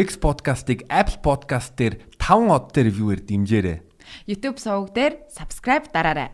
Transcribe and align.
Kicks 0.00 0.16
podcast-ыг 0.16 0.86
Apple 0.88 1.20
Podcast 1.20 1.76
дээр 1.76 2.00
5 2.16 2.48
од 2.48 2.70
дээр 2.72 2.88
viewer 2.88 3.20
дэмжээрэй. 3.20 3.84
YouTube 4.24 4.56
суваг 4.56 4.96
дээр 4.96 5.28
subscribe 5.28 5.92
дараарай. 5.92 6.32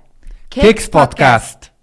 Kicks 0.54 0.86
podcast. 0.86 1.74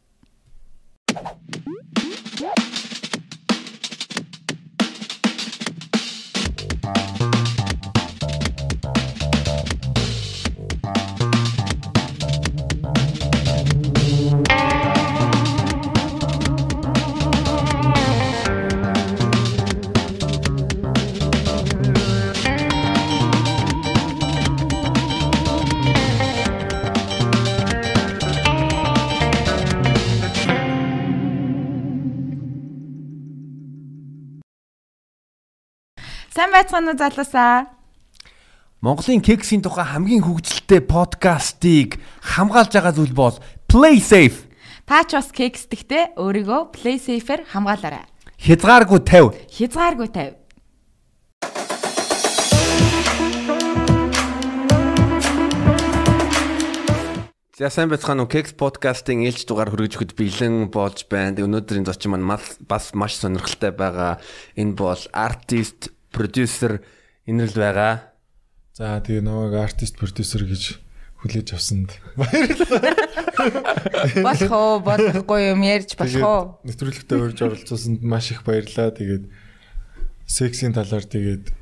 Сайн 36.44 36.52
байцгаана 36.52 36.92
уу 36.92 37.00
залуусаа. 37.00 37.72
Монголын 38.84 39.24
Kicks-ийн 39.24 39.64
тухай 39.64 39.88
хамгийн 39.88 40.28
хөгжилтэй 40.28 40.84
подкастыг 40.84 42.04
хамгаалж 42.20 42.76
байгаа 42.76 42.92
зүйл 42.92 43.16
бол 43.16 43.40
Play 43.72 44.04
Safe. 44.04 44.52
Та 44.84 45.08
ч 45.08 45.16
бас 45.16 45.32
кексдэгтэй 45.32 46.20
өөрийгөө 46.20 46.76
play 46.76 47.00
safe-ээр 47.00 47.48
хамгаалаарай. 47.48 48.04
Хязгааргүй 48.44 49.00
50. 49.08 49.40
Хязгааргүй 49.56 50.10
тавь. 50.12 50.36
За 57.56 57.72
сайн 57.72 57.88
байцгаана 57.88 58.28
уу 58.28 58.32
Kicks 58.36 58.52
podcast-ийн 58.60 59.24
ээлж 59.24 59.48
дугаар 59.48 59.72
хүргэж 59.72 59.96
өгөхөд 59.96 60.20
бэлэн 60.20 60.68
болж 60.68 61.08
байна. 61.08 61.40
Өнөөдрийн 61.40 61.88
зочин 61.88 62.12
маань 62.12 62.28
мал- 62.36 62.60
бас 62.68 62.92
маш 62.92 63.16
сонирхолтой 63.16 63.72
байгаа. 63.72 64.20
Энэ 64.60 64.76
бол 64.76 65.00
artist, 65.16 65.88
producer 66.14 66.86
инэрл 67.26 67.58
байгаа. 67.58 68.14
За 68.78 69.02
тэгээ 69.02 69.26
намайг 69.26 69.58
артист 69.58 69.98
продюсер 69.98 70.46
гэж 70.46 70.78
хүлээж 71.22 71.54
авсанд 71.54 71.94
Болох 74.22 74.52
уу, 74.52 74.80
болохгүй 74.84 75.54
юм 75.54 75.62
ярьж 75.64 75.96
болох 75.98 76.24
уу? 76.26 76.44
нэвтрүүлэгтээ 76.68 77.18
урьж 77.18 77.40
оролцуулсанд 77.42 78.02
маш 78.04 78.32
их 78.34 78.44
баярлалаа. 78.44 78.92
Тэгээд 78.92 79.30
сексийн 80.28 80.74
талаар 80.74 81.06
тэгээд 81.06 81.54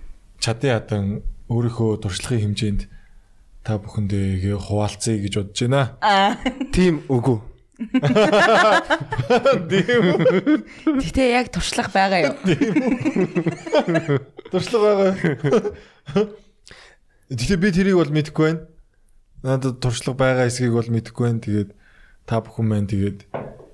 чадын 0.42 0.72
хадан 0.72 1.06
өөрийнхөө 1.52 2.02
туршлагын 2.02 2.56
хэмжээнд 2.56 2.82
та 3.62 3.78
бүхэндээ 3.78 4.58
хуваалцъя 4.58 5.22
гэж 5.22 5.34
бодож 5.38 5.60
байна. 5.62 5.84
Аа. 6.02 6.40
Тим 6.74 7.06
үгүй. 10.02 10.64
Гэтэ 11.02 11.24
яг 11.32 11.52
туршлага 11.54 11.92
байгаа 11.94 12.22
юу? 12.30 12.36
Туршлага 14.52 15.16
байгаа. 15.16 16.28
Тэгэхээр 17.32 17.62
би 17.64 17.70
тэрийг 17.72 17.98
бол 17.98 18.12
мэдэхгүй 18.12 18.46
байна. 18.48 18.68
Надад 19.42 19.80
туршлага 19.80 20.18
байгаа 20.20 20.48
эсгийг 20.52 20.76
бол 20.76 20.90
мэдэхгүй 20.90 21.24
байна. 21.26 21.42
Тэгээд 21.42 21.70
та 22.28 22.44
бүхэн 22.44 22.66
маань 22.68 22.92
тэгээд 22.92 23.26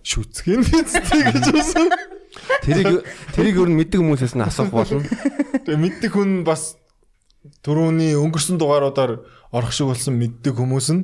шүтсэх 0.06 0.48
юм 0.48 0.64
бидтэй 0.64 1.22
гэж 1.34 1.46
үсэн. 1.52 1.88
Тэрийг 2.64 3.04
тэрийг 3.34 3.56
өөр 3.60 3.70
нь 3.74 3.80
мэддэг 3.82 4.00
хүмүүсээс 4.00 4.36
нь 4.38 4.46
асуух 4.46 4.72
болно. 4.72 5.04
Тэгээ 5.66 5.82
мэддэг 5.82 6.12
хүн 6.14 6.46
бас 6.48 6.78
түрүүний 7.66 8.16
өнгөрсөн 8.16 8.62
дугааруудаар 8.62 9.24
орох 9.52 9.72
шиг 9.74 9.92
болсон 9.92 10.16
мэддэг 10.22 10.54
хүмүүс 10.56 10.88
нь. 10.96 11.04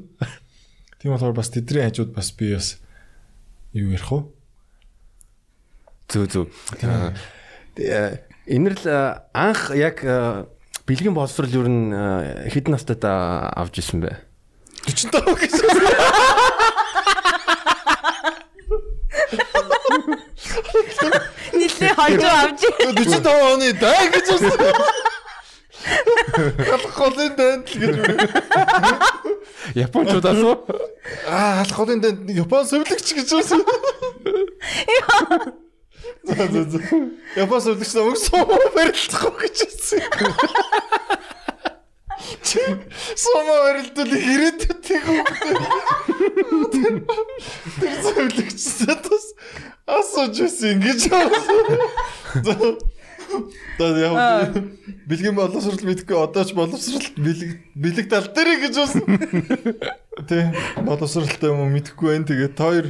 Тийм 1.01 1.15
болохоор 1.15 1.35
бас 1.35 1.51
тэдний 1.51 1.83
хажууд 1.83 2.15
бас 2.15 2.31
би 2.31 2.53
бас 2.55 2.79
юу 3.73 3.91
ярих 3.91 4.09
вэ? 4.11 4.23
Зүг 6.09 6.29
зүг. 6.31 6.47
Тэгээ 7.75 8.21
инэрл 8.45 8.85
анх 9.33 9.73
яг 9.73 10.05
бэлгийн 10.85 11.13
боловсрал 11.17 11.49
юу 11.49 11.65
н 11.65 11.93
хэдэн 12.53 12.77
настайд 12.77 13.03
э, 13.03 13.09
авч 13.09 13.81
исэн 13.81 14.01
бэ? 14.05 14.13
45 14.85 15.39
гэж. 15.39 15.53
Нилээ 21.53 21.93
хожоо 21.95 22.35
авч. 22.43 22.61
45 22.83 23.25
оны 23.25 23.73
дай 23.79 24.11
гэж 24.11 24.27
үсэн. 24.37 24.59
Халах 26.67 26.93
голын 26.97 27.31
данд 27.35 27.67
л 27.71 27.79
гэж. 27.79 27.95
Япончуудаас 29.75 30.43
уу? 30.43 30.67
Аа 31.27 31.63
голын 31.75 32.01
данд 32.03 32.29
Япон 32.29 32.67
сувлагч 32.67 33.13
гэж 33.15 33.29
үсэн. 33.39 33.63
За 36.23 36.47
за 36.51 36.63
за. 36.67 36.79
Япон 37.35 37.61
сувлагч 37.61 37.93
намайг 37.95 38.17
суу 38.19 38.43
барилдахгүй 38.75 39.47
гэж 39.47 39.57
үсэн. 39.67 40.01
Сомо 43.15 43.55
барилдвал 43.63 44.13
ирээдүйг 44.13 45.05
үгтэй. 45.15 45.55
Тэр 47.79 47.93
сувлагч 48.03 48.59
сатус 48.59 49.25
асууж 49.87 50.35
үсэн 50.47 50.79
гэж 50.83 51.01
За 53.79 53.85
яа 53.97 54.53
бэлгийн 55.09 55.35
боловсрал 55.35 55.81
мэдгүй 55.81 56.17
одоо 56.17 56.43
ч 56.45 56.53
боловсрал 56.53 57.07
бэлэг 57.17 57.51
бэлэг 57.75 58.07
тал 58.09 58.27
дээр 58.29 58.49
гэж 58.67 58.75
үсэн. 58.77 59.03
Тэ 60.29 60.53
боловсралтай 60.85 61.49
юм 61.49 61.65
уу 61.65 61.73
мэдхгүй 61.73 62.13
байна. 62.13 62.27
Тэгээд 62.29 62.53
тойр 62.55 62.85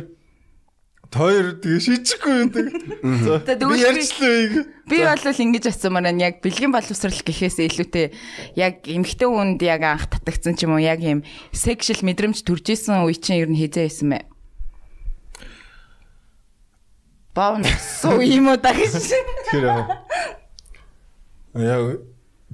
тойр 1.13 1.61
тэгээ 1.61 1.81
шийчихгүй 1.85 2.33
юм 2.41 2.49
тэг. 2.49 2.65
За 3.21 3.37
За, 3.45 3.55
би 3.55 3.77
ярьчлаа. 3.79 4.65
Би 4.89 4.97
бол 5.05 5.41
ингэж 5.45 5.69
асуумаар 5.69 6.09
байна. 6.09 6.25
Яг 6.33 6.41
бэлгийн 6.41 6.73
боловсрал 6.73 7.21
гэхээс 7.21 7.61
илүүтэй 7.61 8.11
яг 8.57 8.83
эмгтэн 8.89 9.29
хүнд 9.29 9.61
яг 9.61 9.81
анх 9.85 10.09
татагдсан 10.09 10.57
ч 10.57 10.65
юм 10.65 10.75
уу 10.75 10.81
яг 10.81 11.05
юм 11.05 11.21
sexual 11.53 12.01
мэдрэмж 12.01 12.41
төрж 12.41 12.73
исэн 12.73 13.05
үе 13.05 13.13
чинь 13.13 13.45
ер 13.45 13.49
нь 13.49 13.59
хизээ 13.61 13.87
исэн 13.87 14.09
мэ. 14.09 14.32
Баун 17.33 17.63
суу 17.81 18.21
юм 18.21 18.47
уу 18.53 18.57
даа 18.61 18.73
гэж. 18.77 18.93
Тэгэхээр 18.93 19.65
яг 21.57 21.83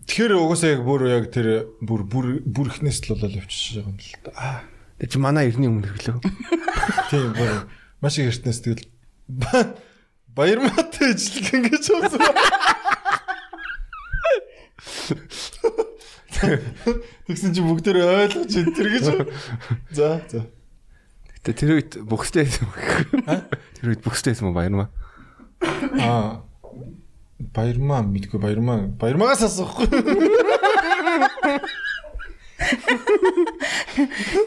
тэгэхээр 0.08 0.34
угаасаа 0.40 0.70
яг 0.76 0.82
бүр 0.88 1.02
яг 1.12 1.26
тэр 1.36 1.68
бүр 1.84 2.02
бүр 2.08 2.26
бүр 2.48 2.68
ихнээс 2.72 3.04
л 3.08 3.16
болол 3.20 3.36
явчихж 3.44 3.84
байгаа 3.84 3.92
юм 3.92 4.00
л 4.00 4.24
та. 4.24 4.32
Аа 4.36 4.60
Тэг 5.00 5.12
чи 5.12 5.18
манай 5.20 5.48
эртний 5.48 5.68
өмнө 5.72 5.88
хэрэглэв. 5.88 6.20
тийм 7.12 7.32
бүр 7.36 7.52
маш 8.04 8.20
их 8.20 8.32
эртнээс 8.32 8.60
тэгэл 8.64 8.84
ба- 9.28 9.76
баярмаатай 10.36 11.12
ижлэг 11.16 11.48
ингэж 11.60 11.86
болсон. 11.92 12.20
Тэгсэн 17.28 17.52
чи 17.56 17.62
бүгдөө 17.64 18.00
ойлгож 18.00 18.54
энэ 18.60 18.74
тэр 18.76 18.88
гэж. 18.96 19.06
За 19.92 20.08
за. 20.28 20.40
Гэтэ 21.40 21.56
тэр 21.56 21.72
үед 21.80 21.92
бүхстэй 22.04 22.44
байсан 22.44 22.68
юм. 22.68 22.74
Тэр 23.80 23.88
үед 23.96 24.04
бүхстэй 24.04 24.36
байсан 24.36 24.52
юм 24.52 24.58
баярмаа. 24.60 24.90
Аа 25.96 26.44
баярмаа 27.40 28.04
мэдгүй 28.04 28.40
баярмаа 28.40 28.92
баярмаагаас 29.00 29.48
асуухгүй. 29.48 29.88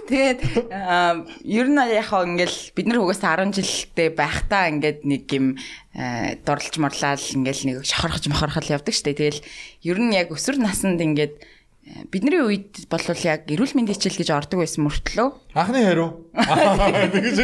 Тэгээд 0.09 0.41
ер 1.49 1.67
нь 1.73 1.81
яг 1.81 2.07
хаа 2.13 2.29
ингээл 2.29 2.77
бид 2.77 2.87
нар 2.87 3.01
угаасаа 3.01 3.41
10 3.41 3.57
жилдээ 3.57 4.13
байхдаа 4.13 4.69
ингээд 4.69 5.01
нэг 5.09 5.25
юм 5.33 5.57
дурлж 6.45 6.77
морлал 6.77 7.17
ингээл 7.17 7.67
нэг 7.67 7.77
шохорхож 7.89 8.29
мохорхол 8.29 8.69
явдаг 8.69 8.93
штэ. 8.93 9.17
Тэгэл 9.17 9.41
ер 9.89 9.99
нь 9.99 10.13
яг 10.13 10.29
өсвөр 10.29 10.61
наснд 10.61 11.01
ингээд 11.01 11.41
бидний 11.83 12.39
үед 12.39 12.87
бол 12.87 13.03
яг 13.27 13.51
эрүүл 13.51 13.75
мэндийн 13.75 13.99
хичээл 13.99 14.21
гэж 14.23 14.31
ордог 14.31 14.63
байсан 14.63 14.87
мөртлөө. 14.87 15.29
Анхны 15.59 15.83
хариу. 15.83 16.09
Тэгэж. 17.13 17.39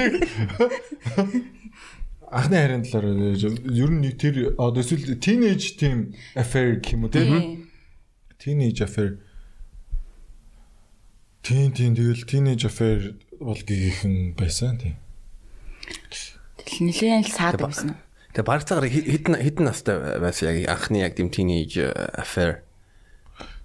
Анхны 2.30 2.56
харин 2.60 2.84
талаар 2.86 3.34
ер 3.34 3.90
нь 3.90 4.04
тэр 4.14 4.54
одоо 4.54 4.84
эсвэл 4.84 5.18
teenage 5.18 5.74
team 5.74 6.14
affair 6.38 6.78
гэх 6.78 6.94
юм 6.94 7.08
уу 7.08 7.10
тийм. 7.10 7.66
Teenage 8.38 8.84
affair. 8.84 9.18
Тийм 11.42 11.72
тийм 11.72 11.96
тэгэл 11.98 12.28
teenage 12.28 12.68
affair 12.68 13.18
бол 13.40 13.58
гихэн 13.58 14.38
байсан 14.38 14.78
тийм. 14.78 14.96
Тэгэл 16.62 16.84
нэлээд 16.86 17.32
саад 17.32 17.58
байсан. 17.58 17.96
Тэгээ 18.36 18.44
барцаагаар 18.44 18.86
хэдэн 18.86 19.34
хэдэн 19.40 19.64
настай 19.64 19.96
байсан 20.20 20.52
яг 20.52 20.68
анхны 20.68 21.02
яг 21.02 21.16
тийм 21.16 21.32
teenage 21.32 21.80
affair. 22.14 22.67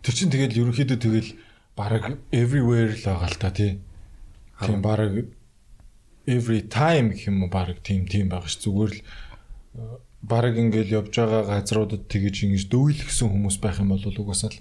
Тэр 0.02 0.14
чинь 0.14 0.32
тэгэл 0.32 0.60
ерөнхийдөө 0.62 0.98
тэгэл 0.98 1.30
баг 1.78 2.18
everywhere 2.30 2.94
л 2.94 3.04
байгаа 3.04 3.28
л 3.28 3.38
та 3.38 3.50
тий. 3.50 3.78
Тийм 4.58 4.82
баг 4.82 5.00
every 6.28 6.62
time 6.68 7.14
гэх 7.14 7.30
юм 7.30 7.46
уу 7.46 7.50
баг 7.50 7.80
тийм 7.80 8.04
тийм 8.04 8.28
байгаа 8.28 8.50
ш 8.50 8.60
зүгээр 8.60 8.92
л 8.92 9.00
баг 10.22 10.54
ингээл 10.58 11.06
явж 11.06 11.14
байгаа 11.14 11.42
газруудад 11.46 12.10
тэгэж 12.10 12.36
ингэж 12.44 12.64
дөвөлгсөн 12.68 13.28
хүмүүс 13.30 13.56
байх 13.62 13.78
юм 13.78 13.94
бол 13.94 14.02
угаасаа 14.02 14.50
л 14.50 14.60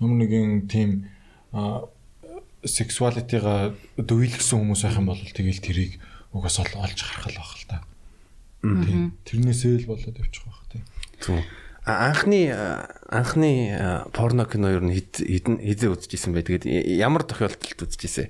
ямар 0.00 0.18
нэгэн 0.22 0.70
тийм 0.70 1.10
а, 1.52 1.84
сексуалитига 2.64 3.74
дөвөлгсөн 3.98 4.58
хүмүүс 4.62 4.82
байх 4.86 4.96
юм 4.96 5.10
бол 5.10 5.20
тэгэл 5.20 5.60
тэрийг 5.60 5.92
угаасаа 6.32 6.64
л 6.70 6.80
олж 6.86 6.98
харах 7.02 7.28
л 7.28 7.38
байх 7.38 7.54
л 7.58 7.66
та. 7.66 7.78
Тийм. 8.62 9.18
Тэрнээсээ 9.26 9.82
л 9.82 9.90
болоод 9.90 10.16
явчих 10.16 10.46
واخ 10.46 10.62
тийм. 10.70 10.86
Түн. 11.18 11.42
Анхны 11.87 12.51
анхны 13.07 13.49
порно 14.11 14.43
кино 14.43 14.75
нь 14.83 14.91
хэд 14.91 15.23
хэдэн 15.23 15.55
хизээ 15.63 15.95
үзчихсэн 15.95 16.35
бай. 16.35 16.43
Тэгээд 16.43 16.67
ямар 16.99 17.23
тохиолдолд 17.23 17.87
үзчихсэн? 17.87 18.27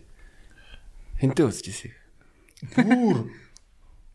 Хинтээ 1.18 1.50
үзчихсэн? 1.50 1.92
Бүр 2.78 3.34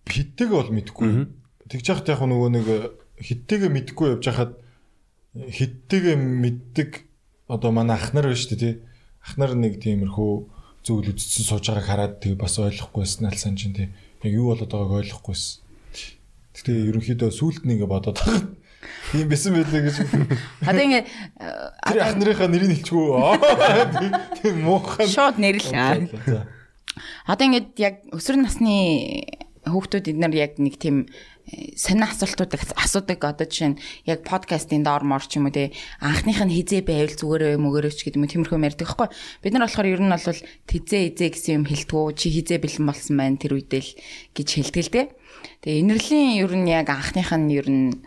хиттэйг 0.06 0.50
бол 0.54 0.70
мэдгүй. 0.70 1.26
Тэгж 1.66 1.86
яхад 1.90 2.14
яг 2.14 2.22
нөгөө 2.22 2.50
нэг 2.54 2.66
хиттэйгээ 3.18 3.70
мэдгүй 3.82 4.06
явж 4.14 4.24
хахад 4.30 4.52
хиттэйгээ 5.34 6.16
мэддэг 6.22 6.90
одоо 7.50 7.74
манай 7.74 7.98
ах 7.98 8.14
нар 8.14 8.30
байна 8.30 8.38
шүү 8.38 8.54
дээ 8.54 8.62
тий. 8.62 8.74
Ах 9.26 9.34
нар 9.42 9.58
нэг 9.58 9.82
тиймэрхүү 9.82 10.32
зүйл 10.86 11.10
үзсэн 11.10 11.42
сууж 11.42 11.66
байгааг 11.66 11.86
хараад 11.90 12.14
тэг 12.22 12.38
бас 12.38 12.62
ойлгохгүйсэн 12.62 13.26
алсан 13.26 13.58
чинь 13.58 13.74
тий. 13.74 13.90
Яг 14.22 14.32
юу 14.38 14.54
болоод 14.54 14.70
байгааг 14.70 15.02
ойлгохгүйсэн. 15.02 15.66
Гэтэ 16.54 16.70
ерөнхийдөө 16.94 17.30
сүулт 17.34 17.66
нэг 17.66 17.82
бодоод 17.90 18.22
байгаа. 18.22 18.61
Тийм 19.12 19.26
байсан 19.30 19.52
байлээ 19.54 19.82
гэж. 19.86 19.96
Одоо 20.66 20.82
ингээ 20.82 21.04
Тэр 21.06 22.00
ах 22.02 22.16
нарынхаа 22.18 22.48
нэрийг 22.50 22.82
хэлчихгүй. 22.82 23.10
Тийм 24.42 24.56
муухай. 24.66 25.06
шууд 25.06 25.36
нэрлээ. 25.38 26.10
Одоо 27.26 27.44
ингээд 27.46 27.68
яг 27.78 27.94
өсвөр 28.12 28.42
насны 28.42 29.22
хүүхдүүд 29.62 30.10
эднэр 30.10 30.34
яг 30.34 30.58
нэг 30.58 30.74
тийм 30.74 31.06
э, 31.46 31.78
сонин 31.78 32.10
асуултууд 32.10 32.58
их 32.58 32.66
асуудаг 32.74 33.22
одоо 33.22 33.46
жишээ 33.46 33.70
нь 33.70 33.80
яг 34.10 34.26
подкастын 34.26 34.82
доор 34.82 35.06
мор 35.06 35.22
ч 35.22 35.38
юм 35.38 35.46
уу 35.46 35.54
те 35.54 35.70
анхных 36.02 36.42
нь 36.42 36.50
хизээ 36.50 36.82
байвал 36.82 37.14
зүгээрээ 37.14 37.62
мөгөөрөөч 37.62 37.98
гэдэг 38.02 38.18
юм 38.18 38.26
уу 38.26 38.32
тиймэрхүү 38.34 38.58
юм 38.58 38.66
ярьдаг 38.66 38.88
хгүй 38.90 39.08
бид 39.38 39.52
нар 39.54 39.64
болохоор 39.70 39.86
ер 39.86 40.02
нь 40.02 40.10
бол 40.10 40.40
тизээ 40.66 41.02
хизээ 41.14 41.30
гэсэн 41.30 41.54
юм 41.62 41.66
хэлтгүү 41.70 42.04
чи 42.18 42.26
хизээ 42.34 42.58
бэлэн 42.58 42.86
болсон 42.90 43.14
байна 43.14 43.38
тэр 43.38 43.54
үедээ 43.54 43.82
л 43.86 43.90
гэж 44.34 44.48
хэлдэг 44.50 44.82
л 44.82 44.90
те 44.90 45.02
тэгээ 45.62 45.82
инэрлийн 45.86 46.42
ер 46.42 46.52
нь 46.58 46.66
яг 46.66 46.90
анхных 46.90 47.30
нь 47.30 47.54
ер 47.54 47.68
нь 47.70 48.02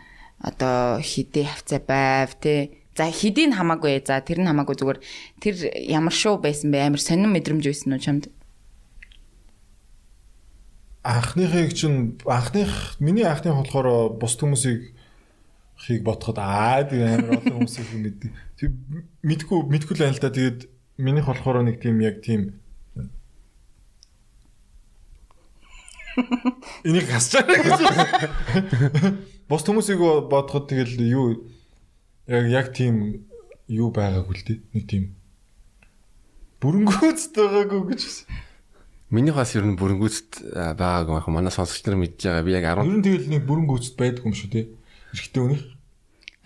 одоо 0.46 1.02
хидээ 1.02 1.50
хавцаа 1.50 1.80
байв 1.82 2.38
те 2.38 2.70
За 2.96 3.12
хидийг 3.12 3.52
хамаагүй. 3.52 4.00
За 4.06 4.24
тэр 4.24 4.40
нь 4.40 4.48
хамаагүй 4.48 4.76
зүгээр 4.78 4.98
тэр 5.42 5.54
ямар 5.84 6.14
шоу 6.16 6.40
байсан 6.40 6.72
бэ? 6.72 6.88
Амар 6.88 7.02
сонирн 7.02 7.34
мэдрэмж 7.34 7.64
байсан 7.68 7.92
уу 7.92 8.00
чамд? 8.00 8.32
анхныхыг 11.06 11.72
чинь 11.72 12.18
анхных 12.26 12.96
миний 12.98 13.22
анхных 13.22 13.54
болохоор 13.54 14.18
бус 14.18 14.34
хүмүүсийг 14.34 14.90
хийг 15.78 16.02
ботход 16.02 16.38
аа 16.38 16.82
тийм 16.82 17.06
амар 17.06 17.38
олон 17.38 17.62
хүмүүсийг 17.62 17.94
мэддэг. 17.94 18.32
Тэг 18.58 18.70
мэдгүй 19.22 19.58
мэдгүй 19.70 19.94
л 19.94 20.02
байна 20.02 20.16
л 20.18 20.22
да. 20.24 20.34
Тэгээд 20.34 20.66
минийх 20.98 21.30
болохоор 21.30 21.62
нэг 21.62 21.78
тийм 21.78 22.02
яг 22.02 22.26
тийм 22.26 22.58
Энийг 26.88 27.06
хасчаа 27.06 27.44
гэж. 27.46 27.76
Бус 29.46 29.62
хүмүүсийг 29.62 30.02
бодоход 30.26 30.66
тэгэл 30.66 30.98
юу 31.06 31.26
яг 32.26 32.46
яг 32.50 32.66
тийм 32.74 33.26
юу 33.70 33.94
байгаагүй 33.94 34.34
л 34.34 34.42
дээ. 34.42 34.58
Нэг 34.74 34.84
тийм 34.90 35.04
бүрэнгүүцтэй 36.58 37.46
байгаагүй 37.46 37.82
гэж. 37.94 38.02
Миний 39.14 39.30
бас 39.30 39.54
ер 39.54 39.62
нь 39.62 39.78
бүрэнгүүцэд 39.78 40.50
а, 40.50 40.74
байгаагүй 40.74 41.14
байх. 41.14 41.30
Манай 41.30 41.54
сонсогч 41.54 41.86
нар 41.86 41.94
мэдж 41.94 42.26
байгаа. 42.26 42.42
Би 42.42 42.58
яг 42.58 42.66
10 42.66 42.90
Ер 42.90 42.98
нь 42.98 43.06
тэгэл 43.06 43.30
нэг 43.30 43.42
бүрэнгүүцэд 43.46 43.94
байдгүй 43.94 44.26
юм 44.26 44.34
шүү 44.34 44.50
те. 44.50 44.62
Эрэгтэй 45.14 45.42
өнөх. 45.46 45.62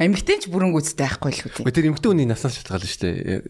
Эмэгтэй 0.00 0.40
ч 0.40 0.48
бүрэнгүүцтэй 0.48 0.96
байхгүй 1.04 1.28
л 1.28 1.40
үү? 1.60 1.72
Тэр 1.76 1.92
эмхтэн 1.92 2.10
үний 2.16 2.24
наснаас 2.24 2.56
шалтгаална 2.56 2.88
шүү 2.88 3.00
дээ. 3.04 3.44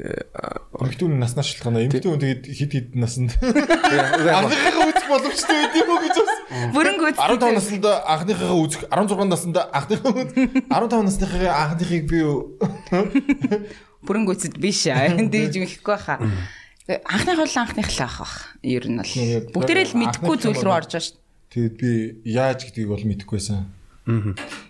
Эмэгтэй 0.82 1.06
хүн 1.06 1.22
наснаас 1.22 1.46
шалтгаана. 1.46 1.86
Эмэгтэй 1.86 2.10
хүн 2.10 2.18
тэгээд 2.18 2.42
хид 2.50 2.70
хид 2.74 2.88
насанд 2.98 3.30
Яг 3.38 4.50
анхныхаа 4.50 4.90
үзэх 4.90 5.06
боломжтой 5.06 5.56
байд 5.62 5.74
юм 5.78 5.88
уу 5.94 6.00
гэж 6.02 6.16
бас. 6.18 6.34
Бүрэнгүүц 6.74 7.16
15 7.22 7.54
наснда 7.54 7.90
анхныхаа 8.02 8.54
үзэх 8.58 8.82
16 8.90 9.30
наснда 9.30 9.60
анхныхаа 9.70 10.10
үз- 10.10 10.34
15 10.66 11.06
насныхаа 11.06 11.54
анхныхыг 11.70 12.02
би 12.10 12.18
юу- 12.18 12.58
бүрэнгүүцэд 14.02 14.58
биш 14.58 14.90
аа. 14.90 15.06
Дэж 15.14 15.54
мэхгүй 15.54 15.98
хаа. 16.02 16.18
Анхных 17.06 17.38
бол 17.46 17.54
анхных 17.62 17.86
л 17.94 18.02
ах 18.02 18.16
бах. 18.26 18.34
Ер 18.66 18.90
нь 18.90 18.98
бол 18.98 19.06
бүгдээрээ 19.54 19.86
л 19.94 19.98
мэдхгүй 20.02 20.34
зүйл 20.42 20.58
рүү 20.66 20.74
орж 20.74 20.90
байгаа 20.98 21.06
шүү. 21.06 21.18
Тэгээд 21.54 21.74
би 21.78 21.90
яаж 22.26 22.58
гэдгийг 22.66 22.88
бол 22.90 23.06
мэдэхгүй 23.06 23.38
байсан. 23.38 23.70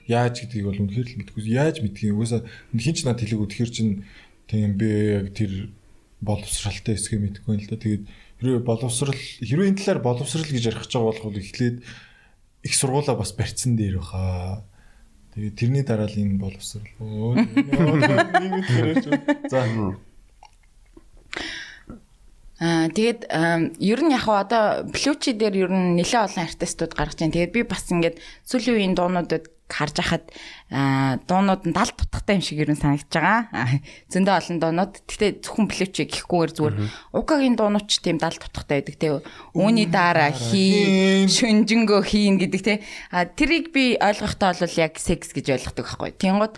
Яаж 0.06 0.34
гэдгийг 0.44 0.66
бол 0.66 0.80
үнэхээр 0.80 1.08
л 1.08 1.18
мэдэхгүй. 1.20 1.42
Яаж 1.48 1.80
мэдгийг 1.80 2.14
угаасаа 2.14 2.44
хин 2.74 2.94
ч 2.94 3.04
надад 3.04 3.22
хэлээгүү 3.24 3.48
тэгэхээр 3.50 3.72
чин 3.72 4.04
тийм 4.50 4.76
би 4.76 4.88
яг 5.20 5.32
тэр 5.34 5.70
боловсралтай 6.20 6.94
эсгээ 6.98 7.20
мэдэхгүй 7.20 7.54
юм 7.56 7.62
л 7.64 7.70
да. 7.70 7.76
Тэгээд 7.80 8.04
хэрвээ 8.40 8.62
боловсрал 8.64 9.16
хэрвээ 9.16 9.68
энэ 9.72 9.78
талаар 9.80 10.00
боловсрал 10.04 10.44
гэж 10.44 10.64
ярих 10.68 10.82
гэж 10.84 10.92
байгаа 10.96 11.24
бол 11.24 11.40
эхлээд 11.40 11.76
их 12.64 12.74
сургуулаа 12.74 13.16
бас 13.16 13.32
барьцсан 13.32 13.76
дээр 13.76 13.98
баха. 14.00 14.64
Тэгээд 15.36 15.56
тэрний 15.56 15.84
дараа 15.86 16.08
л 16.10 16.18
энэ 16.18 16.42
боловсрал. 16.42 16.88
Үтгэрэж. 17.00 19.04
За. 19.48 19.64
Аа 22.60 22.92
тэгээд 22.92 23.32
ер 23.80 24.00
нь 24.04 24.12
яг 24.12 24.28
одоо 24.28 24.84
плючи 24.92 25.32
дээр 25.32 25.64
ер 25.64 25.72
нь 25.72 25.96
нэлээд 25.96 26.28
олон 26.28 26.44
артистууд 26.44 26.92
гаргаж 26.92 27.16
байна. 27.16 27.32
Тэгээд 27.32 27.56
би 27.56 27.62
бас 27.64 27.88
ингээд 27.88 28.20
сүүлийн 28.44 28.76
үеийн 28.76 28.94
дуунуудад 29.00 29.48
харж 29.70 29.96
хахад 30.02 30.28
дуунууд 31.24 31.62
нь 31.64 31.72
далд 31.72 31.94
тутахтай 31.96 32.36
юм 32.36 32.44
шиг 32.44 32.60
ер 32.60 32.68
нь 32.68 32.76
санагдаж 32.76 33.08
байгаа. 33.08 33.40
Аа, 33.54 33.80
Зөндөө 34.12 34.34
олон 34.36 34.58
дуунууд. 34.60 34.92
Гэтэ 35.08 35.40
зөвхөн 35.46 35.66
плючи 35.70 36.04
гэхгүйгээр 36.04 36.52
зүгээр 36.52 36.76
укагийн 37.16 37.56
дуунууд 37.56 37.86
ч 37.88 38.02
тийм 38.02 38.18
далд 38.18 38.42
тутахтай 38.42 38.82
байдаг 38.82 38.96
те. 39.00 39.08
Үүний 39.54 39.88
дараа 39.88 40.34
хий, 40.34 41.24
шүнжэнгөө 41.30 42.00
хийн 42.04 42.36
гэдэг 42.42 42.60
те. 42.60 42.84
А 43.14 43.24
тэрийг 43.24 43.72
би 43.72 43.96
ойлгохдоо 43.96 44.52
бол 44.52 44.76
яг 44.76 44.98
секс 44.98 45.32
гэж 45.32 45.46
ойлгодог 45.54 45.86
байхгүй. 45.86 46.12
Тэнгууд 46.18 46.54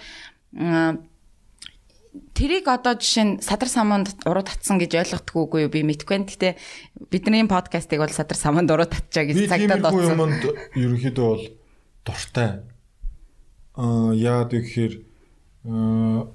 Тэрийг 2.13 2.69
одоо 2.69 2.93
жишээ 3.01 3.25
нь 3.25 3.33
садар 3.41 3.73
саманд 3.73 4.13
уруу 4.29 4.45
татсан 4.45 4.77
гэж 4.77 5.01
ойлгохдоггүй 5.01 5.65
юу 5.65 5.73
би 5.73 5.81
мэдгүй 5.81 6.13
байна. 6.13 6.29
Гэтэ 6.29 6.61
бидний 7.09 7.49
подкастыг 7.49 8.05
бол 8.05 8.13
садар 8.13 8.37
саманд 8.37 8.69
уруу 8.69 8.85
татчаа 8.85 9.25
гэж 9.25 9.49
тиймэрхүү 9.49 9.81
дооцсон. 9.81 10.21
юмд 10.21 10.45
ерөнхийдөө 10.77 11.25
бол 11.25 11.45
дуртай. 12.05 12.69
Аа 13.81 14.13
вэ 14.13 14.61
гэхээр 14.61 14.95
аа 15.73 16.29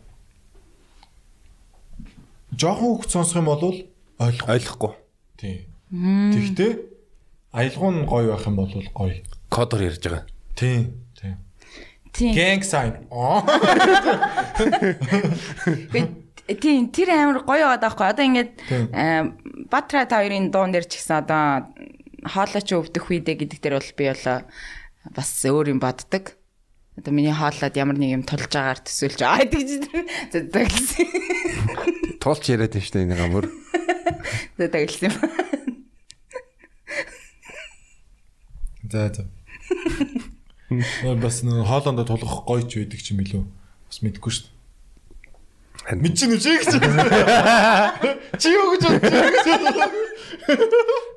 жоохон 2.57 2.97
хөвгт 2.97 3.09
сонсох 3.13 3.37
юм 3.37 3.45
бол 3.45 3.61
ойлгох. 3.61 4.49
ойлгохгүй. 4.49 4.93
Тий. 5.37 5.55
Тэгтээ 5.93 6.71
аялгау 7.53 7.91
нь 7.93 8.09
гоё 8.09 8.33
байх 8.33 8.49
юм 8.49 8.57
бол 8.57 8.73
гоё. 8.73 9.21
Кодор 9.53 9.85
ярьж 9.85 10.01
байгаа. 10.01 10.25
Тий. 10.57 10.57
Тий. 10.57 10.77
Тийм. 10.89 11.06
Gang 12.13 12.63
sign. 12.63 12.93
Тийм 16.47 16.87
тэр 16.95 17.09
амар 17.11 17.43
гоё 17.43 17.67
байгаад 17.67 17.83
байхгүй. 17.83 18.07
Одоо 18.07 18.23
ингээд 18.23 18.51
Батра 19.67 20.07
хоёрын 20.07 20.47
дуун 20.47 20.71
дээр 20.71 20.87
ч 20.87 20.95
гэсэн 21.03 21.27
одоо 21.27 21.67
хоолой 22.23 22.63
ч 22.63 22.71
өвдөх 22.71 23.11
үедээ 23.11 23.35
гэдэг 23.43 23.59
дээр 23.59 23.75
бол 23.75 23.91
би 23.99 24.05
болоо 24.07 24.37
бас 25.11 25.29
өөр 25.43 25.75
юм 25.75 25.79
боддог. 25.83 26.39
Одоо 26.95 27.11
миний 27.13 27.35
хооллоод 27.35 27.75
ямар 27.75 27.99
нэг 27.99 28.15
юм 28.15 28.23
тулж 28.23 28.47
байгаагаар 28.47 28.79
төсөөлж 28.81 29.19
аа 29.21 29.43
гэж 29.43 29.69
зөдөглсөн. 30.31 31.07
Тулч 32.23 32.43
яриад 32.49 32.73
байна 32.73 32.85
шүү 32.87 32.95
дээ 32.95 33.05
энэ 33.05 33.19
гамөр. 33.21 33.45
Зөдөглсөн 34.57 35.11
юм. 35.11 35.15
За 38.87 39.11
за. 39.11 39.27
Нөө 40.67 41.15
бас 41.23 41.43
нөө 41.47 41.63
хоолондо 41.63 42.03
тулгах 42.03 42.43
гоё 42.43 42.63
ч 42.67 42.83
байдаг 42.83 42.99
ч 42.99 43.15
юм 43.15 43.23
билүү. 43.23 43.43
Бас 43.87 44.03
мэдгүй 44.03 44.31
шүү 44.35 44.43
дээ. 44.43 44.57
Мэд 45.95 46.19
чинь 46.19 46.35
үжээ 46.35 46.59
гэж. 46.59 46.75
Чи 48.35 48.51
юу 48.51 48.75
гэж 48.75 48.83
бодож 48.83 49.15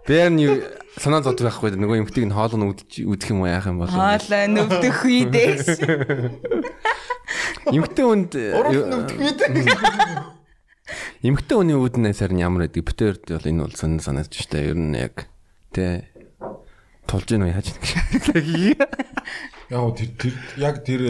Бэр 0.06 0.30
нь 0.30 0.42
юу 0.46 0.54
санаа 0.94 1.26
зовд 1.26 1.42
байхгүй 1.42 1.74
нөгөө 1.74 2.06
эмхтийг 2.06 2.30
нь 2.30 2.34
хоол 2.34 2.54
нь 2.54 2.70
үдчих 2.70 3.10
үдэх 3.10 3.34
юм 3.34 3.42
уу 3.42 3.50
яах 3.50 3.66
юм 3.66 3.82
бол. 3.82 3.90
Хоолой 3.90 4.46
нүвдэх 4.46 4.98
үедээс. 5.02 5.82
Эмхтэн 7.74 8.06
үнд 8.06 8.32
Урал 8.38 8.86
нүдэх 8.86 9.18
мэдээ. 9.18 9.50
эмхтэн 11.26 11.58
үний 11.58 11.74
үүднээ 11.74 12.14
сар 12.14 12.30
нь 12.30 12.42
ямар 12.42 12.70
байдаг 12.70 12.86
битэрд 12.86 13.26
бол 13.26 13.50
энэ 13.50 13.62
бол 13.66 13.74
санаа 13.74 14.02
санаж 14.02 14.30
штэ 14.30 14.70
ер 14.70 14.78
нь 14.78 14.94
яг 14.94 15.26
тэ 15.74 16.06
тулж 17.10 17.26
ийн 17.34 17.42
үү 17.46 17.54
яаж 17.54 17.74
нэг. 17.74 17.82
Яг 19.70 19.94
тэр 19.94 20.10
тэр 20.18 20.34
яг 20.58 20.76
тэр 20.82 21.00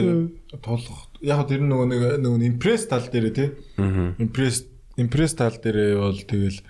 тулах 0.60 1.08
яг 1.24 1.40
тэр 1.48 1.64
нөгөө 1.64 1.86
нэг 1.88 2.00
нөгөө 2.20 2.44
импресс 2.44 2.84
тал 2.88 3.06
дээр 3.08 3.32
тий. 3.32 3.48
Импресс 3.76 4.68
импресс 5.00 5.34
тал 5.34 5.56
дээр 5.56 5.96
бол 5.96 6.20
тэгэл 6.20 6.60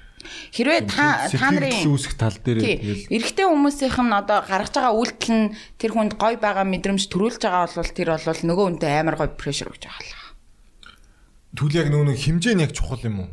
Хэрвээ 0.53 0.85
та 0.85 1.27
та 1.33 1.49
нарын 1.49 1.81
үүсэх 1.89 2.15
тал 2.21 2.37
дээр 2.45 2.61
тэгэл 2.61 3.09
Эрэгтэй 3.09 3.47
хүмүүсийнх 3.49 3.99
нь 4.05 4.13
одоо 4.13 4.45
гаргаж 4.45 4.77
байгаа 4.77 4.93
үйлдэл 4.93 5.33
нь 5.33 5.47
тэр 5.81 5.97
хүнд 5.97 6.21
гой 6.21 6.37
байгаа 6.37 6.69
мэдрэмж 6.69 7.09
төрүүлж 7.09 7.41
байгаа 7.41 7.73
бол 7.73 7.91
тэр 7.97 8.09
бол 8.21 8.43
нөгөө 8.45 8.65
хүнтэй 8.69 8.93
амар 9.01 9.17
гой 9.17 9.31
прешэр 9.33 9.73
өгч 9.73 9.89
байгаа 9.89 10.05
л. 10.05 10.37
түл 11.57 11.73
яг 11.73 11.89
нөгөө 11.89 12.21
хэмжээ 12.21 12.55
нь 12.55 12.65
яг 12.69 12.77
чухал 12.77 13.01
юм 13.01 13.25
уу? 13.25 13.31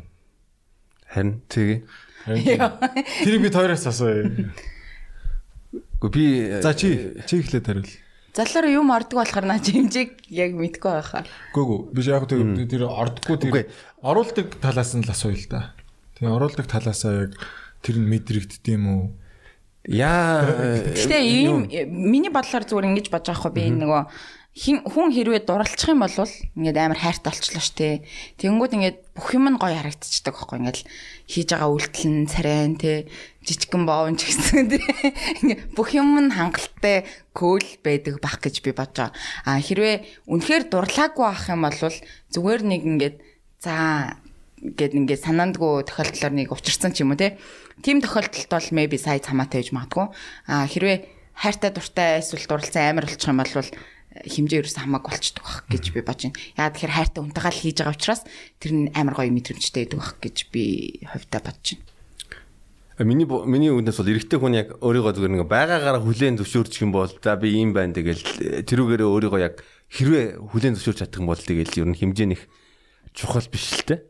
Харин 1.12 1.44
тэгээ. 1.52 1.84
Тэрийг 3.22 3.42
бид 3.44 3.54
хоёроос 3.54 3.84
асууя. 3.84 4.24
Гэхдээ 6.00 6.12
би 6.16 6.24
За 6.64 6.72
чи 6.72 7.12
чи 7.28 7.44
ихлээр 7.44 7.64
хариул. 7.64 7.92
Залаар 8.38 8.70
юм 8.70 8.94
ордог 8.94 9.18
болохоор 9.18 9.46
наа 9.50 9.58
хэмжээг 9.58 10.30
яг 10.30 10.54
мэдгүй 10.54 10.92
байхаа. 10.94 11.26
Гүгүү 11.50 11.78
би 11.90 12.00
яг 12.06 12.30
тэр 12.30 12.46
тэр 12.70 12.86
ордггүй 12.86 13.36
тэр 13.42 13.66
оруулдаг 13.98 14.54
талаас 14.62 14.94
нь 14.94 15.02
л 15.02 15.10
асууя 15.10 15.34
л 15.34 15.50
да. 15.50 15.74
Тэгээ 16.22 16.36
оруулдаг 16.38 16.70
талаасаа 16.70 17.26
яг 17.26 17.32
тэр 17.82 17.98
нь 17.98 18.06
мэдрэгддэм 18.06 18.82
уу? 18.86 19.10
яа 19.88 20.44
Гэтэ 20.98 21.18
ийм 21.24 21.66
миний 21.88 22.28
бодлоор 22.28 22.64
зүгээр 22.68 22.88
ингэж 22.92 23.08
бодож 23.08 23.32
байгаа 23.32 23.40
хгүй 23.40 23.52
би 23.56 23.62
энэ 23.72 23.80
нөгөө 23.82 24.02
хүн 24.56 25.14
хэрвээ 25.14 25.46
дурлцах 25.46 25.94
юм 25.94 26.02
бол 26.02 26.14
ингээд 26.58 26.78
амар 26.78 26.98
хайртай 26.98 27.30
болчлоо 27.30 27.62
штэ. 27.62 28.02
Тэнгүүд 28.42 28.74
ингээд 28.74 28.98
бүх 29.14 29.30
юм 29.36 29.46
нь 29.54 29.60
гоё 29.60 29.76
харагдчихдаг 29.76 30.34
байхгүй 30.34 30.58
ингээд 30.58 30.78
хийж 31.30 31.48
байгаа 31.54 31.70
үйлдэл 31.70 32.06
нь 32.10 32.26
царайн 32.26 32.74
те 32.74 33.06
жижигхэн 33.46 33.86
боовн 33.86 34.18
ч 34.18 34.26
гэсэн 34.26 34.66
те 34.66 34.82
ингээд 35.46 35.78
бүх 35.78 35.94
юм 35.94 36.10
нь 36.18 36.34
хангалттай 36.34 37.06
кул 37.30 37.62
байдаг 37.86 38.18
бах 38.18 38.42
гэж 38.42 38.66
би 38.66 38.74
бодож 38.74 39.14
байгаа. 39.14 39.16
А 39.46 39.62
хэрвээ 39.62 40.26
үнэхээр 40.26 40.64
дурлаагүй 40.66 41.26
ах 41.28 41.46
юм 41.46 41.62
бол 41.62 41.78
зүгээр 41.78 42.62
нэг 42.66 42.82
ингээд 42.82 43.16
за 43.62 44.18
гэд 44.58 44.92
ингээд 45.06 45.22
санаандгүй 45.22 45.86
тохиолдлоор 45.86 46.34
нэг 46.34 46.50
учирсан 46.50 46.90
ч 46.90 47.06
юм 47.06 47.14
уу 47.14 47.20
те. 47.20 47.38
Тим 47.86 48.02
тохиолдолд 48.02 48.50
бол 48.50 48.68
maybe 48.74 48.98
сая 48.98 49.22
цамаатай 49.22 49.62
байж 49.62 49.70
магадгүй. 49.70 50.06
А 50.50 50.66
хэрвээ 50.66 50.96
хайртай 51.38 51.70
дуртай 51.70 52.18
эсвэл 52.18 52.42
дурлцсан 52.50 52.90
амар 52.90 53.06
болчих 53.06 53.30
юм 53.30 53.38
бол 53.38 53.54
хэмжээ 54.14 54.60
ерөөсөө 54.64 54.82
хамаагүй 54.88 55.10
болчдөг 55.12 55.44
байх 55.44 55.64
гэж 55.68 55.84
би 55.92 56.00
бодож 56.00 56.22
байна. 56.32 56.40
Яагаад 56.56 56.74
тэгэхээр 56.74 56.96
хайртай 56.96 57.22
унтагаал 57.22 57.58
хийж 57.60 57.76
байгаа 57.78 57.94
учраас 57.94 58.22
тэр 58.58 58.72
нь 58.72 58.90
амар 58.96 59.14
гоё 59.14 59.30
мэдрэмжтэй 59.30 59.84
байдаг 59.84 59.98
байх 60.00 60.14
гэж 60.18 60.36
би 60.48 60.64
хувьдаа 61.04 61.40
бодож 61.44 61.66
байна. 61.76 61.96
Миний 62.98 63.26
бо- 63.30 63.46
миний 63.46 63.70
үгнээс 63.70 63.94
бол 64.02 64.10
эрэгтэй 64.10 64.38
хүн 64.42 64.54
яг 64.58 64.68
өөрийгөө 64.82 65.12
зүгээр 65.14 65.32
нэг 65.38 65.46
байгаагаараа 65.46 66.02
хүлээн 66.02 66.34
зөвшөөрчих 66.42 66.82
юм 66.82 66.90
бол 66.90 67.06
за 67.06 67.38
би 67.38 67.54
ийм 67.54 67.70
байна 67.70 67.94
тэгэл 67.94 68.66
тэрүүгээрээ 68.66 69.06
өөрийгөө 69.06 69.38
яг 69.38 69.62
хэрвээ 69.86 70.42
хүлээн 70.50 70.74
зөвшөөрч 70.74 70.98
чадах 71.06 71.22
юм 71.22 71.30
бол 71.30 71.38
тэгэл 71.38 71.78
ер 71.78 71.88
нь 71.94 71.94
хэмжээ 71.94 72.26
нэх 72.26 72.42
чухал 73.14 73.46
биш 73.46 73.70
л 73.70 73.86
те. 73.86 74.02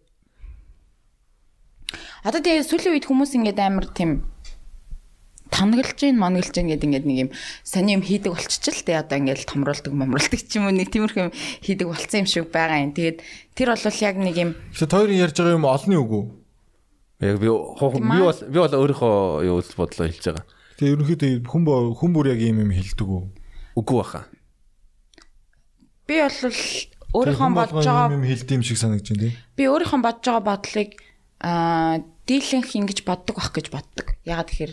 Одоо 2.25 2.41
тэгээ 2.41 2.65
сүүлийн 2.65 2.97
үед 2.97 3.07
хүмүүс 3.13 3.37
ингээд 3.37 3.61
амар 3.61 3.93
тийм 3.93 4.25
тангалж 5.51 5.99
гин 5.99 6.17
мангалж 6.21 6.53
гин 6.53 6.69
гэдэг 6.71 6.87
ингээд 6.89 7.07
нэг 7.09 7.19
юм 7.27 7.31
сони 7.65 7.97
юм 7.97 8.03
хийдэг 8.05 8.33
болчихчихл 8.33 8.85
тээ 8.85 9.03
одоо 9.03 9.17
ингээд 9.19 9.49
томруулдаг 9.49 9.93
момруулдаг 9.93 10.41
ч 10.41 10.57
юм 10.61 10.69
уу 10.69 10.75
нэг 10.77 10.89
тиймэрхүү 10.93 11.25
юм 11.29 11.33
хийдэг 11.35 11.87
болцсон 11.89 12.21
юм 12.23 12.29
шиг 12.29 12.49
байгаа 12.53 12.85
юм. 12.85 12.93
Тэгээд 12.97 13.19
тэр 13.57 13.69
бол 13.75 14.03
яг 14.05 14.17
нэг 14.17 14.37
юм 14.37 14.51
Тэгэхээр 14.73 14.93
хоёрын 14.95 15.23
ярьж 15.25 15.37
байгаа 15.37 15.57
юм 15.59 15.67
олны 15.67 15.97
үг 15.99 16.13
үү? 16.13 16.25
Яг 17.19 17.37
би 17.43 17.49
би 17.49 18.21
бол 18.23 18.41
би 18.47 18.59
бол 18.63 18.77
өөрийнхөө 18.79 19.15
юу 19.49 19.57
үзэл 19.59 19.81
бодлоо 19.81 20.07
хэлж 20.07 20.25
байгаа. 20.31 20.47
Тэгээ 20.79 20.95
ерөнхийдөө 20.95 21.31
хүн 21.51 21.63
хүн 21.99 22.11
бүр 22.15 22.27
яг 22.31 22.41
ийм 22.41 22.63
юм 22.63 22.71
хэлдэг 22.71 23.09
үү? 23.09 23.23
Үгүй 23.75 23.97
баха. 23.99 24.31
би 26.09 26.17
бол 26.23 26.41
өөрийнхөө 27.19 27.51
бодож 27.53 27.85
байгаа 27.85 28.17
юм 28.17 28.25
хэлдэм 28.25 28.63
шиг 28.65 28.79
санагдаж 28.81 29.13
байна 29.13 29.23
тий. 29.29 29.33
би 29.57 29.65
өөрийнхөө 29.69 30.01
бодож 30.01 30.25
байгаа 30.25 30.45
бодлыг 30.49 30.91
аа 31.41 32.01
дийлэнх 32.29 32.71
ингэж 32.77 32.99
боддог 33.09 33.37
байх 33.41 33.53
гэж 33.53 33.67
боддог. 33.73 34.07
Ягаад 34.25 34.49
тэгэхээр 34.53 34.73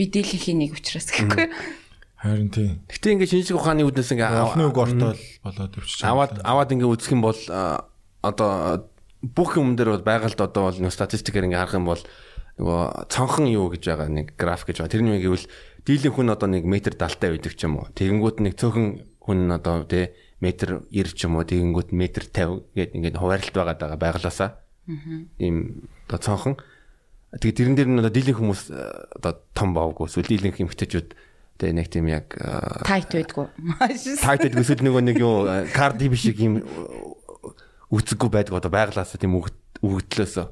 би 0.00 0.08
дийлэнхийн 0.08 0.56
нэг 0.64 0.80
учраас 0.80 1.12
гэхгүй. 1.12 1.52
Харин 2.20 2.48
тий. 2.48 2.80
Гэтэ 2.88 3.20
ингээд 3.20 3.32
шинжлэх 3.36 3.60
ухааны 3.60 3.84
үднэс 3.84 4.12
ингээ 4.16 4.56
Олны 4.56 4.72
үг 4.72 4.80
ортол 4.80 5.20
болоод 5.44 5.72
өвчж 5.76 6.00
аваад 6.08 6.40
аваад 6.40 6.72
ингээ 6.72 6.88
үзэх 6.88 7.12
юм 7.12 7.24
бол 7.24 7.40
одоо 8.24 8.88
бүх 9.20 9.60
юм 9.60 9.76
дээр 9.76 10.00
бол 10.00 10.04
байгальд 10.04 10.40
одоо 10.40 10.72
бол 10.72 10.76
статистикээр 10.76 11.48
ингээ 11.48 11.60
харах 11.60 11.76
юм 11.76 11.88
бол 11.88 12.02
нөгөө 12.60 13.08
цонхон 13.08 13.48
юу 13.48 13.72
гэж 13.72 13.82
байгаа 13.88 14.08
нэг 14.12 14.36
граф 14.36 14.68
гэж 14.68 14.84
байгаа. 14.84 14.92
Тэрний 14.92 15.16
үгийг 15.16 15.32
бол 15.32 15.46
дийлэн 15.88 16.12
хүн 16.12 16.28
одоо 16.32 16.48
нэг 16.48 16.64
метр 16.68 16.92
70 16.92 17.40
байдаг 17.40 17.52
ч 17.56 17.60
юм 17.64 17.80
уу. 17.80 17.88
Тэгэнгүүт 17.96 18.38
нэг 18.44 18.54
цөөхөн 18.60 18.88
хүн 19.24 19.40
одоо 19.56 19.88
тий 19.88 20.12
метр 20.44 20.84
90 20.92 21.16
ч 21.16 21.20
юм 21.24 21.40
уу. 21.40 21.48
Тэгэнгүүт 21.48 21.92
метр 21.96 22.28
50 22.28 22.68
гэдэг 22.76 22.96
ингээд 23.00 23.16
хуваарлт 23.16 23.54
байгаа 23.56 23.76
даа 23.80 23.96
байглаасаа. 23.96 24.60
Ийм 25.40 25.88
одоо 26.04 26.20
цонхон. 26.20 26.54
Тэгээ 27.30 27.54
тэрэн 27.54 27.74
дээр 27.78 27.88
нь 27.94 28.00
одоо 28.02 28.10
дийлэн 28.10 28.36
хүмүүс 28.42 28.60
а, 28.74 29.06
одоо 29.14 29.32
том 29.54 29.70
баавгүй 29.70 30.10
эсвэл 30.10 30.26
дийлэн 30.34 30.56
эмгтээчүүд 30.66 31.08
тэгээ 31.62 31.74
нэг 31.78 31.86
тийм 31.92 32.06
яг 32.10 32.26
Тайт 32.82 33.06
байдгүй. 33.14 33.46
тайтэд 34.18 34.58
өсөд 34.58 34.82
нөгөө 34.82 35.02
нэг 35.06 35.16
юу 35.22 35.46
карди 35.70 36.10
биш 36.10 36.26
юм 36.26 36.58
үцэггүй 37.94 38.30
байдаг 38.34 38.58
одоо 38.58 38.70
байглаасаа 38.74 39.18
тийм 39.20 39.38
өгөгдлөөсөө. 39.38 40.46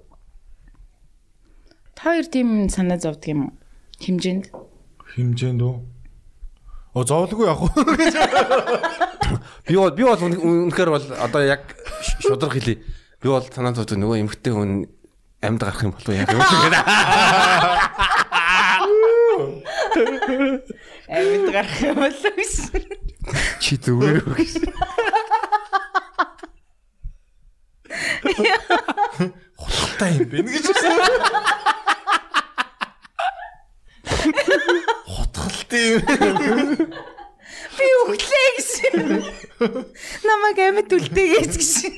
Та 1.99 2.03
хоёр 2.15 2.27
тийм 2.31 2.71
санаа 2.71 2.99
зовдөг 3.03 3.31
юм 3.35 3.41
уу? 3.51 3.53
Хэмжээнд. 3.99 4.55
хэмжээнд 5.19 5.63
үү? 5.67 5.75
О 6.95 7.01
зовлгүй 7.03 7.47
яг 7.51 7.59
уу. 7.59 7.71
Би 9.67 9.75
бол 9.77 9.91
би 9.93 10.03
бол 10.07 10.15
үн- 10.23 10.39
үнэхээр 10.71 10.91
бол 10.95 11.05
одоо 11.19 11.43
яг 11.43 11.63
шудраг 12.23 12.55
хэлий. 12.55 12.79
Би 13.23 13.29
бол 13.29 13.43
санаа 13.43 13.75
зовдөг 13.75 13.99
нөгөө 13.99 14.23
эмгтэй 14.23 14.53
хүн 14.55 14.87
амьд 15.41 15.63
гарах 15.63 15.83
юм 15.83 15.93
болов 15.93 16.15
яг 16.15 16.33
юм 16.33 16.41
гэдэг. 16.43 16.75
Амьд 21.09 21.47
гарах 21.53 21.81
юм 21.83 21.95
болов 21.95 22.35
гэсэн. 22.35 22.83
Чи 23.63 23.77
зүгээр 23.79 24.19
үү 24.27 24.35
гэсэн. 24.35 24.67
Хутгатай 29.55 30.13
юм 30.19 30.27
бэ 30.27 30.43
гэж 30.43 30.67
хэлсэн. 30.75 30.99
Хутгалтай 35.07 35.85
юм. 35.95 36.03
Би 37.79 37.87
өглөө 38.03 38.49
гэсэн. 38.59 39.23
Намайг 40.27 40.59
амьд 40.67 40.91
үлдээгээс 40.91 41.55
гэсэн. 41.63 41.95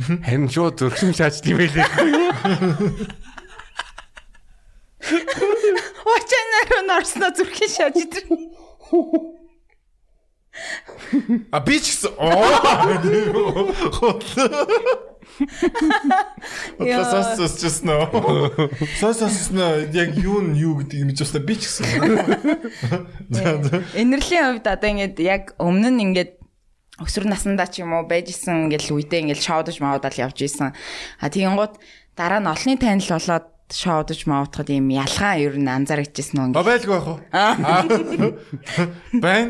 Харин 0.00 0.48
шууд 0.48 0.80
зөрчим 0.80 1.12
шааж 1.12 1.40
тийм 1.44 1.60
байлээ. 1.60 1.84
Очанаар 6.14 6.70
норсноо 6.88 7.30
зүрхийн 7.36 7.70
шааж 7.70 7.96
идэр. 8.00 8.24
А 11.52 11.60
би 11.60 11.80
ч 11.80 11.92
гэсэн. 11.92 12.12
Оо. 12.16 12.48
Яа. 16.80 17.04
Сас 17.04 17.36
сас 17.36 17.52
just 17.60 17.84
no. 17.84 18.08
Сас 19.00 19.18
сас 19.20 19.50
no 19.52 19.84
яг 19.92 20.16
юу 20.16 20.40
нь 20.40 20.56
юу 20.56 20.80
гэдэг 20.80 20.96
юм 21.00 21.12
басна 21.12 21.40
би 21.40 21.54
ч 21.60 21.68
гэсэн. 21.68 21.84
Энерлийн 23.96 24.44
хувьд 24.48 24.66
одоо 24.68 24.88
ингээд 24.90 25.16
яг 25.20 25.52
өмнө 25.60 25.92
нь 25.92 26.02
ингээд 26.08 26.39
өсвөр 27.00 27.26
насндаа 27.32 27.68
ч 27.72 27.80
юм 27.82 27.96
уу 27.96 28.04
байж 28.04 28.30
исэн 28.30 28.68
ингээл 28.68 28.94
үедээ 29.00 29.20
ингээл 29.24 29.42
шоудаж 29.44 29.76
маудал 29.80 30.12
явж 30.14 30.38
исэн. 30.44 30.76
А 31.18 31.26
тэгэнгუთ 31.32 31.80
дараа 32.14 32.40
нь 32.44 32.50
олонний 32.52 32.76
танил 32.76 33.08
болоод 33.08 33.48
шоудаж 33.72 34.20
маудахад 34.26 34.68
юм 34.70 34.90
ялгаа 34.92 35.40
ер 35.40 35.56
нь 35.56 35.70
анзаарчихсэн 35.70 36.38
А 36.38 36.42
үү 36.42 36.46
ингээд. 36.52 36.68
байлгүй 36.68 36.94
яах 36.94 37.08
вэ? 37.08 37.16
Байн. 39.24 39.48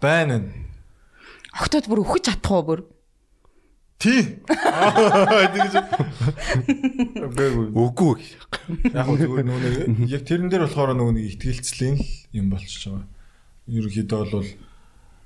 Байна. 0.00 0.36
Октод 1.54 1.86
бүр 1.86 2.02
өгч 2.02 2.26
чадахгүй 2.26 2.62
бүр. 2.66 2.80
Ти. 4.00 4.42
Тэгэж. 4.44 5.74
Бэгүү. 7.36 7.66
Үгүй. 7.72 8.16
Яг 8.92 9.06
хөө 9.06 9.16
зүгээр 9.22 9.46
нөгөө 9.48 10.08
яг 10.10 10.22
тэрэн 10.26 10.50
дээр 10.50 10.66
болохоор 10.66 10.92
нөгөө 10.98 11.14
нэг 11.14 11.24
ихтгэлцлийн 11.38 11.96
юм 12.36 12.50
болчихж 12.52 12.90
байгаа. 12.90 13.06
Ерөнхийдөө 13.70 14.20
бол 14.34 14.48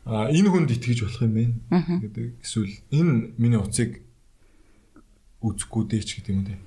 а 0.09 0.33
энэ 0.33 0.49
хүнд 0.49 0.73
итгэж 0.73 1.05
болох 1.05 1.21
юм 1.21 1.35
бэ 1.37 1.45
гэдэг 1.69 2.41
эсвэл 2.41 2.73
энэ 2.88 3.37
миний 3.37 3.61
уцыг 3.61 4.00
үзэхгүй 5.45 5.85
дээ 5.85 6.03
ч 6.03 6.11
гэдэг 6.25 6.33
юм. 6.33 6.65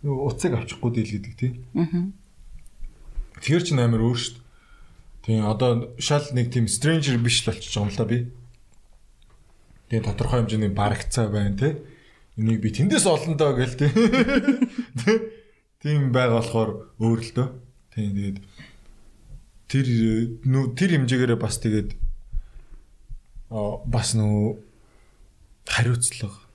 Нөгөө 0.00 0.24
уцыг 0.32 0.52
авчихгүй 0.56 0.90
дээ 0.96 1.04
л 1.04 1.14
гэдэг 1.20 1.34
тий. 1.36 1.52
Тэр 3.44 3.60
чинь 3.60 3.84
амар 3.84 4.00
өөр 4.00 4.16
дээ. 4.16 4.40
Тийм 5.28 5.44
одоо 5.44 5.92
шал 6.00 6.24
нэг 6.32 6.48
тийм 6.56 6.72
stranger 6.72 7.20
биш 7.20 7.44
л 7.44 7.52
болчихж 7.52 7.74
байгаа 7.76 7.84
юм 7.84 7.92
л 7.92 8.00
да 8.00 8.06
би. 8.08 8.18
Тэгээ 9.92 10.06
тодорхой 10.08 10.40
хэмжээний 10.40 10.72
барагцаа 10.72 11.28
байна 11.28 11.58
тий. 11.58 11.72
Энийг 12.40 12.64
би 12.64 12.72
тэндээс 12.72 13.04
олон 13.04 13.36
доо 13.36 13.52
гэл 13.52 13.76
тий. 13.76 13.92
Тийм 15.84 16.14
байга 16.16 16.40
болохоор 16.40 16.96
өөр 16.96 17.20
л 17.20 17.32
дөө. 17.36 17.48
Тийм 17.92 18.10
тэгээд 18.16 18.38
тэр 19.66 19.86
тэр 20.78 20.90
хэмжээгээрээ 20.94 21.38
бас 21.38 21.58
тэгээд 21.58 21.90
бас 23.86 24.08
нөө 24.14 24.58
хариуцлага 25.66 26.46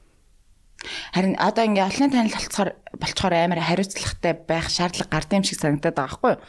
Харин 1.13 1.35
одоо 1.37 1.63
ингээ 1.67 1.85
олонний 1.85 2.09
танил 2.09 2.33
болцохоор 2.33 2.69
болцохоор 2.97 3.35
амар 3.37 3.61
хариуцлагатай 3.61 4.33
байх 4.33 4.67
шаардлага 4.71 5.13
гардаг 5.13 5.37
юм 5.37 5.45
шиг 5.45 5.59
санагдаад 5.61 5.93
байгаа 5.93 6.09
байхгүй 6.09 6.31
юу? 6.33 6.41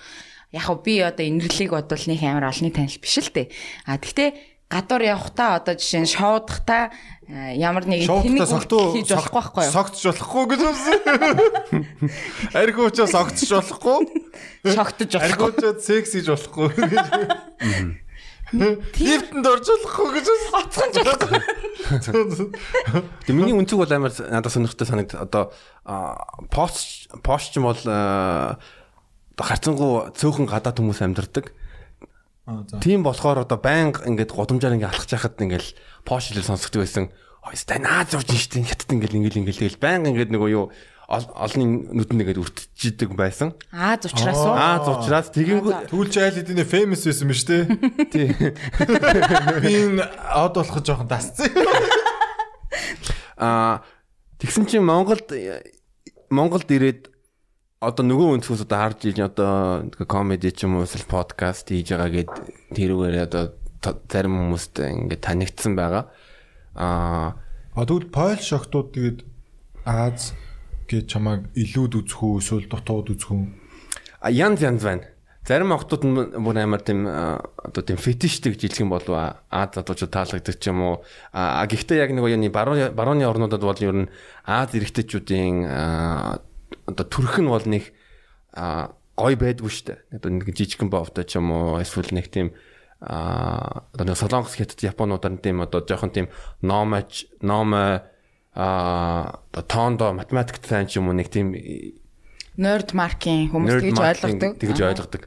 Яг 0.57 0.65
хөө 0.65 0.79
би 0.85 0.95
одоо 1.05 1.25
инэрлийг 1.27 1.71
бодвол 1.77 2.05
нэг 2.09 2.21
амар 2.25 2.49
олонний 2.49 2.73
танил 2.73 2.97
биш 2.97 3.17
л 3.21 3.29
дээ. 3.29 3.53
А 3.85 4.01
тэгтээ 4.01 4.29
гадуур 4.73 5.03
явахдаа 5.05 5.61
одоо 5.61 5.75
жишээ 5.77 6.03
нь 6.09 6.15
шоудахтаа 6.17 6.97
ямар 7.33 7.89
нэг 7.89 8.05
согтуу 8.05 8.93
хийж 8.93 9.09
болохгүй 9.17 9.41
байхгүй 9.41 9.65
юу? 9.65 9.73
Согтж 9.73 10.05
болохгүй 10.13 10.45
гэж 10.53 10.61
үсэн. 10.69 11.01
Аргуучаа 12.53 13.09
согтж 13.09 13.49
болохгүй. 13.49 14.05
Шогтож 14.69 15.17
болохгүй. 15.17 15.33
Аргуучаа 15.33 15.73
секс 15.81 16.13
хийж 16.13 16.29
болохгүй 16.29 16.69
гэж. 16.77 16.93
Лифтэнд 18.53 19.49
орж 19.49 19.65
болохгүй 19.65 20.09
гэж 20.19 20.27
үсэн. 20.29 20.53
Оцгонж 20.61 20.95
болохгүй. 21.09 21.41
Тэгээ 23.25 23.33
миний 23.33 23.57
үнцэг 23.57 23.81
бол 23.81 23.97
амар 23.97 24.13
надад 24.29 24.53
сонирхолтой 24.53 24.89
санагд 24.93 25.17
одоо 25.17 25.57
пост 26.53 27.09
пост 27.25 27.57
ч 27.57 27.57
юм 27.57 27.73
бол 27.73 27.81
харцангуй 29.41 30.13
цөөхөн 30.21 30.53
гадаад 30.53 30.77
хүмүүс 30.77 31.01
амьдардаг. 31.01 31.57
Тийм 32.83 33.07
болохоор 33.07 33.47
одоо 33.47 33.57
байнга 33.57 34.03
ингээд 34.05 34.35
годамжаар 34.35 34.75
ингээд 34.77 34.93
алхаж 34.93 35.11
яхад 35.15 35.39
ингээд 35.39 35.79
пош 36.05 36.31
хэл 36.33 36.43
сонсогддог 36.47 36.83
байсан. 36.85 37.11
Стай 37.59 37.79
наад 37.83 38.11
зурж 38.11 38.31
штеп 38.39 38.67
хятад 38.71 38.91
ингээд 38.95 39.15
ингээд 39.19 39.39
ингээд 39.43 39.59
тэгэл 39.59 39.83
байнга 39.83 40.11
ингээд 40.15 40.31
нөгөө 40.31 40.51
юу 40.55 40.71
ол- 41.11 41.33
олонний 41.35 41.91
нүдэнд 41.91 42.23
ингээд 42.23 42.39
үртчихдэг 42.39 43.11
байсан. 43.19 43.53
Аа 43.75 43.99
зучраас 43.99 44.39
уу? 44.39 44.55
Аа 44.55 44.79
зурчраас 44.87 45.29
тэгэнгүүт 45.35 45.91
Түлж 45.91 46.15
айл 46.23 46.39
хэдийнэ 46.39 46.63
famous 46.65 47.03
байсан 47.03 47.27
биз 47.27 47.43
дээ. 47.45 47.63
тий. 48.15 48.29
Би 49.59 49.73
энэ 49.91 50.07
од 50.39 50.55
болох 50.55 50.79
жоохон 50.87 51.11
дасцсан. 51.11 51.51
Аа 53.37 53.83
тэгсэн 54.39 54.67
чинь 54.71 54.87
Монголд 54.87 55.27
Монголд 56.31 56.69
ирээд 56.71 57.11
одоо 57.83 58.05
нөгөө 58.07 58.39
өнцгөөс 58.39 58.63
одоо 58.65 58.79
харж 58.87 59.11
иж 59.11 59.19
одоо 59.21 59.91
комеди 60.07 60.55
ч 60.55 60.65
юм 60.65 60.79
уу 60.79 60.87
эсвэл 60.87 61.11
подкаст 61.11 61.69
хийж 61.75 61.91
байгаа 61.93 62.11
гэд 62.23 62.31
тэрүүгээр 62.79 63.27
одоо 63.27 63.59
зарим 63.83 64.39
хүмүүст 64.39 64.79
ингээд 64.79 65.23
танигдсан 65.27 65.77
байгаа. 65.77 66.09
Аа 66.75 67.37
А 67.73 67.89
тэгвэл 67.89 68.13
Пол 68.13 68.37
шогтууд 68.37 68.93
тэгээд 68.93 69.19
Аз 69.85 70.37
гэж 70.87 71.09
чамайг 71.09 71.49
илүүд 71.57 72.05
үзэх 72.05 72.21
үү 72.21 72.39
эсвэл 72.39 72.69
дутууд 72.69 73.17
үзэх 73.17 73.33
үү? 73.33 73.45
а, 74.21 74.31
янз 74.31 74.63
янз 74.63 74.85
байна. 74.85 75.09
Зарим 75.43 75.73
охтууд 75.75 76.05
нь 76.07 76.15
бүр 76.39 76.57
амар 76.63 76.87
тийм 76.87 77.03
одоо 77.09 77.83
тийм 77.83 77.99
фетиштэй 77.99 78.55
гэж 78.55 78.63
хэлэх 78.63 78.83
юм 78.87 78.95
болов 78.95 79.43
Аз 79.51 79.75
залуучууд 79.75 80.13
таалагддаг 80.15 80.57
ч 80.61 80.71
юм 80.71 80.79
уу. 80.85 80.97
А 81.35 81.67
гэхдээ 81.67 81.99
яг 81.99 82.15
нэг 82.15 82.23
юуны 82.31 82.47
баруун 82.53 82.95
барууны 82.95 83.27
орнуудад 83.27 83.65
бол 83.67 83.81
ер 83.83 84.07
нь 84.07 84.13
Аз 84.47 84.71
эрэгтэйчүүдийн 84.71 85.67
одоо 86.87 87.07
төрх 87.11 87.43
нь 87.43 87.51
бол 87.51 87.67
нэг 87.67 87.91
гой 88.53 89.35
байдгүй 89.35 89.67
шүү 89.67 89.87
дээ. 89.91 89.99
Одоо 90.23 90.31
нэг 90.31 90.47
жижигхэн 90.55 90.93
бовтой 90.93 91.27
ч 91.27 91.43
юм 91.43 91.51
уу 91.51 91.83
эсвэл 91.83 92.15
нэг 92.15 92.31
тийм 92.31 92.55
а 93.03 93.83
одоо 93.93 94.07
нэг 94.07 94.17
солонгос 94.17 94.55
хятад 94.55 94.79
японуудаар 94.79 95.43
тийм 95.43 95.61
одоо 95.61 95.83
жоохон 95.83 96.15
тийм 96.15 96.27
номож 96.63 97.27
номо 97.43 98.07
а 98.55 99.43
одоо 99.51 99.63
тоондо 99.67 100.13
математикт 100.15 100.63
сайн 100.63 100.87
ч 100.87 101.03
юм 101.03 101.11
уу 101.11 101.19
нэг 101.19 101.27
тийм 101.27 101.51
Nerd 102.53 102.93
marking 102.93 103.49
хүмүүс 103.51 103.81
тэгж 103.81 103.99
ойлгодог. 103.99 104.61
тэгж 104.61 104.79
Аа. 104.79 104.89
ойлгодог. 104.93 105.23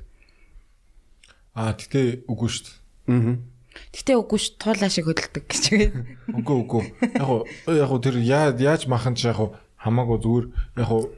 Аа 1.57 1.73
тэгтээ 1.73 2.29
үгүй 2.29 2.49
шүү 2.53 2.63
дээ. 2.69 2.75
Аа. 3.11 3.35
Гэтэ 3.91 4.13
үгүй 4.15 4.39
ш 4.39 4.45
туулаа 4.55 4.89
шиг 4.93 5.09
хөдөлдөг 5.09 5.43
гэж 5.49 5.63
үгүй. 5.73 5.89
Үгүй 6.31 6.57
үгүй. 6.63 6.83
Яг 7.17 7.27
уу 7.27 7.43
яг 7.75 7.89
уу 7.91 7.99
тэр 7.99 8.21
яа 8.21 8.53
яаж 8.53 8.85
махан 8.85 9.17
ч 9.17 9.27
яг 9.27 9.41
уу 9.41 9.57
хамаагүй 9.81 10.21
зүгээр 10.21 10.45
яг 10.79 10.91
уу 10.93 11.11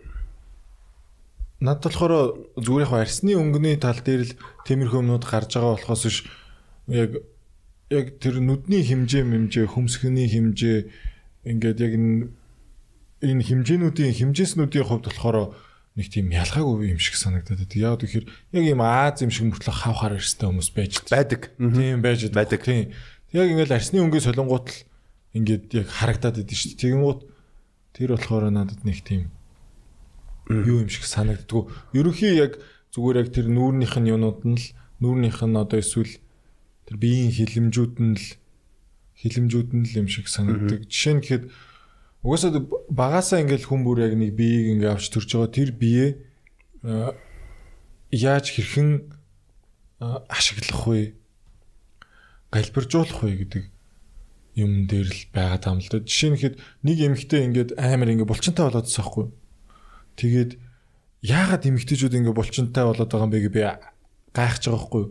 Над 1.60 1.82
болохоор 1.82 2.38
зүгээр 2.56 2.86
яг 2.86 2.94
арсны 2.94 3.34
өнгөний 3.34 3.82
тал 3.82 3.98
дээр 3.98 4.30
л 4.30 4.34
тиймэрхүү 4.70 5.02
юмнууд 5.02 5.26
гарч 5.26 5.58
байгаа 5.58 5.74
болохоос 5.74 6.04
биш 6.06 6.18
яг 6.88 7.12
яг 7.92 8.06
тэр 8.20 8.40
нүдний 8.44 8.84
хэмжээ 8.84 9.24
мэмжээ 9.24 9.66
хөмсгөний 9.72 10.28
хэмжээ 10.28 10.78
ингээд 11.48 11.80
яг 11.80 11.94
энэ 13.24 13.44
хэмжээнүүдийн 13.44 14.14
хэмжээснүүдийн 14.16 14.86
хувьд 14.88 15.08
болохоор 15.08 15.56
нэг 15.98 16.08
тийм 16.14 16.30
ялгаагүй 16.30 16.94
юм 16.94 17.02
шиг 17.02 17.18
санагдаад 17.18 17.66
байна. 17.66 17.74
Яг 17.74 18.00
тэгэхээр 18.06 18.26
яг 18.28 18.64
юм 18.70 18.82
Аз 18.86 19.24
юм 19.26 19.32
шиг 19.34 19.50
мөртлөө 19.50 19.74
хавхаар 19.74 20.22
ирстэй 20.22 20.46
хүмүүс 20.46 20.70
байж 20.78 20.94
Байдаг. 21.10 21.42
Тийм 21.58 22.06
байж 22.06 22.22
Байдаг. 22.30 22.62
Тийм. 22.62 22.94
Яг 23.34 23.50
ингээд 23.50 23.74
арсны 23.74 24.06
өнгөө 24.06 24.22
солонгууд 24.22 24.68
л 24.70 24.78
ингээд 25.34 25.66
яг 25.74 25.88
харагдаад 25.90 26.46
идэв 26.46 26.54
шүү 26.54 26.70
дээ. 26.78 26.82
Тэгэнгუთ 26.86 27.20
тэр 27.98 28.10
болохоор 28.14 28.46
надад 28.54 28.86
нэг 28.86 29.02
тийм 29.02 29.34
юу 30.54 30.86
юм 30.86 30.90
шиг 30.94 31.10
санагддгүү. 31.10 31.98
Ерөнхий 31.98 32.38
яг 32.38 32.62
зүгээр 32.94 33.26
яг 33.26 33.28
тэр 33.34 33.50
нүүрнийх 33.50 33.98
нь 33.98 34.10
юунууд 34.14 34.40
нь 34.46 34.58
л 34.62 34.66
нүүрнийх 35.02 35.42
нь 35.42 35.58
одоо 35.58 35.82
эсвэл 35.82 36.14
тэр 36.88 36.96
биеийн 36.98 37.32
хилэмжүүд 37.36 37.96
нь 38.00 38.16
л 38.16 38.28
хилэмжүүд 39.20 39.70
нь 39.76 39.86
л 39.86 39.98
юм 40.02 40.08
шиг 40.08 40.32
санагддаг. 40.32 40.88
Жишээ 40.88 41.14
нь 41.14 41.22
гэхэд 41.22 41.44
угаасаа 42.24 42.64
багасаа 42.90 43.44
ингээл 43.44 43.68
хүн 43.68 43.84
бүр 43.84 44.08
яг 44.08 44.16
нэг 44.16 44.34
биеийг 44.40 44.80
ингээ 44.80 44.96
авч 44.96 45.12
төрж 45.12 45.30
байгаа 45.36 45.52
тэр 45.52 45.70
бие 45.76 46.06
яаж 48.12 48.46
хэрхэн 48.56 49.12
ашиглах 50.32 50.84
вэ? 50.88 51.14
галбиржуулах 52.52 53.20
вэ 53.24 53.32
гэдэг 53.44 53.64
юм 54.56 54.88
дээр 54.88 55.08
л 55.12 55.24
байгаа 55.36 55.76
юм 55.76 55.80
л 55.84 55.90
да. 55.92 56.00
Жишээ 56.02 56.32
нь 56.32 56.40
хэд 56.40 56.56
нэг 56.88 56.98
эмэгтэй 56.98 57.42
ингээд 57.46 57.70
амар 57.76 58.10
ингээ 58.16 58.26
булчинтай 58.26 58.64
болоод 58.66 58.88
байгаа 58.88 59.04
байхгүй. 59.04 59.26
Тэгээд 60.18 60.52
яагаад 61.28 61.68
эмэгтэйчүүд 61.68 62.18
ингээ 62.18 62.34
булчинтай 62.34 62.84
болоод 62.88 63.10
байгаа 63.12 63.28
юм 63.28 63.34
бэ 63.36 63.44
гэж 63.46 63.54
би 63.54 63.62
гайхаж 64.32 64.64
байгаа 64.66 64.80
байхгүй. 64.80 65.06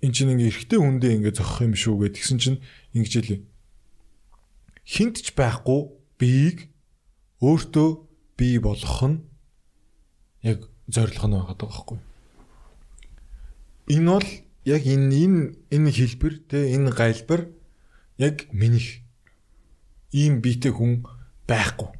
Энд 0.00 0.14
чинь 0.16 0.32
ингээ 0.32 0.48
эрэгтэй 0.48 0.78
хүндээ 0.80 1.12
ингээ 1.20 1.34
зогсох 1.36 1.60
юм 1.60 1.74
шүү 1.76 1.94
гэд 2.08 2.16
тэгсэн 2.16 2.38
чинь 2.40 2.58
ингэж 2.96 3.12
хэлээ. 3.20 3.40
Хинт 4.88 5.16
ч 5.20 5.36
байхгүй 5.36 5.80
биеийг 6.16 6.72
өөртөө 7.44 7.88
бий 8.40 8.56
болгох 8.60 9.00
нь 9.04 9.18
яг 10.40 10.64
зорилго 10.88 11.26
нь 11.28 11.36
байгаа 11.36 11.56
байхгүй. 11.56 11.98
Энэ 13.92 14.08
бол 14.08 14.28
яг 14.64 14.82
энэ 14.88 15.14
энэ 15.24 15.40
энэ 15.68 15.90
хэлбэр 15.92 16.34
те 16.48 16.58
энэ 16.74 16.90
гайлбар 16.96 17.52
яг 18.16 18.48
минийх 18.52 19.04
ийм 20.12 20.40
биетэй 20.40 20.72
хүн 20.72 21.04
байхгүй. 21.48 21.92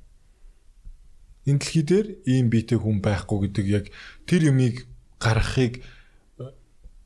Энэ 1.49 1.59
дэлхий 1.61 1.85
дээр 1.85 2.07
ийм 2.25 2.49
биетэй 2.49 2.79
хүн 2.81 3.01
байхгүй 3.01 3.49
гэдэг 3.49 3.67
яг 3.69 3.85
тэр 4.29 4.53
юмыг 4.53 4.87
гаргахыг 5.21 5.85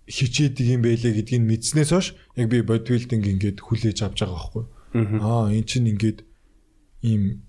хичээдэг 0.08 0.66
юм 0.68 0.82
байлээ 0.84 1.12
гэдгийг 1.16 1.42
мэдснээс 1.42 1.90
хойш 1.92 2.08
яг 2.36 2.46
би 2.52 2.60
бодибилдинг 2.60 3.24
ингээд 3.24 3.58
хүлээж 3.64 3.98
авч 4.04 4.20
байгаа 4.20 4.36
байхгүй. 4.36 4.64
Аа 5.24 5.48
эн 5.48 5.64
чинь 5.64 5.88
ингээд 5.88 6.28
ийм 7.02 7.44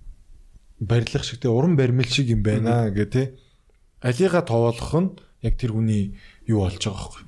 барилга 0.80 1.20
шиг 1.22 1.40
те 1.40 1.48
уран 1.48 1.76
баримл 1.76 2.08
шиг 2.08 2.32
юм 2.32 2.42
байна 2.42 2.88
гэх 2.88 3.10
те. 3.12 3.22
Алига 4.00 4.40
тоолох 4.40 4.92
нь 4.96 5.10
яг 5.44 5.60
тэр 5.60 5.76
хүний 5.76 6.16
юу 6.48 6.64
болж 6.64 6.80
байгаа 6.80 6.96
байхгүй. 6.96 7.24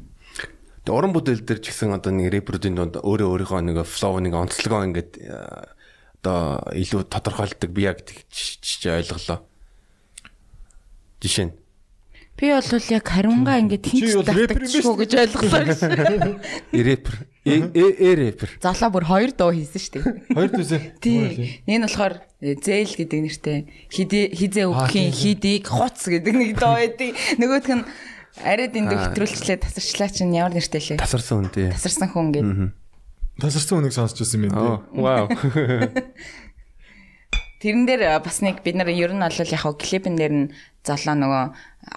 Тэгээ 0.89 0.97
уран 0.97 1.13
бүтээл 1.13 1.45
дээр 1.45 1.61
ч 1.61 1.67
гэсэн 1.69 1.93
одоо 1.93 2.13
нэг 2.17 2.33
рэперүүдийн 2.33 2.77
донд 2.77 2.95
өөрөө 3.05 3.29
өөрийнхөө 3.29 3.61
нэг 3.69 3.85
флоу 3.85 4.25
нэг 4.25 4.33
онцлогоо 4.33 4.89
ингээд 4.89 5.21
э, 5.21 5.37
одоо 6.25 6.65
илүү 6.73 7.05
тодорхойлдог 7.13 7.69
би 7.69 7.85
яг 7.85 8.01
тэгч 8.09 8.89
ойлголоо. 8.89 9.45
Жишээ 11.21 11.53
нь 11.53 11.55
Би 12.39 12.55
бол 12.55 12.63
яг 12.95 13.03
хариунгаа 13.03 13.59
ингээд 13.67 13.85
рэпер 14.31 14.63
биш 14.63 14.79
татчихгүй 14.79 14.95
гэж 15.03 15.13
ойлголоо 15.27 15.63
гэсэн. 15.67 15.91
рэпер 16.71 17.15
э 17.43 17.57
э 17.75 18.11
рэпер. 18.15 18.49
Залаа 18.63 18.91
бүр 18.95 19.05
хоёр 19.11 19.35
дуу 19.35 19.51
хийсэн 19.51 19.83
шүү 19.83 19.93
дээ. 19.99 20.05
Хоёр 20.39 20.51
төсөө. 20.55 20.81
Тий. 21.03 21.59
Энэ 21.67 21.91
болохоор 21.91 22.15
э, 22.39 22.55
зээл 22.55 22.95
гэдэг 22.95 23.21
нэртэй 23.27 23.59
хидэ 23.91 24.21
хизээ 24.39 24.71
өгөхийн 24.71 25.11
хидийг 25.11 25.67
хуц 25.67 26.07
гэдэг 26.07 26.35
нэг 26.39 26.51
доо 26.63 26.79
байдаг. 26.79 27.11
Нөгөөх 27.43 27.69
нь 27.75 27.85
арайд 28.47 28.75
энэ 28.79 28.95
хэвтрүүлчлээ 28.95 29.59
тасарчлаа 29.59 30.11
чинь 30.15 30.31
ямар 30.39 30.55
нэртэй 30.55 30.95
лээ. 30.95 31.03
Тасарсан 31.03 31.43
хүн 31.43 31.51
тий. 31.51 31.69
Тасарсан 31.75 32.09
хүн 32.15 32.31
гэдэг. 32.31 32.71
Тасарсан 33.43 33.83
үнийг 33.83 33.95
сонсч 33.99 34.23
байсан 34.23 34.47
юм 34.47 34.55
байна. 34.55 34.87
вау. 34.95 35.27
Тэрэн 37.59 37.91
дээр 37.91 38.23
бас 38.23 38.39
нэг 38.39 38.63
бид 38.63 38.79
нар 38.79 38.87
ер 38.95 39.11
нь 39.11 39.19
бол 39.19 39.35
яг 39.35 39.67
клипэн 39.83 40.15
дээр 40.15 40.35
нь 40.35 40.47
залаа 40.87 41.17
нөгөө 41.19 41.45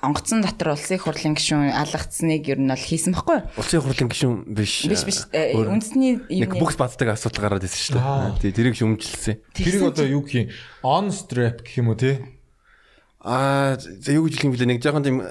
онгоцон 0.01 0.41
дотор 0.41 0.73
улсын 0.73 0.97
хурлын 0.97 1.37
гишүүн 1.37 1.69
алгацсныг 1.69 2.49
ер 2.49 2.57
нь 2.57 2.73
бол 2.73 2.81
хийсэн 2.81 3.13
баггүй. 3.13 3.45
Улсын 3.61 3.85
хурлын 3.85 4.09
гишүүн 4.09 4.35
биш. 4.57 4.89
Биш 4.89 5.05
биш 5.05 5.19
э, 5.29 5.53
үндэсний 5.53 6.17
Нэг 6.33 6.57
бүкс 6.57 6.81
бацдаг 6.81 7.13
асуудал 7.13 7.45
гараад 7.45 7.67
ирсэн 7.69 7.93
шүү 7.93 8.41
дээ. 8.41 8.57
Тэрийг 8.57 8.75
шүмжилсэн. 8.79 9.37
Тэрийг 9.53 9.85
одоо 9.93 10.09
юу 10.09 10.25
гэх 10.25 10.49
юм? 10.49 10.53
On 10.81 11.13
strap 11.13 11.61
гэх 11.61 11.77
юм 11.77 11.93
уу 11.93 11.99
те? 11.99 12.25
Аа, 13.21 13.77
за 13.77 14.17
юу 14.17 14.25
гэж 14.25 14.41
хэлэх 14.41 14.45
юм 14.49 14.53
бэлээ 14.57 14.69
нэг 14.73 14.81
жоохон 14.81 15.05
тийм 15.05 15.21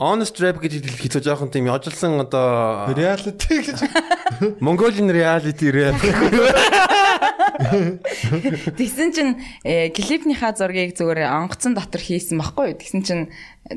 honest 0.00 0.40
rap 0.40 0.56
гэж 0.64 0.80
хэлэх 0.80 1.20
жоохон 1.20 1.52
тийм 1.52 1.68
яжлсан 1.68 2.16
одоо 2.24 2.88
Reality 2.96 3.60
гэж. 3.68 3.84
Mongolian 4.64 5.12
reality 5.12 5.68
rap. 5.68 6.00
Тэгсэн 8.78 9.08
чинь 9.14 9.32
э, 9.64 9.88
клипнийхаа 9.94 10.52
зургийг 10.56 10.94
зүгээр 10.96 11.26
онгоцон 11.30 11.74
дотор 11.74 12.00
хийсэн 12.00 12.38
баггүй 12.40 12.74
юу? 12.74 12.78
Тэгсэн 12.78 13.00
чинь 13.06 13.24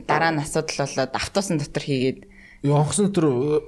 дараа 0.07 0.31
нь 0.33 0.41
асуудал 0.41 0.85
болоод 0.87 1.13
автобусын 1.15 1.57
дотор 1.61 1.83
хийгээд 1.83 2.19
онгоцон 2.65 3.11
дотор 3.11 3.25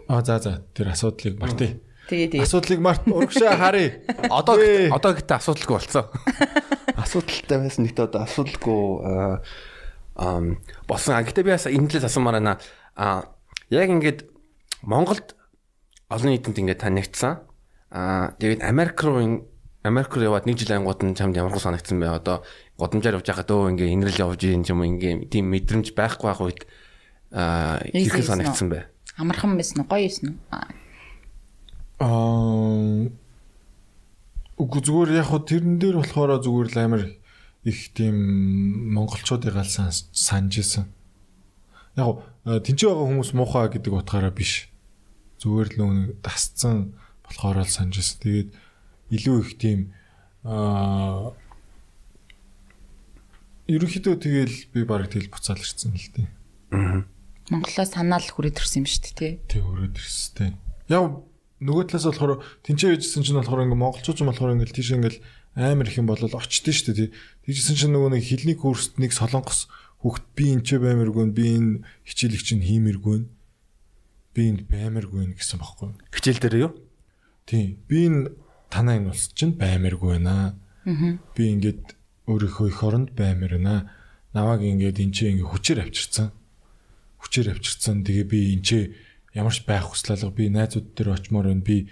а 0.08 0.22
за 0.24 0.40
за 0.40 0.64
тэр 0.74 0.92
асуудлыг 0.96 1.36
мартъя. 1.40 1.78
тэгээ 2.10 2.28
тэгээ 2.38 2.46
Асуудлыг 2.46 2.80
март 2.80 3.04
урагшаа 3.10 3.58
харъя. 3.62 4.00
Одоо 4.30 4.56
одоо 4.94 5.12
гэтээ 5.18 5.38
асуудалгүй 5.42 5.76
болцсон. 5.80 6.06
Асуудалтай 7.04 7.58
байсан 7.60 7.84
нэгт 7.86 8.00
одоо 8.00 8.24
асуудалгүй 8.24 8.82
аа, 9.04 9.42
ам 10.16 10.62
босон. 10.88 11.18
А, 11.18 11.26
Гэтээ 11.26 11.44
би 11.44 11.52
бас 11.52 11.66
энэ 11.68 11.90
талаас 11.92 12.08
асуумаар 12.14 12.38
байна. 12.40 12.58
А 12.96 13.28
яг 13.74 13.90
ингээд 13.90 14.30
Монголд 14.86 15.34
олон 16.08 16.30
нийтэнд 16.32 16.62
ингээд 16.62 16.80
танигдсан. 16.86 17.42
А 17.92 18.32
тэгээд 18.40 18.62
Америк 18.64 19.02
руу 19.04 19.20
ин- 19.20 19.44
Америк 19.86 20.18
руу 20.18 20.34
яваад 20.34 20.50
нэг 20.50 20.58
жил 20.58 20.74
ангууд 20.74 21.06
нь 21.06 21.14
чамд 21.14 21.38
ямар 21.38 21.54
хөө 21.54 21.70
санагдсан 21.70 22.02
бэ? 22.02 22.18
Одоо 22.18 22.42
годамжаар 22.82 23.22
явж 23.22 23.30
байхад 23.30 23.54
өө 23.54 23.78
ингээ 23.78 23.94
инрэл 23.94 24.24
явж 24.26 24.42
ийн 24.42 24.66
юм 24.66 24.82
ингээ 24.82 25.30
тийм 25.30 25.54
мэдрэмж 25.54 25.94
байхгүй 25.94 26.26
байх 26.26 26.42
үед 26.42 26.62
а 27.30 27.78
хэрхэн 27.94 28.26
санагдсан 28.26 28.68
бэ? 28.74 28.90
амархан 29.22 29.56
байсан 29.56 29.86
уу? 29.86 29.88
Гоё 29.88 30.10
байсан 30.10 30.26
уу? 30.34 30.38
Аа, 30.50 30.68
Аа 31.96 33.08
үгүй 34.60 34.82
зүгээр 34.84 35.20
яг 35.20 35.32
хөө 35.32 35.42
тэрэн 35.48 35.80
дээр 35.80 35.96
болохоор 36.04 36.44
зүгээр 36.44 36.70
л 36.76 36.80
амар 36.84 37.04
их 37.64 37.80
тийм 37.96 38.16
монголчуудыг 38.92 39.56
гал 39.56 39.68
санаж 39.68 40.54
исэн. 40.60 40.92
Яг 41.96 42.20
тэнцээ 42.44 42.88
байгаа 42.92 43.08
хүмүүс 43.08 43.32
муухай 43.32 43.72
гэдэг 43.72 43.96
утгаараа 43.96 44.36
биш. 44.36 44.68
Зүгээр 45.40 45.68
л 45.76 45.78
нөө 45.80 45.92
тасцсан 46.20 46.96
болохоор 47.24 47.64
л 47.64 47.72
санаж 47.72 47.96
исэн. 48.04 48.20
Тэгээд 48.20 48.50
илүү 49.12 49.38
их 49.42 49.50
тийм 49.62 49.80
аа 50.46 51.34
ерөнхийдөө 53.70 54.16
тэгэл 54.22 54.56
би 54.74 54.86
баг 54.86 55.10
тэл 55.10 55.30
буцаал 55.30 55.62
ирсэн 55.62 55.94
л 55.98 56.10
дээ. 56.14 56.28
Монголоо 57.50 57.86
санаал 57.86 58.26
хүрээд 58.26 58.62
ирсэн 58.62 58.86
юм 58.86 58.88
шүү 58.90 59.02
дээ, 59.02 59.14
тий. 59.18 59.34
Тэг 59.50 59.62
өрөөд 59.66 59.98
ирстэй. 59.98 60.54
Яг 60.90 61.26
нөгөө 61.62 61.84
талаас 61.90 62.06
болохоор 62.10 62.42
тэнцээ 62.66 62.94
байжсэн 62.94 63.26
чинь 63.26 63.38
болохоор 63.42 63.66
ингээ 63.66 63.82
монголчууд 63.82 64.18
ч 64.18 64.22
болохоор 64.22 64.54
ингээ 64.58 64.74
тийш 64.74 64.94
ингээл 64.94 65.22
амар 65.58 65.90
их 65.90 65.98
юм 65.98 66.10
болол 66.10 66.30
очдөө 66.30 66.74
шүү 66.74 66.94
дээ. 66.94 67.14
Тэгжсэн 67.46 67.76
чинь 67.78 67.94
нөгөө 67.94 68.18
нэг 68.18 68.24
хилний 68.26 68.58
курст 68.58 68.98
нэг 69.02 69.14
солонгос 69.14 69.70
хүүхд 70.06 70.26
би 70.38 70.46
энэ 70.54 70.66
ч 70.66 70.78
баймаргүй 70.78 71.26
би 71.34 71.46
энэ 71.58 71.72
хичээлийг 72.06 72.44
чинь 72.46 72.66
хиймэргүй 72.66 73.26
би 74.36 74.42
энд 74.52 74.62
баймаргүй 74.68 75.34
гэсэн 75.40 75.58
бохоггүй. 75.64 75.96
Хичээл 76.12 76.44
дээр 76.44 76.56
юу? 76.70 76.72
Тийм. 77.48 77.80
Би 77.88 78.06
энэ 78.12 78.36
танаа 78.76 79.00
энэ 79.00 79.16
улс 79.16 79.32
чинь 79.32 79.56
баймаргүй 79.56 80.20
байна. 80.20 80.60
Би 80.84 81.44
ингээд 81.56 81.96
өөрийнхөө 82.28 82.68
их 82.68 82.80
оронд 82.84 83.16
баймар 83.16 83.56
байна. 83.56 83.88
Наваг 84.36 84.68
ингээд 84.68 85.00
энэ 85.00 85.16
чинь 85.16 85.40
ингээ 85.40 85.48
хүчээр 85.48 85.80
авчирсан. 85.88 86.36
Хүчээр 87.24 87.56
авчирсан. 87.56 88.04
Тэгээ 88.04 88.28
би 88.28 88.40
энэ 88.60 88.66
чинь 88.68 88.92
ямар 89.32 89.56
ч 89.56 89.64
байх 89.64 89.88
хүслэлэг 89.96 90.36
би 90.36 90.52
найзууд 90.52 90.92
дээр 90.92 91.16
очимоор 91.16 91.48
байна. 91.56 91.64
Би 91.64 91.88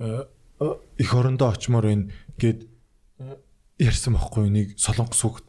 э, 0.00 0.24
э, 0.24 0.72
их 0.96 1.10
орондоо 1.12 1.52
очимоор 1.52 1.84
байна 1.84 2.08
гэд 2.40 2.64
э, 3.20 3.36
ярьсан 3.76 4.16
байхгүй 4.16 4.48
нэг 4.48 4.66
солонгос 4.80 5.20
хүүхд. 5.20 5.44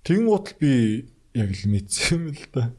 Тэгэн 0.00 0.24
гутал 0.24 0.56
би 0.56 1.12
яг 1.36 1.52
л 1.52 1.68
мэдсэн 1.68 2.08
юм 2.16 2.24
л 2.32 2.40
да. 2.56 2.72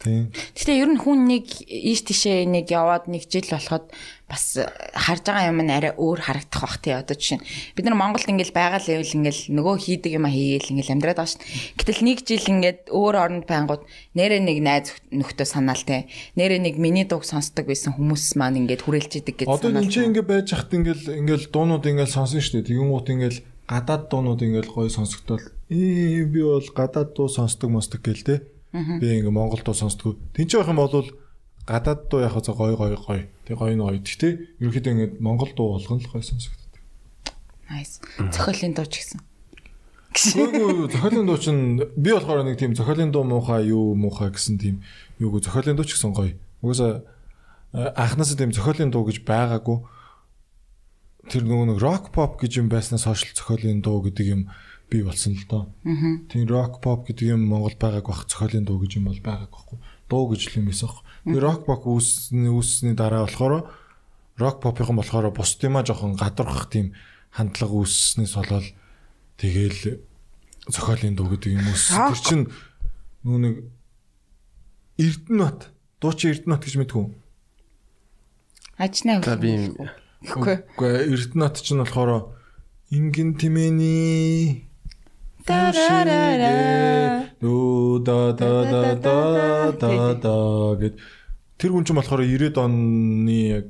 Тийм. 0.00 0.32
Гэтэ 0.56 0.80
ер 0.80 0.88
нь 0.88 0.96
хүн 0.96 1.28
нэг 1.28 1.44
ийш 1.68 2.00
тишээ 2.08 2.48
нэг 2.48 2.72
яваад 2.72 3.04
нэг 3.12 3.28
жил 3.28 3.44
болоход 3.52 3.92
бас 4.24 4.56
харж 4.96 5.28
байгаа 5.28 5.52
юм 5.52 5.60
нь 5.60 5.68
арай 5.68 5.92
өөр 5.92 6.24
харагдах 6.24 6.64
бах 6.64 6.80
тий 6.80 6.96
одоо 6.96 7.12
жишээ 7.12 7.44
бид 7.76 7.84
нар 7.84 8.00
Монголд 8.00 8.24
ингээл 8.24 8.56
байгаа 8.56 8.80
л 8.80 8.88
байвал 8.88 9.12
ингээл 9.12 9.42
нөгөө 9.60 9.76
хийдэг 9.76 10.16
юм 10.16 10.24
а 10.24 10.32
хийгээл 10.32 10.72
ингээл 10.72 10.94
амьдраад 10.96 11.20
байгаа 11.20 11.32
шин. 11.36 11.44
Гэтэл 11.76 12.00
нэг 12.00 12.18
жил 12.24 12.48
ингээд 12.48 12.80
өөр 12.88 13.14
оронд 13.20 13.44
байнгут 13.44 13.84
нэрээ 14.16 14.40
нэг 14.40 14.58
найз 14.64 14.96
нөхдөд 15.12 15.44
санаал 15.44 15.84
тий. 15.84 16.08
Нэрээ 16.32 16.64
нэг 16.64 16.80
миний 16.80 17.04
дууг 17.04 17.28
сонсдог 17.28 17.68
байсан 17.68 17.92
хүмүүс 17.92 18.40
маань 18.40 18.64
ингээд 18.64 18.80
хүрээлж 18.88 19.20
идэг 19.20 19.44
гэж 19.44 19.46
Одоо 19.52 19.68
санаал. 19.68 19.84
энэ 19.84 19.92
чинь 19.92 20.08
ингээ 20.16 20.24
байж 20.24 20.48
хат 20.48 20.72
ингээл 20.72 21.04
ингээл 21.12 21.52
дуунууд 21.52 21.84
ингээл 21.84 22.16
сонсон 22.16 22.40
шүү 22.40 22.64
дээ. 22.64 22.68
Тэгэн 22.72 22.88
гут 22.88 23.08
ингээл 23.12 23.40
гадаад 23.68 24.02
дуунууд 24.08 24.40
ингээл 24.40 24.72
гоё 24.72 24.88
сонсогдол. 24.88 25.44
Ээ 25.68 26.24
би 26.24 26.40
бол 26.40 26.64
гадаад 26.72 27.12
дуу 27.12 27.28
сонсдог 27.28 27.68
мостог 27.68 28.00
гэл 28.00 28.24
те. 28.24 28.40
Би 28.72 29.06
ингээ 29.18 29.34
монгол 29.34 29.62
дуу 29.64 29.74
сонсдог. 29.74 30.18
Тинч 30.34 30.54
байх 30.54 30.70
юм 30.70 30.78
бол 30.78 31.10
гадаад 31.66 32.08
дуу 32.08 32.20
яг 32.22 32.32
хаа 32.32 32.54
гоё 32.54 32.76
гоё 32.76 32.96
гоё. 32.96 33.26
Тэг 33.46 33.58
гоё 33.58 33.74
нь 33.74 33.82
гоё. 33.82 33.98
Гэтэ 33.98 34.62
ерөнхийдөө 34.62 34.92
ингээ 34.94 35.10
монгол 35.18 35.50
дуу 35.56 35.74
болгоно 35.74 36.02
л 36.02 36.10
гоё 36.10 36.22
сонсогддог. 36.22 36.82
Nice. 37.70 37.98
Цохиолын 38.30 38.74
дуу 38.74 38.86
ч 38.86 39.02
гэсэн. 39.02 39.20
Гүйгүй 40.10 40.90
зохиолын 40.90 41.26
дуу 41.26 41.38
чинь 41.38 41.78
би 41.94 42.10
болохоор 42.10 42.42
нэг 42.42 42.58
тийм 42.58 42.74
зохиолын 42.74 43.14
дуу 43.14 43.22
муухай 43.22 43.70
юу 43.70 43.94
муухай 43.94 44.34
гэсэн 44.34 44.58
тийм 44.58 44.82
юугүй 45.22 45.42
зохиолын 45.46 45.78
дуу 45.78 45.86
ч 45.86 45.94
гэсэн 45.94 46.10
гоё. 46.10 46.34
Угаасаа 46.62 47.06
анхнаасаа 47.74 48.38
тийм 48.38 48.50
зохиолын 48.50 48.90
дуу 48.90 49.06
гэж 49.06 49.22
байгаагүй. 49.22 49.78
Тэр 51.30 51.46
нөгөө 51.46 51.66
нэг 51.70 51.78
рок 51.78 52.10
pop 52.10 52.42
гэж 52.42 52.58
юм 52.58 52.66
байснаас 52.66 53.06
хойш 53.06 53.30
зохиолын 53.38 53.86
дуу 53.86 54.02
гэдэг 54.02 54.26
юм 54.26 54.50
бий 54.90 55.06
болсон 55.06 55.38
л 55.38 55.46
доо. 55.48 55.64
Тийм 56.28 56.44
рок 56.50 56.82
pop 56.82 57.06
гэдэг 57.06 57.32
юм 57.38 57.46
Монгол 57.46 57.78
байгааг 57.78 58.10
бах 58.10 58.26
зохиолын 58.26 58.66
дуу 58.66 58.82
гэж 58.82 58.98
юм 58.98 59.08
бол 59.08 59.22
байгааг 59.22 59.54
байхгүй. 59.54 59.78
Дуу 60.10 60.28
гэж 60.34 60.42
л 60.50 60.58
юм 60.60 60.66
байсан 60.68 60.90
аахгүй. 60.90 61.06
Тэр 61.30 61.42
рок 61.46 61.62
pop 61.64 61.82
үүссний 61.86 62.50
үүссний 62.50 62.94
дараа 62.98 63.24
болохоор 63.24 63.70
рок 64.36 64.56
pop-ийн 64.60 64.98
болохоор 64.98 65.30
бусд 65.30 65.62
юмаа 65.62 65.86
жоохон 65.86 66.18
гадуурхах 66.18 66.68
тийм 66.68 66.92
хандлага 67.30 67.78
үүсснээс 67.78 68.34
болоод 68.34 68.66
Тэгэл 69.40 70.04
зохиолын 70.68 71.16
дуу 71.16 71.32
гэдэг 71.32 71.56
юм 71.56 71.64
уус. 71.72 71.88
Тэр 71.96 72.20
чинь 72.20 72.44
нүү 73.24 73.38
нэг 73.40 73.54
Эрдэнэбат 75.00 75.72
дуучин 75.96 76.36
Эрдэнэбат 76.36 76.64
гэж 76.68 76.76
мэдгүй. 76.76 77.04
Ажнаа 78.76 79.24
За 79.24 79.40
би 79.40 79.72
Үгүй. 80.20 80.60
Үгүй 80.76 80.92
Эрдэнэбат 81.08 81.64
чинь 81.64 81.80
болохоор 81.80 82.36
Ингин 82.92 83.40
тимэний 83.40 84.68
Дөө 87.40 88.04
да 88.04 88.32
да 88.36 88.50
да 88.64 88.82
да 88.94 89.18
да 89.76 90.14
да 90.14 90.34
гэд 90.80 90.94
тэр 91.56 91.70
хүн 91.72 91.84
чинь 91.84 91.96
болохоор 91.96 92.24
90-ад 92.24 92.56
оны 92.60 93.38
яг 93.60 93.68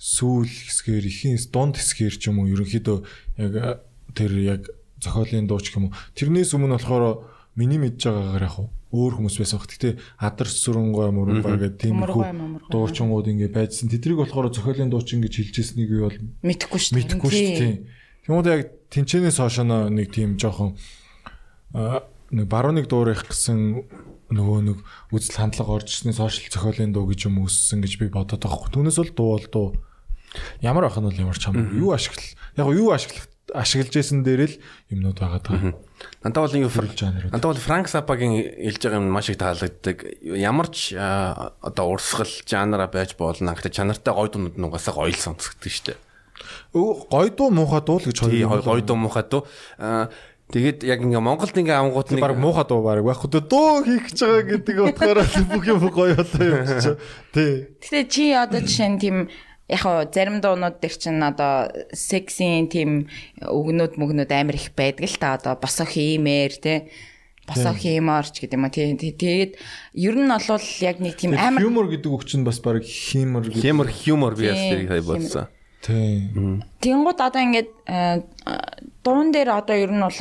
сүүл 0.00 0.48
хэсгээр 0.48 1.04
ихэнх 1.08 1.48
дунд 1.52 1.76
хэсгээр 1.80 2.14
ч 2.16 2.22
юм 2.28 2.40
уу 2.40 2.50
ерөнхийдөө 2.52 2.98
яг 3.40 3.84
тэр 4.16 4.32
яг 4.40 4.62
зохиолын 5.00 5.48
дуу 5.48 5.60
ч 5.60 5.72
юм 5.76 5.88
уу 5.88 5.96
тэрнээс 6.16 6.56
өмнө 6.56 6.76
болохоор 6.80 7.24
миний 7.56 7.78
мэдж 7.78 8.08
байгаагаар 8.08 8.44
яг 8.48 8.56
өөр 8.94 9.12
хүмүүс 9.18 9.36
байсан 9.42 9.58
баг. 9.58 9.70
Гэтэ 9.74 9.98
адар 10.22 10.48
сүрэнгой 10.48 11.10
мөрөнгой 11.10 11.58
гэдэг 11.58 11.82
тиймэрхүү 11.82 12.70
дуучингууд 12.70 13.26
ингэ 13.26 13.50
байжсэн. 13.50 13.90
Тэдрийг 13.90 14.22
болохоор 14.22 14.54
зохиолын 14.54 14.90
дуучин 14.90 15.18
гэж 15.18 15.34
хэлжсэнийг 15.50 15.90
би 15.90 15.98
бол 15.98 16.18
Мэдхгүй 16.46 16.78
шүү 16.78 16.94
дээ. 16.94 16.98
мэдхгүй 17.02 17.30
шүү 17.34 17.50
дээ. 17.58 17.74
Тэгмүүд 18.24 18.46
яг 18.48 18.60
тэнчэнээс 18.88 19.38
хойш 19.40 19.60
нэг 19.64 20.08
тийм 20.08 20.40
жоохон 20.40 20.76
нэг 22.32 22.46
баруун 22.48 22.80
нэг 22.80 22.88
дуурайх 22.88 23.28
гэсэн 23.28 23.84
нөгөө 24.32 24.58
нэг 24.64 24.78
үзэл 25.12 25.38
хандлага 25.38 25.76
орж 25.76 25.92
ирснээс 25.92 26.18
хойш 26.18 26.40
л 26.40 26.52
зохиолын 26.52 26.96
дуу 26.96 27.04
гэж 27.04 27.28
юм 27.28 27.44
үүссэн 27.44 27.84
гэж 27.84 28.00
би 28.00 28.08
бодоод 28.08 28.40
байгаа. 28.40 28.72
Түүнээс 28.72 28.98
бол 28.98 29.12
дуу 29.12 29.30
бол 29.36 29.46
дуу. 29.52 29.68
Ямар 30.64 30.88
ах 30.88 30.96
нь 30.98 31.04
бол 31.04 31.20
ямар 31.20 31.36
ч 31.36 31.46
хамаагүй. 31.46 31.78
Юу 31.84 31.92
ашиглал. 31.92 32.32
Яг 32.56 32.68
юу 32.72 32.88
ашиглах 32.96 33.28
ашиглаж 33.52 33.94
исэн 33.94 34.24
дээр 34.24 34.48
л 34.48 34.56
юмнууд 34.88 35.20
байгаа 35.20 35.40
даа. 35.44 35.76
Надад 36.24 36.48
бол 36.48 36.56
юу 36.64 36.72
Full 36.72 36.96
genre. 36.96 37.28
Надад 37.28 37.54
бол 37.54 37.60
Франк 37.60 37.92
Сапагийн 37.92 38.32
хэлж 38.40 38.80
байгаа 38.82 38.98
юм 39.04 39.12
маш 39.12 39.28
их 39.28 39.38
таалагддаг. 39.38 40.00
Ямар 40.24 40.72
ч 40.72 40.96
одоо 40.96 41.92
урсгал 41.92 42.32
жанра 42.48 42.88
байж 42.88 43.14
болно. 43.20 43.52
Гэхдээ 43.52 43.76
чанартай 43.84 44.16
гоё 44.16 44.32
дуунууд 44.32 44.56
нь 44.56 44.64
угаасаа 44.64 44.96
гоё 44.96 45.12
л 45.12 45.20
сонсгддог 45.20 45.70
шүү 45.70 45.92
дээ. 45.92 45.98
Өө, 46.74 47.08
Гой 47.10 47.30
дуу 47.30 47.50
муухай 47.50 47.80
дуу 47.86 47.98
л 48.02 48.06
гэж 48.10 48.18
Тий 48.30 48.42
хоёр 48.44 48.62
гоё 48.62 48.82
дуу 48.82 48.96
муухай 48.98 49.24
дуу. 49.30 49.46
Аа 49.78 50.10
тэгээд 50.50 50.84
яг 50.84 51.00
ингээ 51.00 51.22
Монголд 51.24 51.54
ингээ 51.56 51.78
ангууд 51.78 52.08
нэг 52.10 52.20
баг 52.20 52.36
муухай 52.36 52.66
дуу 52.68 52.82
баг 52.84 53.00
байхгүй 53.06 53.30
дөө 53.40 53.86
хийх 53.86 54.04
гэж 54.12 54.18
байгаа 54.20 54.44
гэдэг 54.50 54.76
утгаараа 54.82 55.26
бүх 55.48 55.64
юм 55.64 55.78
гоё 55.88 56.14
одоо 56.18 56.42
юм 56.42 56.62
чи. 56.82 56.90
Тий. 57.32 57.52
Гэтэ 57.80 58.00
чи 58.10 58.24
одоо 58.34 58.60
жишээ 58.60 58.90
нь 58.92 59.00
тийм 59.00 59.16
яг 59.70 59.80
хоо 59.80 60.04
зарим 60.10 60.44
дуунууд 60.44 60.76
дээр 60.82 60.94
чинь 61.00 61.22
одоо 61.24 61.72
сексийн 61.96 62.68
тийм 62.68 63.08
өгнүүд 63.40 63.96
мөгнүүд 63.96 64.30
амар 64.34 64.58
их 64.60 64.76
байдаг 64.76 65.08
л 65.08 65.16
та 65.16 65.38
одоо 65.40 65.56
босоо 65.56 65.88
хиймээр 65.88 66.52
те 66.60 66.74
босоо 67.48 67.72
хиймээрч 67.72 68.44
гэдэг 68.44 68.56
юм 68.60 68.64
а 68.68 68.72
тий 68.72 68.92
тий- 69.00 69.16
тэгээд 69.16 69.52
ер 69.96 70.14
нь 70.20 70.28
бол 70.28 70.68
яг 70.84 70.96
нэг 71.00 71.16
тийм 71.16 71.32
амар 71.32 71.64
Humor 71.64 71.88
гэдэг 71.88 72.10
үг 72.12 72.28
чинь 72.28 72.44
бас 72.44 72.60
баг 72.60 72.84
химер 72.84 73.48
гэдэг. 73.48 73.64
хэмэр 73.64 73.88
хьюмор 73.88 74.36
би 74.36 74.52
Тий, 74.52 74.68
тэрийг 74.84 74.88
хай 74.92 75.00
бодсон. 75.00 75.48
Тий. 75.84 76.32
Тэнгууд 76.80 77.20
одоо 77.20 77.42
ингээд 77.44 77.70
э, 77.84 78.24
дуун 79.04 79.28
дээр 79.36 79.52
одоо 79.52 79.76
ер 79.76 79.92
нь 79.92 80.00
бол 80.00 80.16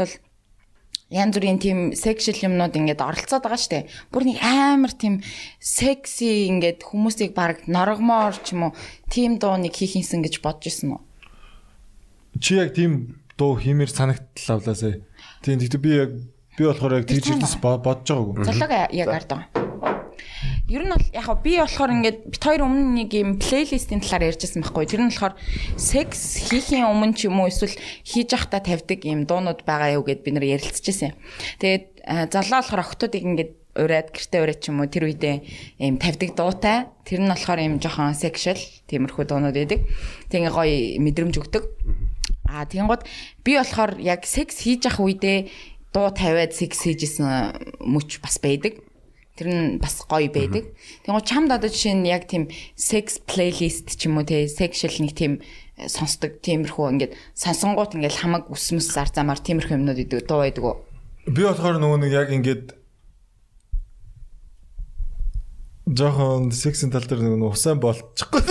янз 1.14 1.34
бүрийн 1.40 1.60
тийм 1.64 1.80
сексуал 1.96 2.52
юмнууд 2.52 2.76
ингээд 2.76 3.00
оролцоод 3.00 3.48
байгаа 3.48 3.62
штэ. 3.64 3.88
Бүр 4.12 4.28
нэг 4.28 4.44
амар 4.44 4.92
тийм 4.92 5.24
секси 5.64 6.52
ингээд 6.52 6.84
хүмүүсийг 6.84 7.32
баг 7.32 7.64
норгомоор 7.72 8.36
ч 8.44 8.52
юм 8.52 8.68
уу 8.68 8.78
тийм 9.08 9.40
дуу 9.40 9.56
нэг 9.56 9.72
хийх 9.72 9.96
юмсан 9.96 10.20
гэж 10.20 10.44
бодож 10.44 10.68
ирсэн 10.68 11.00
үү? 11.00 11.02
чи 12.40 12.56
яг 12.56 12.74
тийм 12.74 13.22
дуу 13.38 13.56
хиймээр 13.58 13.90
санагдлаа 13.90 14.58
авлаасаа. 14.58 15.00
Тийм 15.42 15.60
гэхдээ 15.60 15.82
би 15.82 15.92
яг 15.96 16.12
би 16.58 16.64
болохоор 16.66 17.00
яг 17.00 17.06
тэгж 17.08 17.26
хэлээс 17.30 17.56
бодож 17.62 18.08
байгаагүй. 18.10 18.46
Залууг 18.46 18.74
яг 18.92 19.10
ард 19.10 19.30
байгаа. 19.30 19.63
Ер 20.72 20.88
нь 20.88 20.96
бол 20.96 21.08
яг 21.12 21.28
би 21.44 21.60
болохоор 21.60 21.92
ингээд 21.92 22.20
бит 22.32 22.40
хоёр 22.40 22.64
өмнө 22.64 22.96
нэг 22.96 23.12
юм 23.12 23.36
плейлистийн 23.36 24.00
талаар 24.00 24.32
ярьжсэн 24.32 24.64
байхгүй. 24.64 24.88
Тэр 24.88 25.04
нь 25.04 25.12
болохоор 25.12 25.36
секс 25.76 26.40
хийхийн 26.40 26.88
өмнө 26.88 27.20
ч 27.20 27.28
юм 27.28 27.44
уу 27.44 27.52
эсвэл 27.52 27.76
хийж 28.08 28.32
явахдаа 28.32 28.64
тавьдаг 28.64 29.04
юм 29.04 29.28
дуунууд 29.28 29.68
байгаа 29.68 30.00
юу 30.00 30.08
гэд 30.08 30.24
бид 30.24 30.40
нэр 30.40 30.56
ярилцчихсэн. 30.56 31.20
Тэгээд 31.60 32.32
залуу 32.32 32.64
болохоор 32.64 32.80
охтуудыг 32.80 33.24
ингээд 33.28 33.52
ураад 33.76 34.08
гэрте 34.16 34.40
ураад 34.40 34.60
ч 34.64 34.72
юм 34.72 34.80
уу 34.80 34.88
тэр 34.88 35.12
үедээ 35.12 35.36
юм 35.84 36.00
тавьдаг 36.00 36.32
дуутай. 36.32 36.88
Тэр 37.04 37.20
нь 37.20 37.32
болохоор 37.36 37.60
юм 37.60 37.76
жоохон 37.84 38.16
sexual 38.16 38.60
тиймэрхүү 38.88 39.24
дуунууд 39.28 39.60
байдаг. 39.60 39.84
Тэгээ 40.32 40.48
гоё 40.48 40.76
мэдрэмж 41.04 41.44
өгдөг. 41.44 41.64
Аа 42.48 42.64
тэгэнгუთ 42.72 43.04
би 43.44 43.60
болохоор 43.60 44.00
яг 44.00 44.24
секс 44.24 44.64
хийж 44.64 44.88
явах 44.88 45.04
үедээ 45.04 45.52
дуу 45.92 46.08
тавиад 46.08 46.56
секс 46.56 46.88
хийжсэн 46.88 47.84
мөч 47.84 48.24
бас 48.24 48.40
байдаг. 48.40 48.80
Тэр 49.34 49.48
нь 49.50 49.82
бас 49.82 50.06
гоё 50.06 50.30
байдаг. 50.30 50.78
Тэгвэл 51.02 51.26
чамд 51.26 51.50
одоо 51.50 51.66
жишээ 51.66 51.98
нь 51.98 52.06
яг 52.06 52.30
тийм 52.30 52.54
sex 52.78 53.18
playlist 53.26 53.98
ч 53.98 54.06
юм 54.06 54.22
уу 54.22 54.26
те 54.30 54.46
sexual 54.46 54.94
нэг 55.02 55.18
тийм 55.18 55.42
э, 55.78 55.90
сонсдог 55.90 56.38
тиймэрхүү 56.46 56.86
ингээд 56.94 57.18
сансангууд 57.34 57.98
ингээд 57.98 58.22
хамаг 58.22 58.46
үсмэс 58.54 58.94
зар 58.94 59.10
замаар 59.10 59.42
тиймэрхүү 59.42 59.74
юмнууд 59.74 60.06
идэг 60.06 60.30
дуу 60.30 60.46
байдаг 60.46 60.64
уу? 60.64 60.78
Би 61.26 61.42
болохоор 61.50 61.82
нөгөө 61.82 62.00
нэг 62.06 62.12
яг 62.14 62.30
ингээд 62.30 62.78
жоохон 65.90 66.52
сексийн 66.54 66.92
тал 66.94 67.04
дээр 67.04 67.26
нэг 67.26 67.44
усаан 67.44 67.82
болчихгүй. 67.82 68.42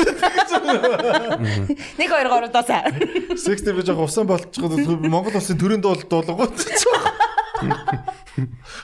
Нэг 1.99 2.09
хоёр 2.11 2.29
гурав 2.29 2.53
дасаа. 2.53 2.93
Секс 3.39 3.63
дээр 3.63 3.79
би 3.81 3.87
жоохон 3.87 4.11
усаан 4.11 4.27
болчихгүй. 4.29 4.99
Монгол 5.09 5.39
улсын 5.39 5.59
төрийн 5.59 5.81
дуул 5.81 6.03
дуулгууд. 6.03 6.59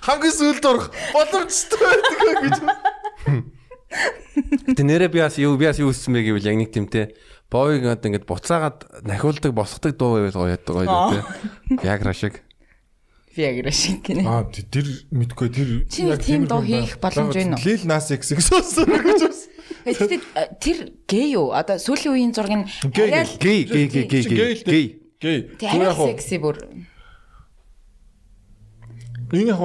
Хамгийн 0.04 0.34
сүүлд 0.34 0.64
орох 0.68 0.86
боломжтой 1.14 1.78
байдаг 1.80 2.36
гэж. 2.44 2.56
Тэ 4.76 4.82
нэрээ 4.84 5.08
би 5.08 5.20
бас 5.24 5.38
юу 5.40 5.56
би 5.56 5.66
бас 5.66 5.80
юу 5.80 5.90
үссэн 5.92 6.12
бэ 6.12 6.26
гэвэл 6.28 6.48
яг 6.48 6.56
нэг 6.60 6.70
тэмтэй 6.72 7.16
боовыг 7.48 7.88
одоо 7.88 8.08
ингээд 8.12 8.28
буцаагаад 8.28 9.04
нахиулдаг 9.08 9.52
босгодог 9.56 9.96
дуу 9.96 10.20
байвал 10.20 10.44
гоё 10.44 10.52
яддаг 10.52 10.74
гоё 10.76 10.86
дээ. 10.86 11.24
Ягра 11.82 12.12
шиг. 12.12 12.44
Viagra 13.38 13.70
шиг 13.70 14.02
гинэ. 14.02 14.26
Аа 14.26 14.50
тэр 14.50 15.06
мэдгүй 15.14 15.48
тэр 15.54 15.68
Чи 15.86 16.10
нэг 16.10 16.18
тийм 16.26 16.50
дуу 16.50 16.58
хийх 16.66 16.98
боломж 16.98 17.38
байна 17.38 17.54
уу? 17.54 17.62
Lil 17.62 17.86
Nas 17.86 18.10
X 18.10 18.34
гэсэн 18.34 18.58
гэж 18.58 19.22
байна. 19.22 19.30
Тэгэхдээ 19.86 20.20
э, 20.34 20.42
тэр 20.58 20.78
гей 21.06 21.38
юу? 21.38 21.54
Одоо 21.54 21.78
сүүлийн 21.78 22.18
үеийн 22.18 22.32
Гей, 22.34 23.06
арай 23.14 23.30
Гей 23.38 23.62
гей 23.62 23.86
гей 23.86 24.04
гей 24.10 24.54
гей. 24.58 24.86
Гей. 25.22 25.38
Арай 25.62 25.86
л 25.86 26.02
секси 26.02 26.42
бүр. 26.42 26.58
Энэ 29.32 29.52
яг 29.52 29.60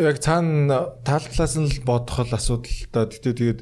яг 0.00 0.16
цаана 0.24 0.96
таалтлаас 1.04 1.54
нь 1.60 1.68
л 1.68 1.84
бодох 1.84 2.24
л 2.24 2.32
асуудал 2.32 2.78
та. 2.92 3.04
Гэтэ 3.04 3.32
тэгээд 3.36 3.60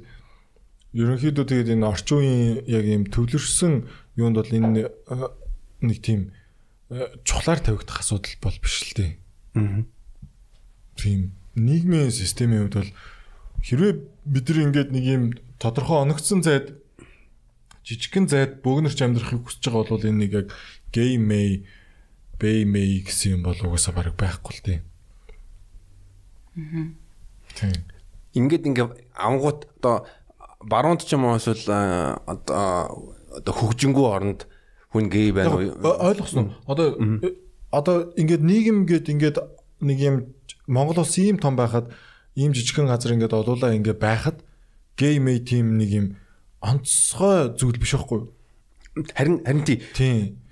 ерөнхийдөө 0.95 1.45
тэгээд 1.45 1.75
энэ 1.75 1.87
орчин 1.91 2.19
үеийн 2.23 2.55
яг 2.71 2.85
юм 2.87 3.05
төвлөрсөн 3.11 3.85
юунд 4.15 4.37
бол 4.39 4.53
энэ 4.53 4.87
э, 4.87 5.29
нэг 5.83 5.99
тийм 6.01 6.31
э, 6.95 7.11
чухлаар 7.27 7.59
тавигдах 7.59 8.01
асуудал 8.01 8.35
бол 8.39 8.57
биш 8.63 8.77
л 8.87 8.93
дээ. 8.95 9.13
Аа. 9.59 9.83
Тийм 10.95 11.35
нийгмийн 11.57 12.13
системийн 12.13 12.69
хувьд 12.69 12.79
бол 12.81 12.93
хэрвээ 13.65 13.93
бид 14.25 14.47
нар 14.49 14.59
ингээд 14.71 14.91
нэг 14.93 15.05
юм 15.05 15.23
тодорхой 15.59 16.05
оногдсон 16.05 16.45
зайд 16.45 16.77
жижигхэн 17.83 18.29
зайд 18.29 18.61
бөөгнөрч 18.61 19.01
амьдрахыг 19.01 19.45
хүсэж 19.49 19.73
байгаа 19.73 19.97
бол 19.97 20.05
энэ 20.05 20.21
нэг 20.21 20.33
яг 20.37 20.49
гей 20.93 21.17
мэй 21.17 21.65
бэй 22.41 22.65
мэй 22.65 23.05
гэсэн 23.07 23.41
юм 23.41 23.43
бол 23.49 23.57
угаасаа 23.57 23.95
бараг 23.97 24.17
байхгүй 24.17 24.53
л 24.53 24.63
дээ. 24.65 24.81
Тийм. 27.57 27.73
Ингээд 28.37 28.69
ингээ 28.69 28.87
ангууд 29.17 29.69
одоо 29.81 30.05
баруунд 30.61 31.05
ч 31.05 31.17
юм 31.17 31.25
уу 31.25 31.41
эсвэл 31.41 31.69
одоо 32.27 33.53
хөгжингүү 33.57 34.07
оронд 34.09 34.49
хүн 34.93 35.09
гей 35.09 35.33
байна 35.33 35.57
уу? 35.57 35.73
Ойлгосон? 35.81 36.53
Одоо 36.69 36.97
одоо 37.73 38.13
ингээд 38.17 38.43
нийгэм 38.45 38.85
гээд 38.85 39.09
ингээд 39.09 39.37
нэг 39.81 39.99
юм 40.01 40.17
Монгол 40.67 41.01
улс 41.01 41.17
ийм 41.17 41.39
том 41.39 41.57
байхад 41.57 41.93
ийм 42.37 42.53
жижигхэн 42.53 42.89
газар 42.89 43.17
ингээд 43.17 43.33
олуулаа 43.33 43.73
ингээд 43.73 44.01
байхад 44.01 44.45
гей 44.97 45.17
мэй 45.21 45.41
тим 45.41 45.77
нэг 45.81 45.91
юм 45.93 46.07
онцгой 46.61 47.57
зүйл 47.57 47.81
биш 47.81 47.97
байхгүй 47.97 48.19
юу? 48.21 48.36
Харин 49.15 49.45
харин 49.45 49.65
тий. 49.65 49.83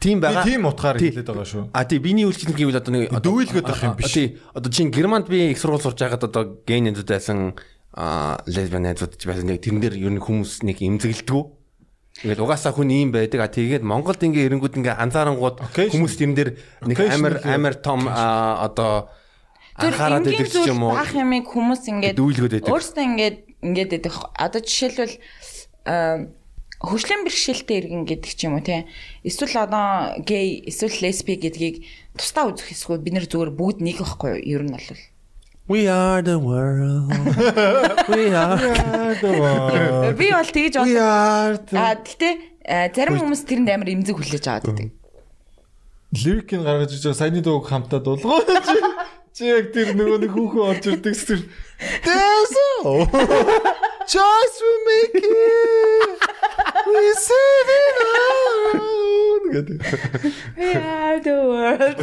Тийм. 0.01 0.21
Байгаа. 0.21 0.45
Тийм 0.45 0.69
утгаар 0.69 1.01
хэлээд 1.01 1.29
байгаа 1.33 1.49
шүү. 1.49 1.65
А 1.73 1.85
тий 1.89 1.99
биний 1.99 2.29
үйлчлэл 2.29 2.53
гэвэл 2.53 2.77
одоо 2.77 2.93
нэг 2.93 3.09
одоо- 3.09 3.25
Дүүлгээд 3.25 3.65
байх 3.65 3.83
юм 3.83 3.97
биш. 3.97 4.13
Тий. 4.13 4.37
Одоо 4.53 4.69
чинь 4.69 4.93
Германд 4.93 5.29
би 5.33 5.51
их 5.53 5.59
сургууль 5.59 5.81
сурж 5.81 5.97
байгаад 5.97 6.29
одоо 6.29 6.61
гей 6.69 6.81
найзууд 6.85 7.09
байсан 7.09 7.57
а 7.97 8.43
лесбиан 8.45 8.85
ч 8.93 9.25
байсан 9.25 9.49
нэг 9.49 9.65
тэрэн 9.65 9.81
дээр 9.81 9.97
ер 9.97 10.13
нь 10.13 10.21
хүмүүс 10.21 10.61
нэг 10.61 10.77
имзэглэдэг. 10.77 11.47
Ингээд 12.21 12.43
угаасаа 12.45 12.77
хүн 12.77 12.93
ийм 12.93 13.11
байдаг. 13.17 13.41
А 13.41 13.49
тэгээд 13.49 13.81
Монголд 13.81 14.21
ингээ 14.21 14.53
эрэнгүүд 14.53 14.77
ингээ 14.77 15.01
анзаарангууд 15.01 15.57
хүмүүс 15.73 16.15
тэрэн 16.21 16.37
дээр 16.37 16.51
нэг 16.85 16.99
амар 17.01 17.41
амар 17.49 17.75
том 17.81 18.05
одоо 18.07 19.09
анхаарал 19.81 20.21
энгийн 20.21 20.45
өгдөг 20.45 20.63
ч 20.63 20.69
юм 20.69 20.85
уу. 20.85 20.93
Баах 20.95 21.17
ямиг 21.17 21.49
хүмүүс 21.49 21.83
ингээд 21.89 22.15
Дүүлгээд 22.21 22.53
байдаг. 22.61 22.71
Өөрсдөө 22.71 23.05
ингээд 23.09 23.37
ингээд 23.65 23.91
байдаг. 23.99 24.15
Одоо 24.37 24.61
жишээлбэл 24.63 25.15
аа 25.89 26.29
хөгжлийн 26.89 27.25
бэрхшээлтэй 27.25 27.77
иргэн 27.81 28.05
гэдэг 28.09 28.33
ч 28.37 28.41
юм 28.49 28.57
уу 28.59 28.65
те. 28.65 28.85
Эсвэл 29.25 29.65
одоо 29.65 30.19
гей, 30.25 30.61
эсвэл 30.69 31.01
лесби 31.01 31.37
гэдгийг 31.41 31.85
тусдаа 32.17 32.49
үзэх 32.53 32.73
эсвэл 32.77 33.01
бид 33.01 33.15
нэр 33.17 33.27
зүгээр 33.29 33.53
бүгд 33.57 33.79
нэг 33.85 33.99
байхгүй 34.05 34.45
юу? 34.45 34.61
Ер 34.61 34.63
нь 34.69 34.73
бол 34.77 34.89
We 35.65 35.89
are 35.89 36.21
the 36.21 36.37
world. 36.37 37.09
We 38.13 38.29
are. 38.37 38.61
би 40.13 40.29
бол 40.29 40.45
тэгж 40.53 40.77
We 40.85 40.93
бол 40.93 41.01
are 41.01 41.57
the- 41.57 41.79
аа 41.81 41.97
гэтээ 42.05 42.35
зарим 42.93 43.17
хүмүүс 43.17 43.43
тэрэнд 43.49 43.69
амар 43.73 43.89
имзэг 43.97 44.17
хүлээж 44.21 44.45
аваад 44.45 44.65
байдаг. 44.69 44.93
лирикийг 46.13 46.61
гаргаж 46.69 46.93
иж 46.93 47.03
байгаа 47.09 47.17
саяны 47.17 47.41
дууг 47.41 47.65
хамтаа 47.65 48.01
дуулгаа. 48.05 48.45
Чи 49.35 49.49
яг 49.51 49.73
тэр 49.75 49.97
нөгөө 49.99 50.19
нэг 50.23 50.31
хүүхэн 50.37 50.63
орж 50.69 50.85
ирдэг 50.85 51.15
тэр 51.17 51.41
There's 52.05 52.55
choice 54.07 54.57
we 54.65 54.73
make 54.89 55.25
it. 55.25 56.21
We 56.87 57.05
said 57.27 57.69
it 57.81 57.97
all. 58.15 59.05
гэдэг. 59.55 59.79
We 60.57 60.71
are 60.75 61.19
the 61.21 61.37
world. 61.47 61.99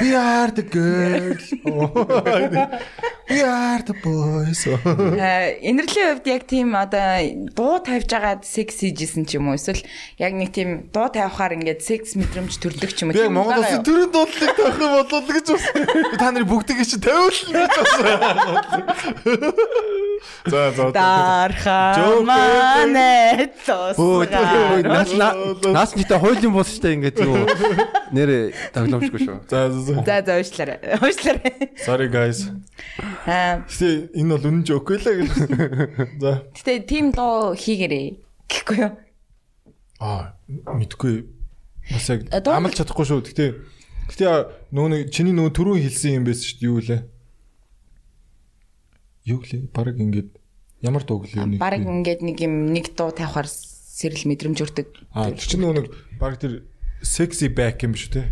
We 0.00 0.08
are 0.14 0.50
the 0.50 0.64
girls. 0.66 1.44
We 3.30 3.40
are 3.42 3.82
the 3.82 3.94
boys. 4.02 4.60
Аа, 4.66 5.56
Инэрлийн 5.62 6.18
хувьд 6.18 6.26
яг 6.28 6.44
тийм 6.46 6.74
одоо 6.76 7.22
дуу 7.56 7.78
тавьж 7.80 8.10
агаад 8.12 8.44
секс 8.44 8.82
хийжсэн 8.82 9.24
ч 9.24 9.38
юм 9.40 9.48
уу 9.48 9.56
эсвэл 9.56 9.80
яг 10.18 10.32
нэг 10.36 10.52
тийм 10.52 10.90
дуу 10.92 11.08
тавихаар 11.08 11.56
ингээд 11.56 11.80
секс 11.80 12.14
мэдрэмж 12.18 12.52
төрдөг 12.60 12.90
ч 12.92 13.06
юм 13.06 13.10
уу. 13.10 13.16
Тийм 13.16 13.32
Монгол 13.32 13.62
улсын 13.62 13.82
төрийн 13.86 14.10
дуудлыг 14.12 14.52
тавих 14.52 14.78
юм 14.82 14.92
болов 15.00 15.24
гэж. 15.30 15.48
Би 16.12 16.16
та 16.20 16.28
нарыг 16.34 16.48
бүгдийг 16.50 16.84
чи 16.84 16.98
тавиулна 17.00 17.66
гэж 17.70 17.88
байна. 18.02 18.52
За 20.46 20.70
за. 20.70 20.91
Дарха 20.92 21.78
Joke. 21.96 22.24
манэ 22.28 23.10
Өө 23.96 24.26
тосгаа. 24.28 25.72
наас 25.72 25.92
нэтэ 25.96 26.16
хуулийн 26.20 26.52
бус 26.52 26.68
штэ 26.76 26.94
ингээд 27.00 27.18
юу 27.24 27.42
нэрэ 28.12 28.52
тоглоомчгүй 28.76 29.20
шүү. 29.24 29.36
За 29.48 29.70
за 29.72 29.80
за. 29.80 30.22
За 30.24 30.32
уушлаарай. 30.36 30.78
Уушлаарай. 31.00 31.52
Sorry 31.80 32.08
guys. 32.12 32.48
Аа, 33.26 33.64
Гэтэ 33.66 34.12
энэ 34.16 34.30
бол 34.36 34.46
үнэн 34.50 34.64
жоок 34.68 34.86
байлаа 34.92 35.14
гэж. 35.16 35.30
За. 36.20 36.32
гэтээ 36.56 36.78
тийм 36.86 37.10
дуу 37.16 37.54
хийгэрээ. 37.56 38.20
Гэхгүй 38.50 38.76
юу? 38.84 38.92
Аа, 40.02 40.34
мэдгүй. 40.76 41.24
Бас 41.90 42.06
яг 42.10 42.26
дуу- 42.28 42.56
амлж 42.58 42.74
чадахгүй 42.82 43.06
шүү. 43.08 43.22
Гэтэ 43.32 43.44
гэтэ 44.12 44.24
нөгөө 44.74 44.88
нэг 44.92 45.02
чиний 45.14 45.32
нөгөө 45.32 45.52
түрүүн 45.56 45.80
хэлсэн 45.82 46.20
юм 46.20 46.24
байсан 46.28 46.44
шүү 46.46 46.58
дээ. 46.58 46.68
Юу 46.68 46.78
лээ? 46.82 47.00
Юу 49.24 49.40
лээ? 49.46 49.62
Бараг 49.70 49.96
ингээд 50.02 50.30
ямар 50.82 51.02
дууг 51.06 51.30
лээ 51.30 51.56
нэг. 51.56 51.58
Бараг 51.62 51.86
ингээд 51.86 52.20
нэг 52.26 52.36
юм 52.42 52.74
нэг 52.74 52.92
дуу 52.98 53.14
тавихаар 53.14 53.46
сэрэл 53.46 54.26
мэдрэмж 54.28 54.58
өртөг. 54.58 54.88
Аа, 55.14 55.30
тэр 55.30 55.46
чинь 55.46 55.62
нэг 55.62 55.88
бараг 56.18 56.42
тэр 56.42 56.66
sexy 57.00 57.48
back 57.48 57.86
юм 57.86 57.94
шүү 57.94 58.18
дээ. 58.18 58.28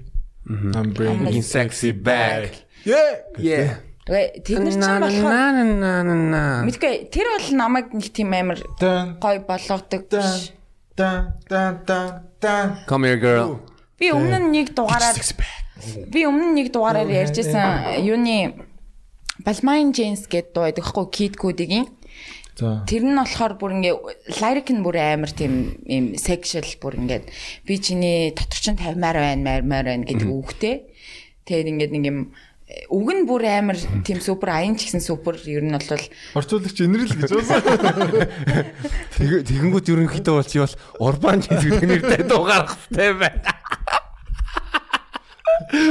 I'm 0.75 0.93
bringing 0.93 1.31
In 1.31 1.43
sexy 1.47 1.93
back. 1.95 2.67
Yeah. 2.85 3.23
Yeah. 3.39 3.87
Тэгээ 4.11 4.43
тэр 4.43 4.59
нар 4.67 4.75
ч 4.75 4.83
юм 4.83 5.03
болохоор 5.07 6.67
мэдгүй 6.67 6.95
тэр 7.15 7.27
бол 7.31 7.49
намайг 7.55 7.87
нэг 7.95 8.11
тийм 8.11 8.35
амар 8.35 8.59
гой 9.23 9.37
болгодог 9.47 10.03
биш. 10.11 10.51
дан 10.97 11.39
дан 11.49 11.85
дан 11.87 12.27
дан. 12.41 12.67
Come 12.89 13.07
here 13.07 13.21
girl. 13.21 13.61
Би 14.01 14.11
өмнө 14.11 14.51
нэг 14.51 14.75
дугаараар 14.75 15.15
би 16.11 16.21
өмнө 16.27 16.57
нэг 16.57 16.73
дугаараар 16.73 17.07
ярьжсэн 17.07 18.03
юуны 18.03 18.67
Balmain 19.45 19.93
Jeans 19.97 20.27
гэдэг 20.29 20.53
дуу 20.53 20.65
байдаг 20.67 20.85
хгүй 20.85 21.07
Kid 21.13 21.35
Cudi-гийн. 21.41 21.89
Тэр 22.87 23.03
нь 23.09 23.17
болохоор 23.17 23.55
бүр 23.59 23.73
ингээ 23.81 23.95
lyric 24.41 24.69
нь 24.71 24.85
бүр 24.85 24.97
амар 25.01 25.33
тийм 25.33 25.81
юм 25.89 26.15
sexual 26.21 26.67
бүр 26.81 27.01
ингээд 27.01 27.25
би 27.67 27.75
чиний 27.81 28.31
дотор 28.37 28.61
чинь 28.61 28.77
тавимаар 28.79 29.17
байна, 29.19 29.61
маар 29.65 29.85
байна 29.89 30.05
гэдэг 30.05 30.29
үгтэй. 30.29 30.75
Тэгээд 31.49 31.71
ингээд 31.73 31.93
нэг 31.97 32.05
юм 32.07 32.19
үг 32.87 33.09
нь 33.11 33.27
бүр 33.27 33.43
амар 33.51 33.75
тийм 34.07 34.23
супер 34.23 34.55
аян 34.55 34.79
ч 34.79 34.87
гэсэн 34.87 35.03
супер 35.03 35.35
ер 35.43 35.65
нь 35.67 35.75
бол 35.75 35.91
Орчуулагч 36.39 36.79
инрэл 36.87 37.11
гэж 37.19 37.31
байна. 37.35 38.29
Тэг- 39.19 39.43
Тэгэнгүүт 39.49 39.91
ерөнхийдөө 39.91 40.35
бол 40.39 40.47
чи 40.47 40.59
бол 40.63 40.75
урбан 41.03 41.43
гэдэг 41.43 41.83
нэртэй 41.83 42.23
дуу 42.31 42.47
гаргах 42.47 42.79
хэрэгтэй 42.87 43.11
байна. 43.19 43.51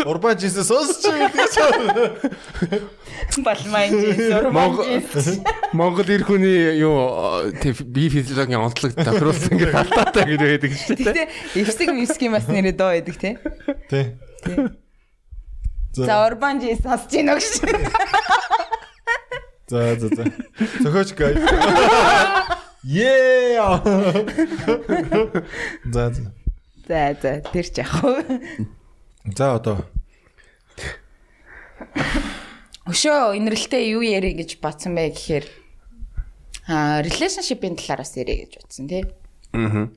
Урбан 0.06 0.38
Jesus 0.38 0.68
сонсч 0.68 1.06
гэдэг 1.06 1.50
чинь. 1.54 3.44
балмайн 3.44 3.92
жис 3.94 4.18
Монгол 4.50 4.86
урман 4.86 5.04
Монгол 5.80 6.10
эр 6.10 6.24
хүний 6.24 6.80
юу 6.82 7.52
тэг 7.62 7.82
би 7.86 8.10
физиологийн 8.10 8.60
онцлог 8.60 8.94
тохируулсан 8.98 9.58
гэдэг 9.58 9.76
алдаатай 9.76 10.24
гэж 10.26 10.40
байдаг 10.42 10.72
шүү 10.74 10.96
дээ. 10.98 11.06
Гэтэ 11.06 11.28
эвсэг 11.62 11.90
мевсгийн 11.94 12.32
бас 12.34 12.48
нэрээ 12.50 12.74
доо 12.74 12.90
байдаг 12.96 13.16
те. 13.22 13.38
Тий. 13.90 14.06
За 15.94 16.26
урбан 16.26 16.60
жис 16.62 16.82
сонсож 16.82 17.12
гинэ 17.12 17.36
гэж. 17.38 17.62
За 19.70 19.96
за 19.96 20.08
за. 20.10 20.24
Зөхөөч 20.82 21.14
гай. 21.14 21.34
Yeah. 22.84 23.84
За 25.94 26.10
за. 26.10 26.34
За 26.88 27.14
за 27.22 27.42
тэр 27.54 27.66
ч 27.70 27.78
яг 27.78 27.90
хөө. 28.02 28.26
За 29.26 29.56
одоо 29.60 29.84
Өшөө 32.90 33.38
инрэлтэй 33.38 33.94
юу 33.94 34.02
ярих 34.02 34.40
гэж 34.40 34.58
бодсон 34.64 34.98
бэ 34.98 35.14
гэхээр 35.14 35.46
аа 36.66 37.06
relationship-ийн 37.06 37.78
талаараас 37.78 38.18
ярих 38.18 38.50
гэж 38.50 38.54
бодсон 38.58 38.86
тий. 38.90 39.04
Аа. 39.54 39.94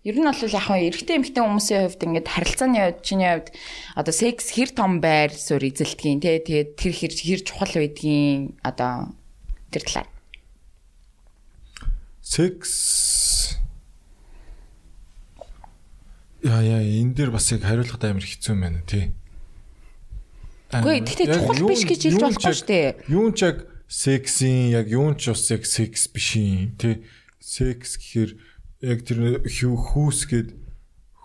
Ер 0.00 0.16
нь 0.16 0.24
бол 0.24 0.32
яг 0.32 0.64
хөө 0.64 0.88
эрэгтэй 0.88 1.20
эмэгтэй 1.20 1.44
хүмүүсийн 1.44 1.84
хувьд 1.84 2.04
ингээд 2.08 2.32
харилцааны 2.32 2.80
хувьд 2.80 3.04
чиний 3.04 3.28
хувьд 3.28 3.52
одоо 3.92 4.14
секс 4.16 4.56
хэр 4.56 4.72
том 4.72 5.04
байр 5.04 5.28
суурь 5.36 5.68
эзэлдгийн 5.68 6.24
тий 6.24 6.40
тэгээд 6.40 6.70
тэр 6.80 6.92
хэр 6.96 7.12
хэр 7.12 7.40
чухал 7.44 7.76
байдгийн 7.76 8.56
одоо 8.64 9.12
тэр 9.68 9.84
талаар. 9.84 10.08
секс 12.24 13.49
Яа 16.40 16.62
яа 16.64 16.80
энэ 16.80 17.14
дээр 17.14 17.30
бас 17.34 17.50
яг 17.52 17.64
хариулахад 17.64 18.04
амар 18.04 18.24
хэцүү 18.24 18.52
юм 18.56 18.60
байна 18.64 18.80
тий. 18.88 19.12
Үгүй 20.72 21.02
гэхдээ 21.04 21.28
чухал 21.34 21.66
биш 21.68 21.84
гэж 21.84 22.00
хэлж 22.06 22.22
болохгүй 22.22 22.54
шүү 22.56 22.68
дээ. 22.70 22.88
Юун 23.10 23.32
ч 23.36 23.40
яг 23.44 23.56
сексийн 23.90 24.70
яг 24.72 24.86
юун 24.88 25.18
ч 25.20 25.34
бас 25.34 25.44
яг 25.50 25.66
секс 25.66 26.08
биш 26.08 26.38
юм 26.38 26.72
тий. 26.80 27.04
Секс 27.42 28.00
гэхээр 28.00 28.30
яг 28.86 28.98
тэр 29.04 29.44
хүү 29.44 29.74
хүүс 29.76 30.20
гээд 30.30 30.48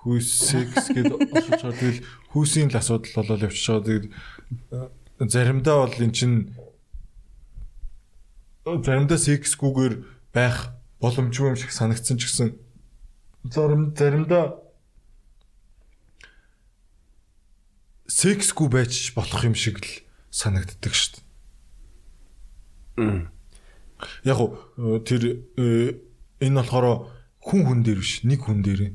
хүүс 0.04 0.28
секс 0.51 0.91
гээд 0.91 1.13
осож 1.13 1.62
байгаа. 1.62 1.80
Тэгэл 1.80 2.01
хүүсийн 2.34 2.69
л 2.73 2.80
асуудал 2.82 3.15
болол 3.15 3.45
явчихж 3.47 3.67
байгаа. 3.69 3.86
Тэгээд 3.86 4.06
э, 4.12 5.28
заримдаа 5.32 5.75
бол 5.86 5.95
эн 6.04 6.12
чин 6.12 6.34
заримдаа 8.65 9.19
сексгүйгээр 9.21 9.95
байх 10.34 10.73
боломжгүй 10.99 11.54
юм 11.54 11.58
шиг 11.58 11.69
санагдсан 11.69 12.17
ч 12.17 12.28
гэсэн 12.28 12.49
зарим 13.54 13.93
заримдаа 13.93 14.58
сексгүй 18.07 18.69
байж 18.69 19.13
болох 19.17 19.41
юм 19.45 19.55
шиг 19.57 19.81
л 19.81 19.89
санагддаг 20.29 20.93
шүү 20.93 21.25
дээ. 22.99 23.27
Яг 24.23 24.37
уу 24.39 24.57
э, 24.77 24.99
тэр 25.01 25.21
э, 25.57 25.97
энэ 26.43 26.61
болохоор 26.61 27.09
хүн 27.41 27.61
хүн 27.65 27.81
дээр 27.81 27.99
биш 27.99 28.21
нэг 28.21 28.45
хүн 28.45 28.61
дээр. 28.61 28.93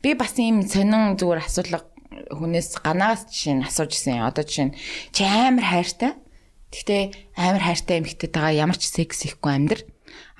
Би 0.00 0.16
бас 0.16 0.34
ийм 0.40 0.64
сонин 0.64 1.20
зүгээр 1.20 1.44
асуудал 1.44 1.84
хүнээс 2.32 2.80
ганаас 2.80 3.28
жишээ 3.28 3.60
нь 3.60 3.66
асууж 3.68 3.92
ирсэн. 3.92 4.24
Одоо 4.24 4.44
жишээ 4.46 4.66
нь 4.72 4.76
чи 5.12 5.22
амар 5.28 5.66
хайртай. 5.68 6.12
Гэхдээ 6.72 7.36
амар 7.36 7.62
хайртай 7.66 8.00
эмэгтэйтэйгээ 8.00 8.60
ямар 8.62 8.78
ч 8.80 8.88
секс 8.88 9.26
хийхгүй 9.26 9.52
амьдр. 9.52 9.80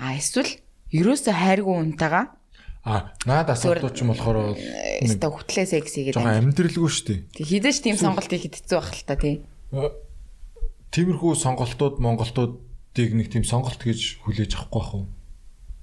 А 0.00 0.16
эсвэл 0.16 0.48
ерөөсөө 0.94 1.34
хайргүй 1.36 1.76
үнтэйгээ 1.76 2.39
А 2.84 3.12
наад 3.28 3.52
асуудал 3.52 3.92
ч 3.92 4.00
юм 4.00 4.12
болохоор 4.14 4.56
бол 4.56 4.58
нэг 4.58 5.20
өстө 5.20 5.28
хөтлөө 5.28 5.66
секс 5.68 5.92
хийгээд 5.94 6.16
жоохон 6.16 6.38
амьдралгүй 6.48 6.90
шүү 6.90 7.06
дээ. 7.06 7.20
Тэг 7.36 7.46
хідэж 7.46 7.76
тийм 7.84 7.96
сонголт 8.00 8.30
хийхэд 8.32 8.56
хэцүү 8.56 8.78
байх 8.80 8.92
л 8.96 9.04
та 9.04 9.14
тий. 9.20 9.34
Э, 9.76 9.92
Тиймэрхүү 10.90 11.32
сонголтууд 11.36 11.96
Монголтуудыг 12.00 13.10
нэг 13.14 13.28
тийм 13.28 13.44
сонголт 13.44 13.78
гэж 13.78 14.24
хүлээж 14.24 14.56
авахгүй 14.56 14.80
бах 14.80 14.92
уу? 14.96 15.06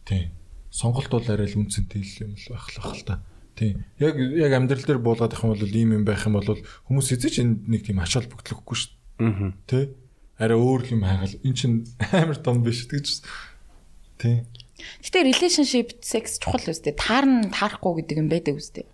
Тийм. 0.09 0.33
Сонголт 0.73 1.13
бол 1.13 1.27
арай 1.29 1.47
л 1.47 1.59
үнцэнтэй 1.61 2.01
юм 2.25 2.33
л 2.33 2.49
байх 2.49 2.65
л 2.73 3.05
та. 3.05 3.21
Тийм. 3.53 3.85
Яг 4.01 4.17
яг 4.17 4.51
амьдрал 4.57 4.83
дээр 4.83 4.99
буулгаад 4.99 5.37
их 5.37 5.41
юм 5.45 5.53
бол 5.53 5.63
ийм 5.63 5.89
юм 6.01 6.03
байх 6.03 6.25
юм 6.25 6.41
бол 6.41 6.49
хүмүүс 6.89 7.13
эзэж 7.13 7.45
энд 7.45 7.69
нэг 7.69 7.85
тийм 7.85 8.01
ач 8.01 8.17
холбогдлохгүй 8.17 8.75
шүү 8.75 8.97
Аа. 9.17 9.53
Тэ? 9.65 9.97
Арай 10.37 10.57
өөр 10.57 10.93
юм 10.93 11.01
хайгал. 11.01 11.33
Эн 11.41 11.53
чин 11.57 11.73
амар 12.13 12.37
том 12.37 12.61
биш 12.61 12.85
гэж. 12.85 13.25
Тийм. 14.21 14.45
Гэтэ 15.01 15.25
relationship 15.25 15.97
sex 16.05 16.37
чухал 16.37 16.69
үстэй. 16.69 16.93
Таарна 16.93 17.49
таарахгүй 17.49 18.05
гэдэг 18.05 18.21
юм 18.21 18.29
байдаг 18.29 18.61
үстэй. 18.61 18.85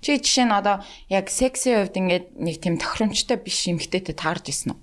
Чи 0.00 0.18
жишээ 0.18 0.46
нь 0.48 0.56
одоо 0.56 0.82
яг 1.08 1.30
сексийн 1.30 1.86
хувьд 1.86 1.96
ингээд 1.96 2.26
нэг 2.36 2.56
тийм 2.60 2.76
тохиромжтой 2.76 3.38
биш 3.40 3.68
эмэгтэйтэй 3.70 4.16
таарж 4.16 4.52
исэн 4.52 4.76
үү? 4.76 4.80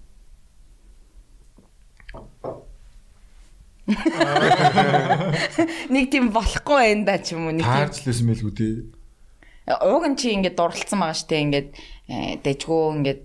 Нэг 5.93 6.11
тийм 6.11 6.35
болохгүй 6.35 6.75
байна 6.75 7.07
да 7.07 7.15
ч 7.23 7.31
юм 7.31 7.47
уу 7.47 7.55
нэг 7.55 7.63
тийм 7.63 7.87
Таарч 7.87 8.03
лсэн 8.03 8.27
мэлгүй 8.27 8.51
дээ. 8.51 8.83
ууг 9.79 10.03
нь 10.11 10.19
чи 10.19 10.35
ингээд 10.35 10.59
дурлцсан 10.59 10.99
байгаа 10.99 11.15
штэ 11.15 11.39
ингээд 11.47 11.69
э, 12.11 12.35
дэжгүү 12.43 12.83
ингээд 12.99 13.21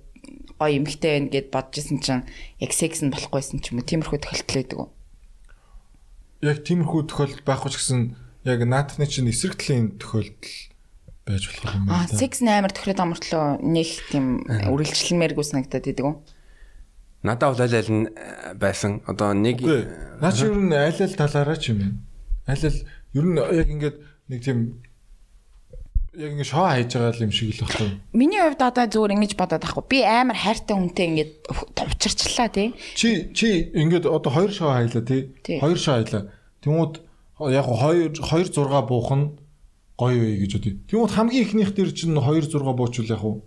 гоё 0.54 0.78
эмхтэй 0.78 1.11
байна 1.18 1.35
гэд 1.35 1.50
бодож 1.50 1.82
исэн 1.82 1.98
чинь 1.98 2.22
яг 2.62 2.70
секс 2.70 3.02
нь 3.02 3.11
болохгүйсэн 3.11 3.58
ч 3.58 3.74
юм 3.74 3.82
уу 3.82 3.90
тиймэрхүү 3.90 4.22
тохиолдол 4.22 4.54
байдаг 4.54 4.78
уу? 4.78 4.94
Яг 6.42 6.62
тиймэрхүү 6.66 7.07
тохиолдол 7.07 7.42
байхгүй 7.46 7.70
ч 7.70 7.76
гэсэн 7.78 8.00
яг 8.42 8.61
наатны 8.66 9.07
чинь 9.07 9.31
эсрэг 9.31 9.55
талын 9.55 9.94
тохиолдол 10.02 10.50
байж 11.22 11.42
болох 11.46 11.74
юм 11.78 11.87
Аа 11.87 12.02
байна. 12.02 12.18
секс 12.18 12.42
нь 12.42 12.50
амар 12.50 12.74
тохироод 12.74 12.98
амартлоо 12.98 13.44
нэг 13.62 13.88
тийм 14.11 14.42
үргэлжлэлмээргүй 14.74 15.44
санагдаад 15.46 15.87
идэг 15.87 16.02
үү? 16.02 16.14
Надад 17.22 17.55
бол 17.55 17.62
аль 17.62 17.78
аль 17.78 17.92
нь 17.94 18.07
э, 18.11 18.55
байсан. 18.59 18.98
Одоо 19.07 19.31
нэг. 19.31 19.62
Наа 19.62 20.35
чи 20.35 20.50
ер 20.50 20.59
нь 20.59 20.74
аль 20.74 20.98
аль 20.98 21.14
талаараа 21.14 21.55
ч 21.55 21.70
юм 21.70 21.78
бэ? 21.78 21.87
Аль 22.50 22.66
аль 22.66 22.81
ер 23.14 23.26
нь 23.31 23.38
яг 23.38 23.68
ингээд 23.70 23.96
нэг 24.26 24.38
тийм 24.42 24.83
яг 26.12 26.31
ингээд 26.33 26.48
шоо 26.53 26.64
хайж 26.68 26.92
байгаа 26.92 27.25
юм 27.25 27.33
шиг 27.33 27.57
л 27.57 27.64
багтав. 27.64 27.88
Миний 28.12 28.40
хувьд 28.40 28.61
одоо 28.61 28.85
зүгээр 28.87 29.14
ингэж 29.16 29.33
бодоод 29.37 29.64
байхгүй. 29.64 29.85
Би 29.88 29.98
амар 30.05 30.37
хайртай 30.37 30.77
хүнтэй 30.77 31.07
ингэж 31.09 31.31
товчирчлаа 31.72 32.48
тий. 32.53 32.75
Чи 32.94 33.33
чи 33.33 33.72
ингээд 33.72 34.05
одоо 34.07 34.29
хоёр 34.33 34.53
шоо 34.53 34.77
хайлаа 34.77 35.03
тий. 35.05 35.33
Хоёр 35.61 35.79
шоо 35.81 35.94
хайлаа. 36.05 36.29
Тэнгүүд 36.61 36.92
яг 37.48 37.64
хоёр 37.66 38.12
хоёр 38.20 38.46
зурга 38.53 38.83
буух 38.85 39.11
нь 39.16 39.25
гоё 39.96 40.18
вэ 40.20 40.37
гэж 40.44 40.53
бодъё. 40.61 40.72
Тэнгүүд 40.92 41.12
хамгийн 41.16 41.44
ихнийх 41.48 41.70
дээр 41.72 41.90
чинь 41.96 42.12
хоёр 42.20 42.44
зурга 42.44 42.72
буучвал 42.77 43.09
яг 43.09 43.25
уу. 43.25 43.42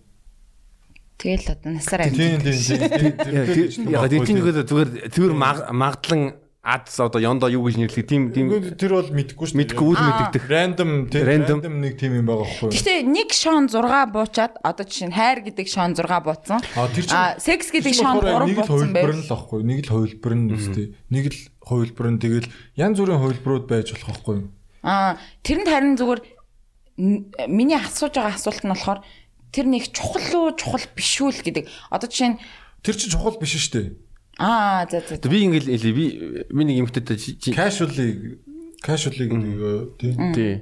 Тэгэл 1.21 1.47
одоо 1.53 1.71
насаар 1.71 2.01
амьд. 2.09 2.17
тийм 2.17 2.41
тийм. 2.43 3.93
яг 3.93 4.09
дэтингөө 4.09 4.65
зүгээр 4.67 4.89
зүгээр 5.15 5.33
маг- 5.37 5.69
магадлан 5.71 6.35
адс 6.65 6.97
одоо 6.97 7.21
ёндоо 7.21 7.45
юу 7.53 7.61
гэж 7.69 7.77
нэрлэх 7.77 8.09
тийм 8.09 8.33
тийм 8.33 8.49
Тэр 8.73 8.97
бол 8.97 9.05
мэдгүй 9.13 9.45
шүү. 9.53 9.57
мэдгүй 9.61 9.85
үл 9.85 10.01
мэддэгдэх. 10.01 10.43
Рандом 10.49 10.91
тийм 11.13 11.21
Random. 11.21 11.61
рандом 11.61 11.75
нэг 11.77 11.93
тийм 12.01 12.17
юм 12.17 12.25
байгаа 12.25 12.49
байхгүй 12.49 12.65
юу? 12.65 12.73
Гэхдээ 12.73 12.99
нэг 13.05 13.29
шон 13.37 13.69
6 13.69 13.85
буучаад 14.09 14.53
одоо 14.65 14.85
жишээ 14.89 15.07
нь 15.07 15.15
хайр 15.15 15.39
гэдэг 15.45 15.67
шон 15.69 15.93
6 15.93 16.09
буутсан. 16.25 16.59
А 16.73 16.89
тэр 16.89 17.05
чинь 17.05 17.13
А 17.13 17.37
секс 17.37 17.69
гэдэг 17.69 17.93
шон 17.93 18.17
болохоор 18.17 18.49
3 18.49 18.49
нэг 18.49 18.57
л 18.57 18.65
буутсан 18.65 18.89
хувилбар 18.89 19.13
нь 19.13 19.21
л 19.21 19.29
байхгүй 19.29 19.57
юу? 19.61 19.67
Нэг 19.69 19.79
л 19.85 19.91
хувилбар 19.93 20.33
нь 20.33 20.47
үстэй. 20.57 20.85
Нэг 21.13 21.25
л 21.29 21.39
хувилбар 21.61 22.07
нь 22.09 22.19
тэгэл 22.25 22.47
янз 22.81 22.97
бүрийн 22.97 23.21
хувилбарууд 23.21 23.65
байж 23.69 23.87
болох 23.93 24.09
байхгүй 24.09 24.33
юу? 24.41 24.47
Аа 24.81 25.21
тэрэнд 25.45 25.69
харин 25.69 25.95
зүгээр 26.01 26.21
миний 26.97 27.77
асууж 27.77 28.13
байгаа 28.17 28.33
асуулт 28.41 28.63
нь 28.65 28.73
болохоор 28.73 28.99
тэр 29.53 29.65
нэг 29.69 29.93
чухал 29.93 30.49
уу 30.49 30.57
чухал 30.57 30.81
биш 30.97 31.21
үү 31.21 31.45
гэдэг. 31.45 31.65
Одоо 31.93 32.09
жишээ 32.09 32.29
нь 32.33 32.39
Тэр 32.85 32.95
чинь 32.97 33.11
чухал 33.13 33.37
биш 33.41 33.53
шүү 33.57 33.73
дээ. 33.73 33.87
Аа 34.39 34.85
за 34.89 34.99
за 35.05 35.29
би 35.29 35.43
ингээл 35.47 35.95
би 35.95 36.05
миний 36.51 36.77
юмхтэйтэй 36.83 37.17
чи- 37.17 37.37
чи- 37.39 37.53
Casually 37.55 38.39
casually 38.83 39.25
гэдэг 39.31 39.55
э, 39.59 39.73
тийм. 39.97 40.33
тий. 40.33 40.53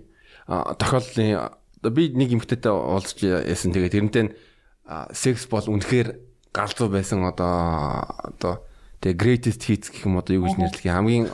А, 0.47 0.73
тохиолдлын 0.75 1.49
би 1.91 2.09
нэг 2.13 2.29
юмхтэйтэй 2.37 2.71
уулзч 2.71 3.23
яасан. 3.23 3.73
Тэгээд 3.73 3.93
тэрнтэй 3.97 4.25
секс 5.15 5.47
бол 5.49 5.63
үнэхээр 5.65 6.19
галзуу 6.53 6.87
байсан 6.93 7.25
одоо 7.25 8.05
одоо 8.23 8.53
тэгээ 9.01 9.17
greatest 9.19 9.63
hits 9.67 9.89
гэх 9.91 10.05
юм 10.07 10.19
одоо 10.21 10.37
юу 10.37 10.45
гэж 10.47 10.55
нэрлэх 10.59 10.85
юм 10.85 10.93
хамгийн 10.95 11.25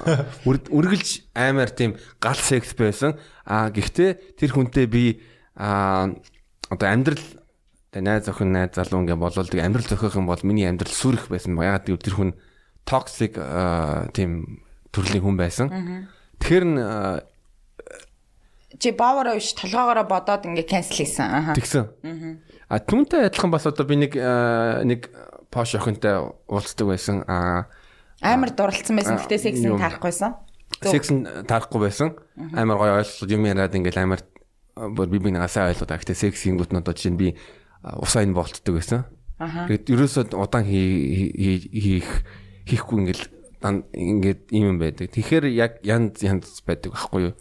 үр- 0.47 0.69
үргэлж 0.73 1.29
амар 1.35 1.69
тийм 1.69 1.97
гал 2.21 2.37
секс 2.39 2.73
байсан. 2.73 3.19
А 3.45 3.69
гэхдээ 3.69 4.37
тэр 4.39 4.49
хүнтэй 4.55 4.85
би 4.89 5.21
а 5.59 6.09
одоо 6.71 6.87
амьдрал 6.89 7.21
тэгээ 7.93 8.05
найз 8.05 8.29
охин 8.29 8.53
найз 8.53 8.75
залуу 8.77 9.01
ингээ 9.03 9.17
болол 9.17 9.47
тэгээ 9.49 9.65
амьдрал 9.65 9.87
зохиох 9.89 10.15
юм 10.17 10.27
бол 10.29 10.41
миний 10.45 10.69
амьдрал 10.69 10.93
сүрэх 10.93 11.29
байсан 11.29 11.57
ба 11.57 11.65
ягаад 11.65 11.85
гэвэл 11.89 12.05
тэр 12.05 12.15
хүн 12.17 12.31
а, 13.37 14.07
тийм 14.13 14.61
төрлийн 14.93 15.23
хүн 15.23 15.37
байсан. 15.37 15.67
Тэгэхээр 16.41 16.65
н 16.65 16.75
Чи 18.79 18.93
баавараа 18.93 19.35
биш 19.35 19.53
толгоогоороо 19.57 20.05
бодоод 20.05 20.45
ингээ 20.45 20.69
cancel 20.69 20.93
хийсэн. 20.93 21.57
Тэгсэн. 21.57 21.85
А 22.69 22.77
түүнтэй 22.77 23.27
адилхан 23.27 23.51
бас 23.51 23.65
одоо 23.65 23.85
би 23.85 23.97
нэг 23.97 24.13
нэг 24.85 25.09
Porsche 25.49 25.81
охинтой 25.81 26.29
уулздаг 26.45 26.87
байсан. 26.87 27.25
А 27.25 27.65
Амар 28.21 28.53
дурлцсан 28.53 28.95
байсан. 28.95 29.17
Гэтэ 29.17 29.41
сексийг 29.41 29.73
Юм. 29.73 29.81
тарахгүйсэн. 29.81 30.37
секс 30.85 31.09
нь 31.09 31.25
таарахгүй 31.49 31.81
байсан. 31.89 32.13
Амар 32.53 32.77
гоё 32.77 32.93
ойлголууд 33.01 33.31
юм 33.33 33.45
яриад 33.49 33.73
ингээл 33.73 34.05
амар 34.05 34.21
бүр 34.77 35.07
би 35.09 35.17
би 35.19 35.33
нагасаа 35.33 35.73
ойлголоо. 35.73 35.97
Гэтэ 35.97 36.13
сексийн 36.13 36.55
гут 36.61 36.71
нь 36.71 36.77
одоо 36.77 36.93
жишээ 36.93 37.11
нь 37.11 37.19
би 37.19 37.27
усаа 37.83 38.23
энэ 38.23 38.35
болтдог 38.35 38.75
байсан. 38.75 39.05
Тэгээд 39.39 39.85
ерөөсөө 39.87 40.35
удаан 40.35 40.65
хий- 40.67 41.31
хий- 41.31 41.69
хийх 41.71 42.09
хийхгүй 42.67 42.97
ингээл 43.07 43.25
дан- 43.63 43.85
ингээд 43.95 44.51
юм 44.51 44.75
юм 44.75 44.77
байдаг. 44.79 45.07
Тэгэхээр 45.15 45.45
яг 45.55 45.79
янз 45.83 46.19
янз 46.23 46.59
байдаг 46.67 46.91
байхгүй 46.91 47.31
юу? 47.31 47.35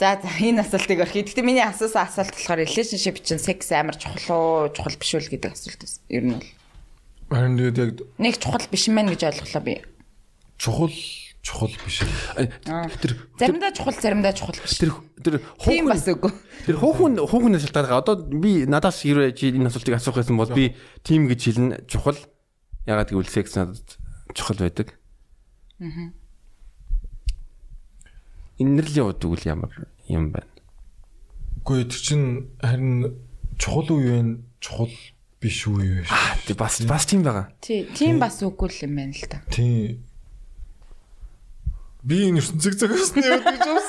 За 0.00 0.16
за 0.16 0.28
энэ 0.40 0.64
асуултыг 0.64 1.00
орхий. 1.04 1.20
Гэтэ 1.28 1.44
миний 1.44 1.60
асуусан 1.60 2.08
асуулт 2.08 2.32
болохоор 2.32 2.64
relationship 2.64 3.20
чинь 3.20 3.36
секс 3.38 3.68
амар 3.72 3.96
чухал 4.00 4.64
уу, 4.64 4.72
чухал 4.72 4.96
биш 4.96 5.12
үү 5.12 5.28
гэдэг 5.36 5.52
асуулт 5.52 5.76
байсан. 5.84 6.00
Ер 6.08 6.24
нь 6.24 6.32
бол 6.40 6.48
Харин 7.36 7.60
тэгээд 7.60 7.76
яг 7.76 7.90
нэг 8.16 8.34
чухал 8.40 8.64
биш 8.72 8.88
юм 8.88 8.96
байна 8.96 9.12
гэж 9.12 9.28
ойлголоо 9.28 9.60
би. 9.60 9.74
чухал 10.56 10.88
чухал 11.42 11.72
биш. 11.84 12.02
Тэр 13.00 13.16
Заримдаа 13.38 13.72
чухал, 13.72 13.94
заримдаа 13.94 14.32
чухал 14.32 14.56
биш. 14.60 14.78
тэр 14.78 14.92
тэр 15.24 15.40
хуухын 15.58 15.86
бас 15.88 16.04
үгүй. 16.08 16.32
тэр 16.66 16.76
хуухын 16.76 17.16
хуухын 17.16 17.58
шалтгаан 17.58 17.96
одоо 17.96 18.16
би 18.28 18.66
надаас 18.68 19.00
хэрвээ 19.00 19.32
чи 19.32 19.48
энэ 19.52 19.68
асуултыг 19.72 19.96
асуух 19.96 20.20
байсан 20.20 20.36
бол 20.36 20.52
би 20.52 20.76
тим 21.02 21.28
гэж 21.28 21.40
хэлнэ 21.40 21.76
чухал. 21.88 22.16
Ягаад 22.86 23.10
гэвэл 23.12 23.28
секс 23.28 23.56
надад 23.56 23.96
чухал 24.36 24.56
байдаг. 24.60 24.96
Аа. 25.80 26.12
Инэрлийн 28.60 29.08
хувьд 29.08 29.24
үгүй 29.24 29.40
ямар 29.48 29.72
юм 30.08 30.32
байна. 30.36 30.52
Үгүй 31.64 31.88
тэр 31.88 32.00
чин 32.00 32.22
харин 32.60 33.16
чухал 33.56 33.88
юу 33.96 34.04
вэ? 34.04 34.44
Чухал 34.60 34.92
биш 35.40 35.64
юу 35.64 35.80
вэ? 35.80 36.04
Аа 36.12 36.36
тий 36.44 36.52
бас 36.52 36.80
бас 36.84 37.08
тийм 37.08 37.24
байгаа. 37.24 37.48
Тий, 37.64 37.88
тийм 37.96 38.20
бас 38.20 38.44
үгүй 38.44 38.68
л 38.68 38.84
юм 38.84 38.92
байна 39.00 39.16
л 39.16 39.24
та. 39.28 39.40
Тийм. 39.48 40.04
Би 42.00 42.30
энэ 42.32 42.40
ертөнцөг 42.40 42.74
зогсны 42.80 43.20
яваад 43.20 43.44
гэж 43.44 43.66
бас. 43.68 43.88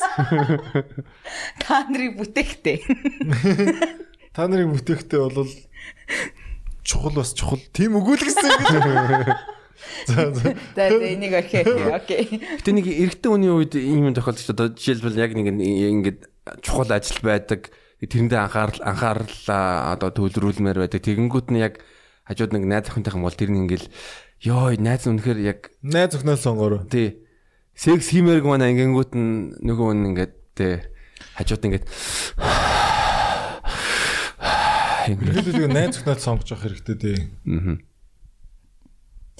Та 1.63 1.87
нарыг 1.87 2.19
бүтээхтэй. 2.19 2.83
Та 4.35 4.47
нарын 4.51 4.75
бүтээгтээ 4.75 5.19
бол 5.31 5.47
чухал 6.83 7.15
бас 7.15 7.31
чухал. 7.31 7.63
Тийм 7.71 7.95
үгүй 7.99 8.19
л 8.19 8.25
гэсэн 8.27 8.51
юм 8.51 8.59
гэж. 8.59 9.39
За 10.11 10.29
за. 10.29 10.53
За 10.75 10.83
энийг 10.93 11.33
орхиё. 11.33 11.95
Окей. 11.95 12.27
Гэтэ 12.59 12.71
нэг 12.75 12.85
эрэгтэй 12.85 13.31
хүний 13.31 13.49
үед 13.49 13.73
ийм 13.79 14.11
юм 14.11 14.15
тохиолдож 14.15 14.45
одоо 14.53 14.67
жишээлбэл 14.75 15.17
яг 15.17 15.31
нэг 15.33 15.47
ингээд 15.57 16.19
чухал 16.61 16.91
ажил 16.91 17.17
байдаг. 17.23 17.71
Тэрэндээ 18.01 18.39
анхаарал 18.45 18.81
анхаарлаа 18.85 19.95
одоо 19.97 20.09
төвлөрүүлмээр 20.13 20.85
байдаг. 20.85 21.01
Тэгэнгүүт 21.01 21.49
нь 21.49 21.63
яг 21.63 21.81
хажууд 22.29 22.53
нэг 22.53 22.63
найз 22.69 22.93
охинтойхон 22.93 23.25
бол 23.25 23.33
тэр 23.33 23.49
нь 23.49 23.61
ингээл 23.65 23.87
ёо 24.45 24.69
найз 24.77 25.05
нь 25.09 25.17
үнэхээр 25.17 25.39
яг 25.41 25.59
Найз 25.81 26.13
өхнөө 26.13 26.37
сонгороо. 26.37 26.85
тий 26.85 27.25
секс 27.81 28.13
хиймээрг 28.13 28.45
манай 28.45 28.77
ингэнгүүт 28.77 29.17
нь 29.17 29.57
нөгөө 29.65 29.89
нь 29.97 30.05
ингээд 30.13 30.33
тий 30.53 30.85
хажууд 31.33 31.65
ингээд 31.65 31.85
ингээд 35.09 35.37
Ихэд 35.41 35.49
тэгээ 35.57 35.73
найз 35.73 35.97
өхнөө 35.97 36.21
сонгож 36.21 36.53
явах 36.53 36.69
хэрэгтэй 36.69 36.97
дээ. 37.01 37.17
мгм. 37.49 37.75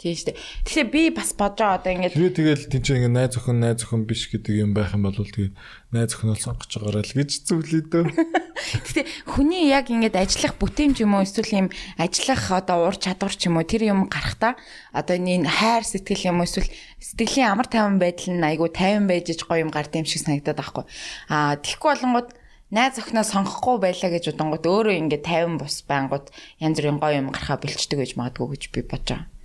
Тийм 0.02 0.18
шүү 0.18 0.28
дээ. 0.34 0.38
Тэгэхээр 0.66 0.90
би 0.90 1.02
бас 1.14 1.30
бодож 1.38 1.78
одоо 1.78 1.94
ингэж 1.94 2.18
Тэрээ 2.18 2.34
тэгэл 2.34 2.66
тэнцээ 2.74 2.98
ингээ 3.06 3.14
найз 3.14 3.38
өхөн 3.38 3.58
найз 3.62 3.86
өхөн 3.86 4.02
биш 4.10 4.34
гэдэг 4.34 4.56
юм 4.58 4.74
байх 4.74 4.98
юм 4.98 5.06
бол 5.06 5.14
тэгээ 5.14 5.54
найз 5.94 6.12
өхнөө 6.18 6.38
сонгож 6.42 6.72
байгаарай 6.74 7.06
л 7.06 7.18
гэж 7.22 7.30
зүглээ 7.46 7.84
дөө. 7.86 8.06
Гэтэ 8.90 9.02
хүний 9.30 9.70
яг 9.70 9.94
ингэж 9.94 10.18
ажиллах 10.18 10.58
бүтээмж 10.58 10.98
юм 11.06 11.14
уу 11.14 11.22
эсвэл 11.22 11.54
юм 11.54 11.68
ажиллах 12.02 12.42
одоо 12.50 12.90
ур 12.90 12.98
чадвар 12.98 13.30
ч 13.30 13.46
юм 13.46 13.62
уу 13.62 13.70
тэр 13.70 13.94
юм 13.94 14.10
гарахта 14.10 14.58
одоо 14.90 15.22
энэ 15.22 15.46
хайр 15.46 15.86
сэтгэл 15.86 16.34
юм 16.34 16.42
уу 16.42 16.50
эсвэл 16.50 16.74
сэтгэлийн 16.98 17.54
амар 17.54 17.70
тайван 17.70 18.02
байдал 18.02 18.34
нь 18.34 18.42
айгүй 18.42 18.74
тайван 18.74 19.06
байж 19.06 19.30
гоё 19.38 19.62
юм 19.62 19.70
гард 19.70 19.94
юм 19.94 20.10
шиг 20.10 20.26
санагдаад 20.26 20.58
байхгүй. 20.58 20.86
Аа 21.30 21.62
тэгэхгүй 21.62 21.90
болонгууд 21.94 22.30
найз 22.72 22.96
охиноо 22.98 23.28
сонгохгүй 23.28 23.78
байлаа 23.84 24.10
гэж 24.16 24.32
удангууд 24.32 24.66
өөрөө 24.66 24.96
ингэ 24.96 25.20
тайван 25.28 25.60
бус 25.60 25.84
байнгут 25.84 26.32
янз 26.64 26.80
бүрийн 26.80 27.04
гоё 27.04 27.20
юм 27.20 27.30
гарахаа 27.36 27.60
бэлчдэг 27.60 28.00
гэж 28.00 28.12
магадгүй 28.16 28.48
гэж 28.56 28.64
би 28.72 28.82
бодож 28.88 29.20
байгаа. 29.20 29.41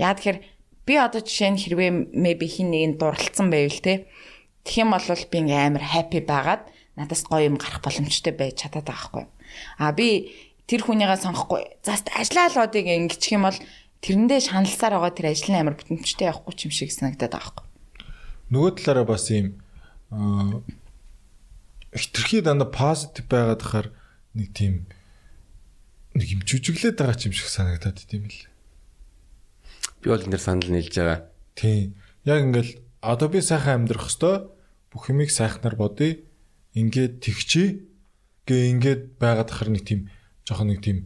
Яа 0.00 0.16
тэгэхээр 0.16 0.40
би 0.88 0.94
одоо 0.96 1.20
жишээ 1.20 1.50
нь 1.52 1.60
хэрвээ 1.60 1.90
maybe 2.16 2.48
хин 2.48 2.72
нэг 2.72 2.82
нь 2.88 2.96
дурлцсан 2.96 3.52
байвал 3.52 3.84
те 3.84 4.08
Тэгэх 4.64 4.84
юм 4.84 4.92
бол 4.92 5.00
би 5.08 5.36
ингээм 5.40 5.66
амар 5.72 5.84
happy 5.84 6.20
байгаад 6.20 6.62
надаас 6.96 7.24
гоё 7.24 7.48
юм 7.48 7.56
гарах 7.56 7.80
боломжтой 7.80 8.36
байж 8.36 8.60
чадаад 8.60 8.84
байгаа 8.84 9.08
хгүй. 9.08 9.26
А 9.80 9.92
би 9.96 10.36
тэр 10.68 10.84
хүнийгээ 10.84 11.16
сонгохгүй. 11.24 11.80
За 11.80 11.96
ажиллаалуудыг 11.96 12.84
ингэчих 12.84 13.40
юм 13.40 13.48
бол 13.48 13.58
тэрэндээ 14.04 14.40
шаналсаар 14.44 15.00
байгаа 15.00 15.16
тэр 15.16 15.32
ажил 15.32 15.48
нь 15.56 15.60
амар 15.64 15.80
бүтэмжтэй 15.80 16.28
явахгүй 16.28 16.54
ч 16.60 16.60
юм 16.68 16.72
шиг 16.76 16.92
санагдаад 16.92 17.32
байгаа 17.32 17.52
хгүй. 17.56 17.66
Нөгөө 18.52 18.70
талаараа 18.84 19.06
бас 19.08 19.24
юм 19.32 19.48
аа 20.12 20.60
хитрхи 21.96 22.44
дандаа 22.44 22.68
позитив 22.68 23.24
байгаад 23.32 23.64
хахаар 23.64 23.88
нэг 24.36 24.52
тийм 24.52 24.84
нэг 26.12 26.28
юм 26.36 26.44
жүжиглээд 26.44 27.00
байгаа 27.00 27.16
ч 27.16 27.32
юм 27.32 27.34
шиг 27.34 27.48
санагдаад 27.48 27.96
идэм 28.04 28.28
л. 28.28 28.49
Би 30.00 30.06
бол 30.10 30.24
энэ 30.24 30.38
санал 30.40 30.68
нийлж 30.72 30.94
байгаа. 30.96 31.20
Тийм. 31.54 31.94
Яг 32.24 32.40
ингээл 32.44 32.72
одоо 33.00 33.28
би 33.28 33.40
сайхан 33.40 33.84
амьдрах 33.84 34.08
хэвээр 34.08 34.48
бүх 34.92 35.04
юмыг 35.12 35.30
сайхнаар 35.30 35.76
бодъё. 35.76 36.20
Ингээд 36.74 37.20
тэгчээ. 37.20 37.68
Гээ 38.48 38.62
ингээд 38.74 39.02
байгаад 39.20 39.50
хахаар 39.52 39.70
нэг 39.76 39.84
тийм 39.84 40.10
жоохон 40.48 40.72
нэг 40.72 40.80
тийм 40.82 40.98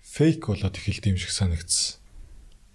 фейк 0.00 0.46
болоод 0.46 0.76
эхэлт 0.76 1.08
юм 1.08 1.16
шиг 1.16 1.32
санагдсан. 1.32 1.98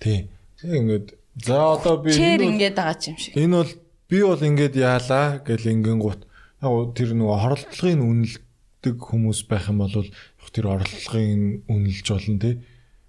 Тийм. 0.01 0.29
Яг 0.63 0.73
ингээд 0.81 1.07
за 1.37 1.55
одоо 1.77 2.01
би 2.01 2.11
энэ 2.11 2.57
ингээд 2.57 2.75
байгаа 2.75 2.97
юм 3.07 3.17
шиг. 3.17 3.33
Энэ 3.37 3.55
бол 3.61 3.73
би 4.09 4.17
бол 4.23 4.41
ингээд 4.41 4.75
яалаа 4.75 5.39
гэл 5.45 5.71
ингэн 5.71 5.99
гут. 6.01 6.25
Яг 6.61 6.97
тэр 6.97 7.13
нөгөө 7.13 7.37
хоролдлогын 7.37 8.01
үнэлдэг 8.01 8.95
хүмүүс 8.97 9.39
байх 9.45 9.69
юм 9.69 9.85
бол 9.85 9.93
яг 9.93 10.49
тэр 10.49 10.65
оролдлогын 10.73 11.69
үнэлж 11.69 12.07
болно 12.09 12.39
тий. 12.41 12.55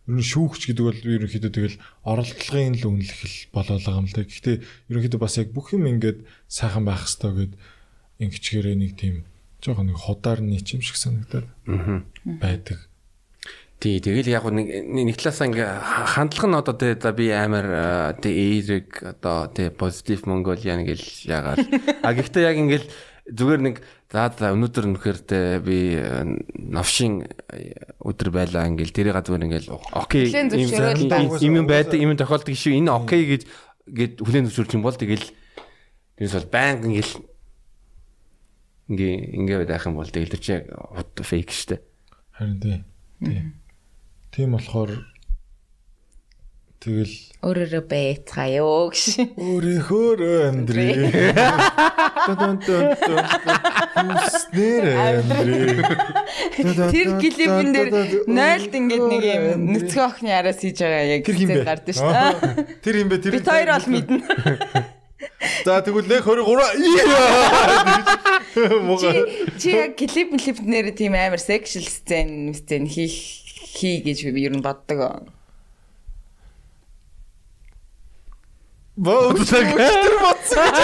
Ер 0.09 0.17
нь 0.17 0.25
шүүгч 0.25 0.73
гэдэг 0.73 0.85
бол 0.89 1.01
ерөнхийдөө 1.05 1.53
тэгэл 1.53 1.77
оролдлогын 2.09 2.81
л 2.81 2.89
үнэлэх 2.89 3.53
болоо 3.53 3.77
байгаа 3.77 4.01
юм 4.01 4.09
л 4.09 4.17
да. 4.17 4.25
Гэхдээ 4.25 4.57
ерөнхийдөө 4.89 5.21
бас 5.21 5.37
яг 5.37 5.53
бүх 5.53 5.77
юм 5.77 5.85
ингээд 5.85 6.25
сайхан 6.49 6.89
байх 6.89 7.05
хэвээр 7.05 7.53
гэд 7.53 7.55
ингэчгээрээ 8.25 8.77
нэг 8.81 8.93
тийм 8.97 9.29
жоохон 9.61 9.93
нэг 9.93 9.99
худаар 10.01 10.41
нийт 10.41 10.73
юм 10.73 10.81
шиг 10.81 10.97
санагдаад 10.97 11.47
байдаг. 12.41 12.89
Тий, 13.79 14.03
тэгэл 14.03 14.27
яг 14.27 14.43
нэг 14.51 14.67
нэг 14.91 15.15
талаасаа 15.23 15.47
ингээ 15.47 15.71
хандлага 16.19 16.49
нь 16.51 16.59
одоо 16.59 16.75
тий 16.75 16.99
за 16.99 17.15
би 17.15 17.31
амар 17.31 18.17
тий 18.19 18.35
эерэг 18.59 18.91
одоо 19.21 19.47
тий 19.55 19.71
позитив 19.71 20.27
Монголиан 20.27 20.83
гэл 20.83 21.07
ягаад. 21.31 21.63
А 22.03 22.11
гэхдээ 22.11 22.43
яг 22.43 22.59
ингээл 22.59 22.91
зүгээр 23.31 23.61
нэг 23.63 23.77
за 24.09 24.29
за 24.33 24.53
өнөөдөр 24.57 24.87
нөхөр 24.89 25.19
тий 25.29 25.61
би 25.61 25.79
а, 26.01 26.25
новшин 26.57 27.29
а, 27.29 27.61
өдөр 28.01 28.33
байлаа 28.33 28.65
ингээл 28.71 28.97
тэрийг 28.97 29.21
зүгээр 29.21 29.47
ингээл 29.49 29.69
окей 29.93 30.33
ийм 30.33 31.61
юм 31.61 31.69
байдаг 31.69 32.01
юм 32.01 32.17
тохиолдог 32.17 32.57
шүү 32.57 32.81
энэ 32.81 32.89
окей 32.89 33.23
гэж 33.29 33.43
гээд 33.85 34.15
хүлэн 34.25 34.49
зөвшөөрч 34.49 34.73
юм 34.81 34.85
бол 34.85 34.97
тэгэл 34.97 35.29
тэрс 36.17 36.35
бол 36.41 36.49
баян 36.49 36.89
ингээл 36.89 37.15
ингээ 38.89 39.15
ингээ 39.37 39.69
байх 39.69 39.85
юм 39.85 40.01
бол 40.01 40.09
тэгэл 40.09 40.41
чи 40.41 40.65
фейк 41.21 41.53
штэ. 41.53 41.85
Харин. 42.33 42.85
Тий. 43.21 43.53
Тийм 44.33 44.57
болохоор 44.57 45.05
тэгэл 46.79 47.29
Өөрөөрөө 47.39 47.87
байцгаая 47.87 48.67
гэж. 48.67 49.31
Өөрийнхөө 49.39 50.51
амьдрий. 50.51 51.07
Тон 52.27 52.59
тон 52.59 52.67
тон. 52.67 52.99
Хүснэр 53.95 54.91
амьдрий. 54.91 55.79
Тэр 56.59 57.23
клипэн 57.23 57.71
дээр 57.71 58.27
нойлд 58.27 58.75
ингээд 58.75 59.07
нэг 59.07 59.23
юм 59.23 59.71
нүцгэн 59.71 60.03
охины 60.03 60.35
араас 60.35 60.59
хийж 60.59 60.83
байгаа 60.83 61.15
яг 61.15 61.31
Тэр 61.31 61.63
гардаг 61.63 61.95
шүү 61.95 62.11
дээ. 62.11 62.83
Тэр 62.83 63.07
юм 63.07 63.15
бэ? 63.15 63.23
Тэр 63.23 63.39
Бид 63.39 63.47
хоёр 63.47 63.79
бол 63.79 63.87
мэднэ. 63.95 64.19
За 65.63 65.79
тэгвэл 65.79 66.11
нэг 66.11 66.27
23 66.27 68.83
Муга. 68.83 69.15
Чи 69.63 69.79
яг 69.79 69.95
клип 69.95 70.35
клипнэр 70.35 70.91
тийм 70.91 71.15
амар 71.15 71.39
sexual 71.39 71.87
scene 71.87 72.51
scene 72.51 72.91
хийх 72.91 73.15
хий 73.79 74.03
гэж 74.03 74.27
би 74.35 74.43
ер 74.43 74.59
нь 74.59 74.67
боддог. 74.67 75.31
Боо 78.99 79.31
өчтөр 79.31 80.17
боцсон. 80.19 80.75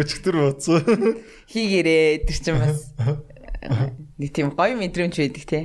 Өчтөр 0.00 0.36
боцсон. 0.40 0.80
Хийгэрээ 1.52 2.24
тэр 2.24 2.38
чинь 2.40 2.56
бас 2.56 2.88
нэг 4.16 4.32
тийм 4.32 4.56
гоё 4.56 4.72
мэдрэмж 4.80 5.12
байдаг 5.20 5.44
те. 5.44 5.60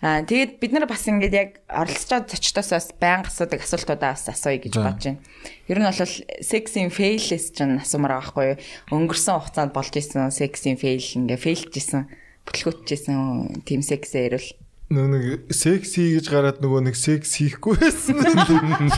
Аа 0.00 0.24
тэгээд 0.24 0.56
бид 0.56 0.72
нар 0.72 0.88
бас 0.88 1.04
ингээд 1.04 1.36
яг 1.36 1.60
оролцоод 1.68 2.32
зочдоос 2.32 2.72
бас 2.72 2.88
байнга 2.96 3.28
асуудаг 3.28 3.60
асуултуудаа 3.60 4.16
бас 4.16 4.24
асууя 4.32 4.56
гэж 4.56 4.72
бодож 4.72 5.04
байна. 5.04 5.20
Ер 5.68 5.76
нь 5.76 5.84
бол 5.84 6.00
сексийн 6.40 6.88
фейлээс 6.88 7.52
ч 7.52 7.60
асуумаар 7.60 8.24
байгаа 8.24 8.24
байхгүй 8.24 8.46
юу? 8.56 8.60
Өнгөрсөн 8.88 9.36
хугацаанд 9.36 9.76
болж 9.76 9.92
исэн 9.92 10.32
сексийн 10.32 10.80
фейл 10.80 11.04
ингээ 11.04 11.36
фейлжсэн 11.36 12.08
бүтлгүүтжсэн 12.48 13.68
тим 13.68 13.84
сексээ 13.84 14.32
ирвэл 14.32 14.48
Нөгөө 14.90 15.10
нэг 15.14 15.54
секс 15.54 15.94
хий 15.94 16.18
гэж 16.18 16.26
гараад 16.34 16.58
нөгөө 16.58 16.90
нэг 16.90 16.96
секс 16.98 17.38
хийхгүй 17.38 17.78
байсан. 17.78 18.18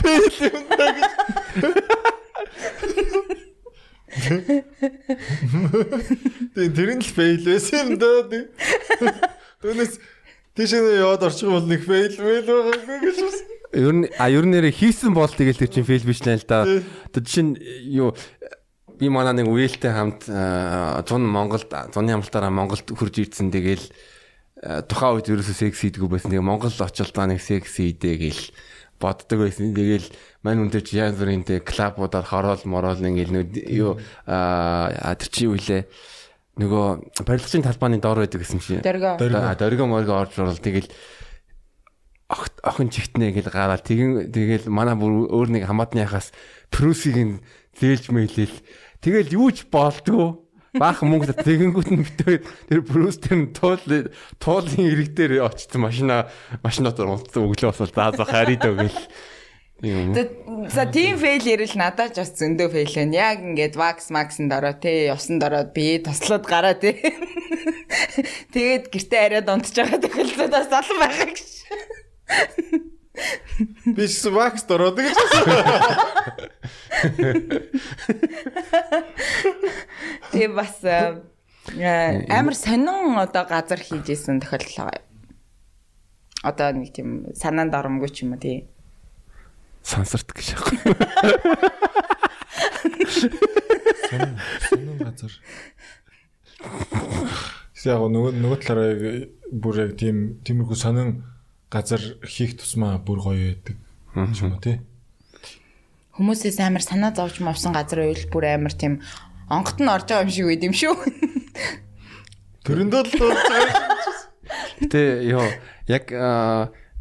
Фейл 0.01 0.37
юм 0.49 0.65
даа 0.73 0.89
гэж. 0.97 1.11
Тэгээ 6.57 6.73
тэр 6.73 6.89
нь 6.97 7.05
л 7.05 7.13
фейл 7.13 7.45
байсан 7.45 7.93
юм 7.93 8.01
даа. 8.01 8.25
Түүнээс 9.61 10.01
тийш 10.57 10.73
нэ 10.73 10.97
яваад 10.97 11.29
орчих 11.29 11.45
юм 11.45 11.61
бол 11.61 11.69
нэг 11.69 11.85
фейл 11.85 12.17
фейл 12.17 12.41
байгаагүй 12.41 12.97
гэж 12.97 13.17
бас. 13.29 13.37
Ер 13.77 13.93
нь 13.93 14.09
а 14.17 14.33
ер 14.33 14.49
нь 14.49 14.53
нэрээ 14.57 14.73
хийсэн 14.73 15.13
бол 15.13 15.29
тэгэл 15.29 15.61
тэр 15.61 15.69
чинь 15.77 15.85
фейл 15.85 16.09
биш 16.09 16.25
нэ 16.25 16.41
л 16.41 16.49
да. 16.49 16.65
Тэр 17.13 17.21
чинь 17.21 17.53
юу 17.85 18.17
би 18.97 19.13
манай 19.13 19.37
нэг 19.37 19.45
үеэлтэй 19.45 19.93
хамт 19.93 20.25
100 20.25 21.05
Монголд 21.21 21.69
100-ны 21.69 22.17
амралтаараа 22.17 22.49
Монголд 22.49 22.89
хурж 22.89 23.21
ирсэн 23.21 23.53
тэгэл 23.53 23.93
тухайн 24.63 25.19
үед 25.19 25.27
ерөөсөө 25.27 25.57
секс 25.59 25.83
хийдэггүй 25.83 26.09
байсан. 26.09 26.31
Тэгээ 26.31 26.47
Монгол 26.47 26.71
очил 26.71 27.11
та 27.11 27.27
нэг 27.27 27.43
секс 27.43 27.75
хийдэ 27.75 28.15
гэл 28.15 28.43
боддог 28.95 29.39
байсан. 29.43 29.75
Тэгэл 29.75 30.07
мань 30.47 30.63
үнтэй 30.63 30.83
чи 30.87 31.03
янз 31.03 31.19
бүрийн 31.19 31.43
тэ 31.43 31.59
клабуудаар 31.59 32.23
хороол 32.23 32.63
мороол 32.63 33.03
ингээл 33.03 33.35
нүд 33.35 33.51
юу 33.67 33.99
а 34.25 35.15
тэр 35.19 35.29
чи 35.29 35.51
юу 35.51 35.59
илээ 35.59 35.83
нөгөө 36.63 37.25
барилгын 37.27 37.65
талбааны 37.67 37.99
доор 37.99 38.23
байдаг 38.23 38.39
гэсэн 38.39 38.61
чи. 38.63 38.79
дөргөө 38.79 39.59
дөргөө 39.59 39.87
морго 39.89 40.13
орж 40.15 40.39
орол 40.39 40.61
тэгэл 40.61 40.87
охин 42.63 42.89
чигтнэ 42.89 43.33
гэл 43.33 43.49
гараад 43.49 43.83
тэгин 43.83 44.31
тэгэл 44.31 44.69
манай 44.69 44.95
бүр 44.95 45.27
өөр 45.33 45.49
нэг 45.59 45.63
хамаатныхаас 45.67 46.31
нь 46.71 47.41
зээлж 47.77 48.13
мэйлэл 48.13 48.55
тэгэл 49.01 49.33
юу 49.33 49.49
ч 49.51 49.65
болдгоо 49.67 50.42
баах 50.77 51.03
мөнгө 51.05 51.37
тэгэнгүүт 51.37 51.89
нь 51.93 52.05
битээ 52.05 52.37
тэр 52.69 52.81
прүс 52.81 53.21
тэр 53.21 53.37
нь 53.37 53.53
туул 53.53 54.09
туулын 54.41 54.89
ирэг 54.89 55.13
дээр 55.13 55.33
очсон 55.45 55.85
машина 55.85 56.27
машинаар 56.65 57.13
унтсан 57.13 57.45
өглөө 57.45 57.69
босвол 57.69 57.93
заазах 57.93 58.29
харид 58.29 58.65
өгөл 58.65 58.97
За 59.83 60.85
тийм 60.87 61.17
фейл 61.19 61.43
ирэл 61.43 61.75
надад 61.75 62.15
ч 62.15 62.23
бас 62.23 62.31
зөндөө 62.39 62.71
фейл 62.71 62.93
байна. 62.95 63.19
Яг 63.19 63.43
ингээд 63.43 63.75
вакс 63.75 64.07
максанд 64.15 64.55
ороо 64.55 64.71
те, 64.79 65.11
усанд 65.11 65.43
ороод 65.43 65.75
би 65.75 65.99
тослоод 65.99 66.47
гараа 66.47 66.71
те. 66.79 66.95
Тэгээд 68.55 68.87
гэртээ 68.87 69.43
арайд 69.43 69.51
унтж 69.51 69.75
байгаа 69.75 69.99
тохиолдол 69.99 70.55
бас 70.55 70.71
олон 70.71 70.97
байгаа 71.03 71.27
гэж. 71.27 71.51
Би 73.85 74.07
ч 74.09 74.25
вакс 74.33 74.65
дороод 74.65 74.97
гэж. 74.97 75.17
Тэгээ 80.33 80.49
бас 80.49 80.81
э, 80.81 81.21
э, 81.77 82.25
амар 82.33 82.55
сонин 82.57 83.17
одоо 83.21 83.45
газар 83.45 83.77
хийж 83.77 84.09
исэн 84.09 84.41
тохиолдол 84.41 84.89
байгаа. 84.89 85.05
Одоо 86.43 86.73
нэг 86.73 86.89
тийм 86.93 87.29
санаанд 87.37 87.77
оромгүй 87.77 88.09
ч 88.09 88.25
юм 88.25 88.33
уу 88.33 88.41
тий. 88.41 88.65
сансарт 89.83 90.31
гэж 90.31 90.55
аахгүй 90.55 90.79
Сонин 94.09 94.39
сонин 94.69 94.97
газар. 95.03 95.33
Яг 97.83 97.99
нөгөө 97.99 98.31
нөгөө 98.39 98.59
талаараа 98.63 99.27
бүр 99.51 99.79
яг 99.83 99.91
тийм 99.99 100.39
тиймэрхүү 100.47 100.77
сонин 100.79 101.09
газар 101.73 102.01
хийх 102.21 102.53
тусмаа 102.61 103.01
бүр 103.01 103.19
гоё 103.25 103.57
байдаг. 103.57 103.77
юм 104.13 104.53
уу 104.53 104.61
тий. 104.61 104.77
Хүмүүсээс 106.13 106.61
амар 106.61 106.85
санаа 106.85 107.09
зовж 107.17 107.41
мовсон 107.41 107.73
газар 107.73 108.05
байвал 108.05 108.29
бүр 108.29 108.45
амар 108.53 108.73
тийм 108.77 109.01
онгот 109.49 109.81
нь 109.81 109.89
орж 109.89 110.05
байгаа 110.13 110.29
юм 110.29 110.29
шиг 110.29 110.45
байд 110.45 110.63
юм 110.69 110.75
шүү. 110.77 110.93
Төрөндөө 112.65 113.01
л 113.01 113.13
болж 113.17 113.41
байгаа. 113.49 113.81
Гэтэ 114.85 115.01
ёо 115.33 115.45
яг 115.89 116.05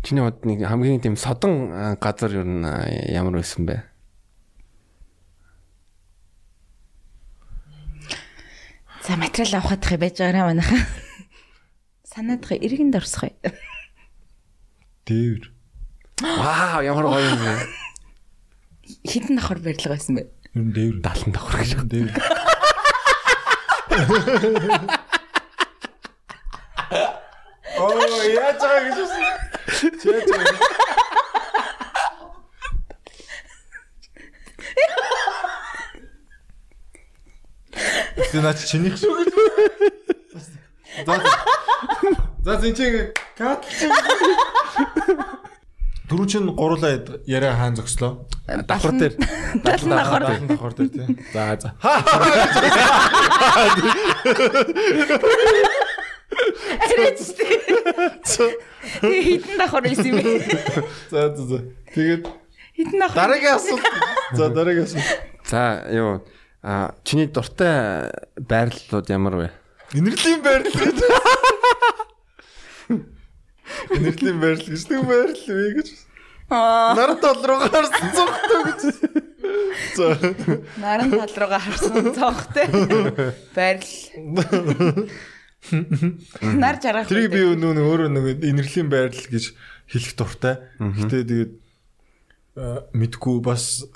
чиний 0.00 0.24
бод 0.24 0.40
нэг 0.48 0.64
хамгийн 0.64 1.04
тийм 1.04 1.20
содон 1.20 1.68
газар 2.00 2.32
юу 2.32 2.48
н 2.48 2.64
ямар 3.12 3.36
байсан 3.36 3.68
бэ? 3.68 3.84
За 9.04 9.20
материал 9.20 9.60
авахадах 9.60 10.00
байж 10.00 10.16
байгаараа 10.16 10.48
манайха. 10.48 10.88
Санаадах 12.08 12.56
иргэнд 12.56 12.96
орсох 12.96 13.28
бай. 13.28 13.36
Дээвэр. 15.06 15.50
Вау 16.22 16.80
ямар 16.86 17.06
гоё 17.10 17.26
юм 17.26 17.38
бэ? 17.42 17.52
Хитэн 19.02 19.36
давхар 19.36 19.58
барилга 19.58 19.90
байсан 19.90 20.14
бэ? 20.14 20.22
Ер 20.54 20.62
нь 20.62 20.70
дээвэр. 20.70 21.02
70 21.02 21.34
давхар 21.34 21.58
гэж. 21.58 21.72
Дээвэр. 21.90 22.14
Оо 27.82 27.90
яаж 28.30 28.58
байгаа 28.62 28.82
гэж 28.94 28.98
байна. 29.10 29.42
Чи 29.98 30.06
яаж 30.06 30.30
байгаа. 30.30 30.82
Тэ 38.32 38.38
наач 38.40 38.60
чинийх 38.70 38.96
шүү 38.96 39.12
гэж. 39.18 39.34
За. 41.04 41.14
За 42.46 42.52
зин 42.62 42.74
чи 42.78 43.12
кат 43.36 43.66
чи. 43.66 43.90
Дөрөв 46.08 46.26
чин 46.28 46.50
гурлаа 46.52 46.98
яриа 47.26 47.54
хаан 47.56 47.76
зогслоо. 47.76 48.26
Давхар 48.46 48.92
дээр. 48.98 49.14
70 49.64 49.88
давхар. 49.88 50.22
Даалан 50.22 50.46
давхар 50.46 50.72
дээр 50.76 50.88
тий. 50.88 51.06
За 51.32 51.56
за. 51.60 51.68
Арайч 56.82 57.20
тий. 57.36 58.52
Тэгээ 59.00 59.22
хитэн 59.28 59.56
давхар 59.58 59.82
байсан 59.84 60.06
юм 60.10 60.16
бэ? 60.20 60.32
За 61.10 61.28
за 61.36 61.42
за. 61.46 61.58
Тэгээд 61.94 62.24
Хитэн 62.76 62.98
давхар. 62.98 63.16
дараагийн 63.16 63.54
асуулт. 63.56 63.84
За 64.32 64.48
дараагийн 64.50 64.84
асуулт. 64.84 65.08
За 65.46 65.60
юу 65.92 66.24
а 66.62 66.94
чиний 67.04 67.26
дуртай 67.26 68.10
байрлалууд 68.38 69.08
ямар 69.10 69.34
вэ? 69.36 69.48
Инэрлийн 69.94 70.42
байрлал 70.42 70.72
гэж. 70.72 70.98
Инэрлийн 73.92 74.38
байрлал 74.40 74.70
гэж 74.72 74.82
нэг 74.90 75.02
байрлал 75.06 75.46
вэ 75.56 75.68
гэж. 75.80 75.88
Аа, 76.52 76.92
Нар 76.98 77.12
тол 77.16 77.40
руу 77.48 77.60
гарсан 77.64 78.08
цогтой 78.12 78.62
гэж. 78.68 78.82
За. 79.96 80.06
наран 80.76 81.10
тал 81.10 81.32
руугаа 81.36 81.60
харсан 81.60 82.12
цоохтой. 82.12 82.66
Байрал. 83.56 85.08
Нар 86.42 86.76
жаргах. 86.82 87.08
Тэрийг 87.08 87.30
би 87.32 87.42
нэг 87.56 87.80
өөрөө 87.86 88.10
нэг 88.12 88.24
инэрлийн 88.44 88.88
байрлал 88.92 89.28
гэж 89.30 89.54
хэлэх 89.88 90.14
дуртай. 90.18 90.58
Гэтэ 90.76 91.22
тэгээд 91.24 91.52
мэдгүй 92.92 93.40
бас 93.40 93.86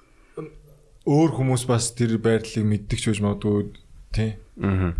өөр 1.04 1.30
хүмүүс 1.36 1.66
бас 1.68 1.92
тэр 1.92 2.16
байрлалыг 2.22 2.64
мэддэг 2.64 2.98
ч 2.98 3.12
үж 3.12 3.20
магадгүй 3.20 3.74
тий. 4.14 4.38
Аа. 4.62 4.94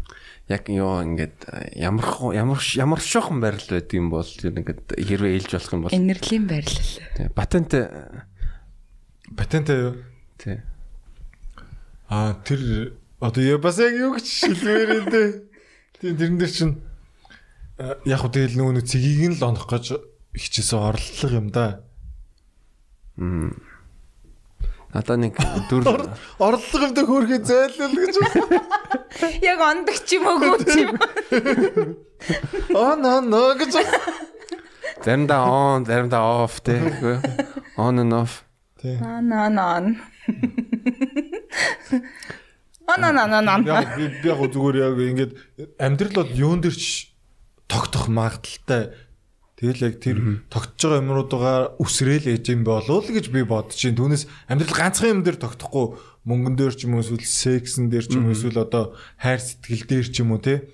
Яг 0.47 0.71
юу 0.71 1.03
ингээд 1.03 1.51
а, 1.51 1.67
ямар 1.75 2.07
ямар 2.31 2.61
ямар 2.79 3.01
шохон 3.03 3.43
байрлал 3.43 3.83
байдаг 3.83 3.99
юм 3.99 4.11
бол 4.15 4.23
ингээд 4.27 4.95
хэрвээ 4.95 5.43
ээлж 5.43 5.51
болох 5.59 5.73
юм 5.75 5.83
бол 5.83 5.95
Энерлийн 5.95 6.47
байрлал. 6.47 6.93
тий, 7.19 7.29
патент 7.35 7.75
а, 7.75 8.31
Патент 9.35 9.69
юу? 9.75 9.99
тий. 10.39 10.63
Аа 12.07 12.39
тэр 12.47 12.95
одоо 13.19 13.43
я 13.43 13.59
бас 13.59 13.79
яг 13.83 13.99
юу 13.99 14.15
гэж 14.15 14.23
шилмээр 14.23 14.91
энэ 15.03 15.11
дээ. 15.11 15.29
Тийм 15.99 16.15
тэрэн 16.15 16.39
дээр 16.39 16.53
чинь 16.55 16.75
а, 17.83 17.99
яг 18.07 18.23
хөө 18.23 18.31
тэгэл 18.39 18.55
нөгөө 18.55 18.75
нэг 18.79 18.87
цэгийг 18.87 19.35
нь 19.35 19.39
л 19.43 19.47
онох 19.51 19.67
гэж 19.67 19.99
хичээсэн 20.39 20.79
орлого 20.79 21.35
юм 21.35 21.51
да. 21.51 21.83
Надаа 24.95 25.17
нэг 25.17 25.35
дүр 25.69 25.83
Орлого 26.39 26.85
юм 26.87 26.95
да 26.95 27.03
хөөрхий 27.03 27.41
зайлуул 27.43 27.97
гэж 27.99 28.15
байна. 28.23 28.96
Яг 29.43 29.61
ондог 29.61 29.97
ч 30.05 30.19
юм 30.21 30.27
уу 30.29 30.57
ч 30.61 30.85
юм. 30.85 30.97
Аа 32.77 32.97
наа 32.97 33.21
наа 33.21 33.57
гэж. 33.57 33.73
заримдаа 35.05 35.43
on, 35.47 35.85
заримдаа 35.87 36.45
off 36.45 36.61
тий. 36.61 36.81
On 37.77 37.99
and 37.99 38.13
off. 38.13 38.45
Тий. 38.81 38.97
Аа 39.01 39.21
наа 39.21 39.49
наа. 39.49 39.81
Аа 42.87 42.97
наа 43.01 43.13
наа 43.13 43.41
наа. 43.41 43.59
Яг 43.65 43.97
би 43.97 44.09
би 44.09 44.29
яг 44.29 44.41
зүгээр 44.53 44.77
яг 44.83 44.97
ингээд 44.99 45.33
амьдрал 45.79 46.15
бол 46.25 46.33
юун 46.35 46.61
дээр 46.61 46.77
ч 46.77 47.13
тогтох 47.69 48.09
магадaltaй. 48.09 48.95
Тэгэл 49.57 49.89
яг 49.89 49.95
тэр 50.05 50.45
тогтож 50.53 50.85
байгаа 50.85 51.01
юмруудаа 51.01 51.57
үсрээл 51.81 52.29
ээж 52.29 52.53
юм 52.53 52.69
болов 52.69 53.09
л 53.09 53.17
гэж 53.17 53.33
би 53.33 53.41
бодож 53.41 53.73
чинь. 53.73 53.97
Түүнээс 53.97 54.29
амьдрал 54.53 54.77
ганцхан 54.77 55.17
юм 55.17 55.23
дээр 55.25 55.41
тогтохгүй 55.41 55.97
мөнгөн 56.27 56.59
дээр 56.59 56.75
ч 56.75 56.91
юм 56.91 56.99
уу 56.99 57.07
эсвэл 57.07 57.23
сексн 57.23 57.87
дээр 57.87 58.07
ч 58.11 58.19
юм 58.19 58.27
уу 58.27 58.35
эсвэл 58.35 58.67
одоо 58.67 58.99
хайр 59.15 59.39
сэтгэл 59.39 59.87
дээр 59.87 60.07
ч 60.11 60.27
юм 60.27 60.35
уу 60.35 60.43
те. 60.43 60.67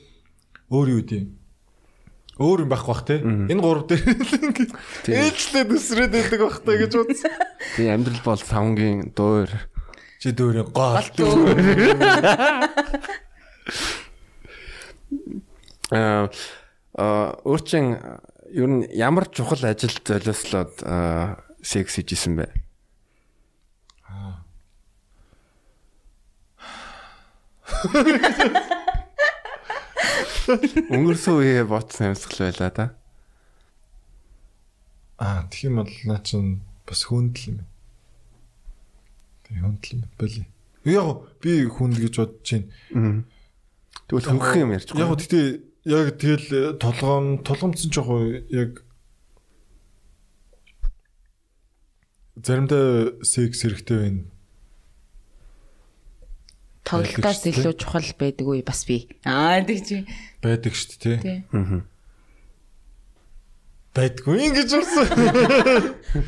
Өөр 0.73 0.89
юу 0.97 1.05
дээ. 1.05 1.29
Өөр 2.41 2.65
юм 2.65 2.71
байхгүй 2.73 2.89
бах 2.89 3.05
те. 3.05 3.21
Энэ 3.21 3.61
гурав 3.61 3.85
дээр 3.85 4.01
л 4.01 4.33
ингээд 4.49 4.73
ээлжлээд 5.13 5.71
өсрээд 5.77 6.13
байдаг 6.17 6.41
бах 6.41 6.59
та 6.65 6.73
гэж 6.73 6.93
бодсон. 6.97 7.33
тий 7.77 7.89
амьдрал 7.93 8.25
бол 8.25 8.41
савнгийн 8.41 9.13
дуур. 9.13 9.53
Чи 10.17 10.33
дөөрийн 10.33 10.73
гол. 10.73 11.05
Аа 15.93 16.33
а 16.97 17.37
өөрчин 17.45 18.01
ер 18.53 18.69
нь 18.69 18.89
ямар 18.97 19.29
чухал 19.29 19.61
ажил 19.69 19.93
золиослоод 20.01 20.81
секс 21.61 22.01
хийжсэн 22.01 22.37
бэ? 22.41 22.62
Өнгөрсөн 30.93 31.35
үеэ 31.39 31.65
ботсон 31.65 32.13
амьсгал 32.13 32.51
байла 32.51 32.71
да. 32.75 32.87
Аа 35.23 35.47
тийм 35.51 35.79
бол 35.79 35.93
наа 36.05 36.21
чин 36.27 36.63
бас 36.87 37.07
хүндэл 37.07 37.55
юм. 37.55 37.59
Тэг 39.47 39.63
хүндэл 39.63 39.95
юм 39.97 40.03
байли. 40.19 40.47
Яг 40.85 41.31
би 41.39 41.63
хүнд 41.71 41.97
гэж 42.03 42.15
бодож 42.19 42.49
байна. 42.51 43.23
Тэгвэл 44.11 44.29
хөнгөх 44.35 44.57
юм 44.59 44.75
ярьж 44.75 44.89
Яг 44.99 45.15
гэхдээ 45.15 45.47
яг 45.87 46.07
тэгэл 46.19 46.79
толгоон 46.83 47.47
тулгамдсан 47.47 47.91
ч 47.91 47.97
яг 48.51 48.83
заримдаа 52.43 53.15
секс 53.23 53.63
хэрэгтэй 53.63 53.99
байна. 53.99 54.32
Тоглолтоос 56.93 57.43
илүү 57.49 57.75
чухал 57.81 58.09
байдаг 58.21 58.47
үе 58.53 58.61
бас 58.67 58.85
би. 58.85 59.09
Аа 59.25 59.65
тэг 59.65 59.81
чи. 59.89 60.05
Байдаг 60.45 60.77
шүү 60.77 61.01
дээ 61.01 61.17
тий. 61.25 61.39
Тий. 61.49 61.81
Байдгүй 63.93 64.39
ингэж 64.49 64.71
урсан. 64.77 65.09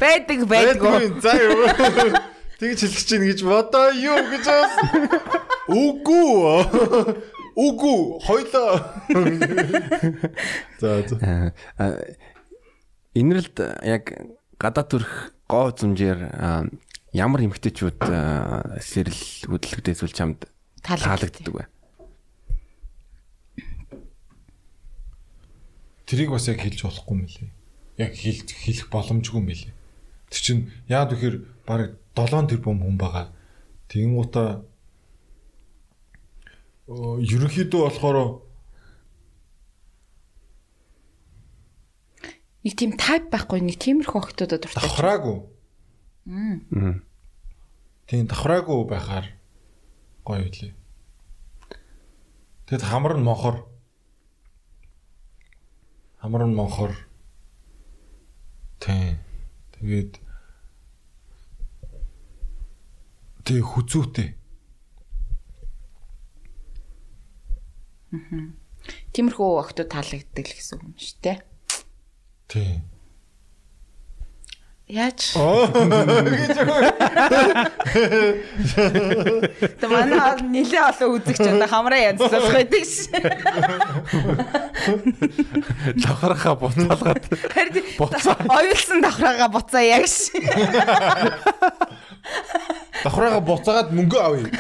Байдаг 0.01 0.45
байдгүй. 0.49 1.17
За 1.25 1.33
юу. 1.37 1.65
Тэгж 2.61 2.81
хэлэх 2.85 3.05
чинь 3.09 3.25
гэж 3.25 3.41
бодоо 3.45 3.89
юу 3.93 4.21
гэж 4.29 4.45
бас. 4.49 4.73
Үгүй. 5.73 6.61
Үгүй. 7.57 8.01
Хойлоо. 8.25 8.73
За 10.81 11.01
за. 11.09 11.17
Инрэлд 13.17 13.57
яг 13.81 14.13
гадаад 14.61 14.89
төрх 14.93 15.13
гоо 15.49 15.73
зүмжээр 15.73 16.21
а, 16.35 16.67
ямар 17.15 17.47
эмгтээчүүд 17.47 18.01
сэрэл 18.83 19.23
хөдөлгөд 19.49 19.93
эсвэл 19.95 20.13
чамд 20.13 20.51
таалагддаг 20.85 21.49
вэ? 21.55 21.65
Тэрийг 26.05 26.31
бас 26.31 26.47
яг 26.53 26.61
хэлж 26.61 26.85
болохгүй 26.85 27.17
мөлий. 27.17 27.51
Яг 27.97 28.13
хэлж 28.13 28.53
хэлэх 28.53 28.93
боломжгүй 28.93 29.41
мөлий. 29.41 29.73
Тэр 30.29 30.41
чинь 30.45 30.63
яад 30.87 31.17
вэхэр 31.17 31.49
баг 31.65 31.97
7 32.13 32.47
тэрбум 32.53 32.85
хүн 32.85 33.01
байгаа. 33.01 33.33
Тэгин 33.89 34.13
гута 34.15 34.63
ерөнхийдөө 36.87 37.83
болохоор 37.89 38.45
Нэг 42.65 42.81
тийм 42.81 42.97
тайп 42.97 43.29
байхгүй 43.29 43.61
нэг 43.61 43.77
тиймэрхүү 43.77 44.21
охтуудад 44.25 44.65
дуртай. 44.65 44.81
давхраагүй. 44.81 45.37
Мм. 46.25 47.05
Тийм 48.09 48.25
давхраагүй 48.25 48.89
байхаар 48.89 49.29
гоё 50.25 50.49
үлээ. 50.49 50.73
Тэгэд 52.67 52.85
хамар 52.85 53.15
нь 53.21 53.25
монхор. 53.25 53.69
Хамар 56.19 56.49
нь 56.49 56.57
монхор. 56.57 56.93
Тийм. 58.81 59.21
Тэгээд 59.77 60.25
Тэг 63.45 63.61
хүзүүтэй. 63.61 64.33
Тиймэрхүү 69.13 69.49
охтууд 69.61 69.93
таалагддаг 69.93 70.49
л 70.49 70.57
гэсэн 70.57 70.81
юм 70.81 70.97
шүү 70.97 71.21
дээ. 71.21 71.39
Тийм. 72.49 72.94
Яаж? 74.85 75.33
Тэ 79.81 79.87
манай 79.89 80.45
нилээ 80.45 80.83
олон 80.93 81.17
үзэгч 81.17 81.41
одоо 81.41 81.69
хамраа 81.73 82.13
янзлах 82.13 82.53
байдаг 82.53 82.85
ш. 82.85 83.09
Давхархаа 85.97 86.61
буцаалгаад 86.61 87.25
Буцаа. 87.97 88.37
Оюулсан 88.45 89.01
давхраага 89.01 89.49
буцаа 89.49 89.81
яг 89.89 90.05
ш. 90.05 90.37
Давхраагаа 93.01 93.41
буцаагаад 93.41 93.89
мөнгө 93.89 94.19
авъя. 94.21 94.53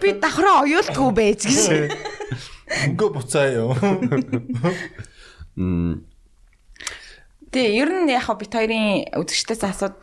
Би 0.00 0.16
давхраа 0.16 0.64
оюулдгүй 0.64 1.12
байж 1.12 1.44
гэж. 1.44 1.92
Мөнгө 2.88 3.20
буцаа 3.20 3.52
юу. 3.52 3.76
Мм. 5.60 6.15
Тэ 7.54 7.62
ер 7.78 7.88
нь 7.88 8.10
яг 8.10 8.26
бит 8.36 8.50
хоёрын 8.50 9.06
үзэгчдээс 9.14 9.62
асууд 9.62 9.96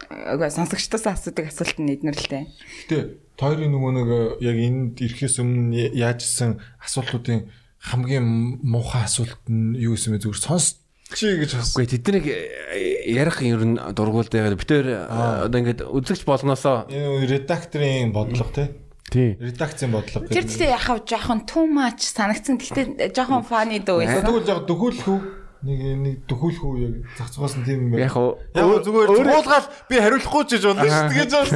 сонсогчдоос 0.48 1.06
асуудаг 1.12 1.52
асуулт 1.52 1.78
нь 1.78 1.92
эднэр 1.92 2.16
л 2.16 2.30
дээ. 2.32 2.46
Гэтэ 2.88 2.98
тойрын 3.36 3.74
нөгөө 3.76 3.92
нэг 4.00 4.10
яг 4.40 4.58
энд 4.58 4.96
ирэхээс 5.04 5.44
өмнө 5.44 5.92
яажсэн 5.92 6.64
асуултуудын 6.80 7.52
хамгийн 7.84 8.64
муухай 8.64 9.04
асуулт 9.04 9.44
нь 9.52 9.76
юу 9.76 10.00
гэсэн 10.00 10.16
бэ 10.16 10.24
зүгээр 10.24 10.40
сонсчи 10.40 11.28
гэж 11.44 11.52
бас. 11.60 11.76
Үгүй 11.76 11.88
тэднийг 11.92 12.26
ярих 12.32 13.38
ер 13.44 13.64
нь 13.68 13.76
дургуулдаг. 13.92 14.56
Битээр 14.56 14.88
одоо 15.52 15.60
ингээд 15.60 15.84
үзэгч 15.84 16.24
болноосоо 16.24 16.88
Энэ 16.88 17.28
редакторын 17.28 18.16
бодлого 18.16 18.56
тий. 18.56 18.72
тий. 19.12 19.36
Редакцийн 19.36 19.92
бодлого 19.92 20.32
Тэр 20.32 20.48
тэгтээ 20.48 20.72
яхав 20.72 21.04
жоохон 21.04 21.44
too 21.44 21.68
much 21.68 22.08
санагдсан. 22.08 22.56
Тэгтээ 22.56 23.12
жоохон 23.12 23.44
funny 23.44 23.84
дөө. 23.84 24.08
Тэгвэл 24.24 24.48
яг 24.48 24.64
дөхүүлэх 24.64 25.08
үү? 25.12 25.43
Нэг 25.64 25.80
нэг 26.04 26.16
дөхүүлэх 26.28 26.64
үү 26.64 26.76
яг 26.84 26.96
зах 27.16 27.32
зугаас 27.32 27.56
нь 27.56 27.64
тийм 27.64 27.88
юм 27.88 27.96
байна. 27.96 28.12
Яг 28.12 28.84
зүгээр 28.84 29.10
зугуулгаал 29.16 29.68
би 29.88 29.96
хариулахгүй 29.96 30.44
ч 30.44 30.50
гэж 30.60 30.64
болно 30.68 30.84
шүү 30.84 31.08
дээ 31.08 31.22
гэж 31.24 31.32
бас. 31.40 31.52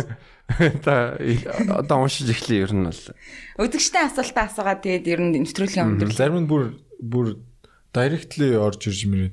та 0.87 1.19
одоо 1.75 2.07
уншиж 2.07 2.31
эхлэе 2.31 2.63
ер 2.63 2.71
нь 2.71 2.87
бол. 2.87 3.03
Үзэгчтэй 3.59 4.07
асуултаа 4.07 4.47
асуугаад 4.47 4.79
тэгээд 4.79 5.11
ер 5.11 5.19
нь 5.19 5.31
нэвтрүүлгийн 5.43 5.99
өндөрлөө. 5.99 6.15
Зарим 6.15 6.39
нь 6.39 6.47
бүр 6.47 6.79
бүр 7.03 7.35
directly 7.91 8.55
орж 8.55 8.87
ирж 8.87 9.11
мэрээ. 9.11 9.31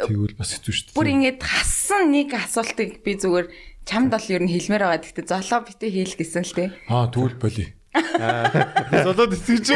Тэгвэл 0.00 0.36
бас 0.40 0.56
хэцүү 0.56 0.72
шүү 0.72 0.84
дээ. 0.92 0.96
Бүр 0.96 1.12
ингэж 1.12 1.36
хассан 1.44 2.08
нэг 2.08 2.32
асуултыг 2.32 3.04
би 3.04 3.20
зүгээр 3.20 3.46
чамд 3.84 4.16
бол 4.16 4.26
ер 4.32 4.42
нь 4.44 4.52
хэлмээр 4.52 4.84
байгаа. 4.84 5.04
Тэгтээ 5.04 5.28
золоо 5.28 5.60
битээ 5.68 5.92
хийл 5.92 6.16
гэсэн 6.16 6.44
л 6.44 6.56
дээ. 6.56 6.68
Аа 6.88 7.12
тэгвэл 7.12 7.36
боли. 7.36 7.76
Золоод 9.06 9.32
эсгэж. 9.32 9.72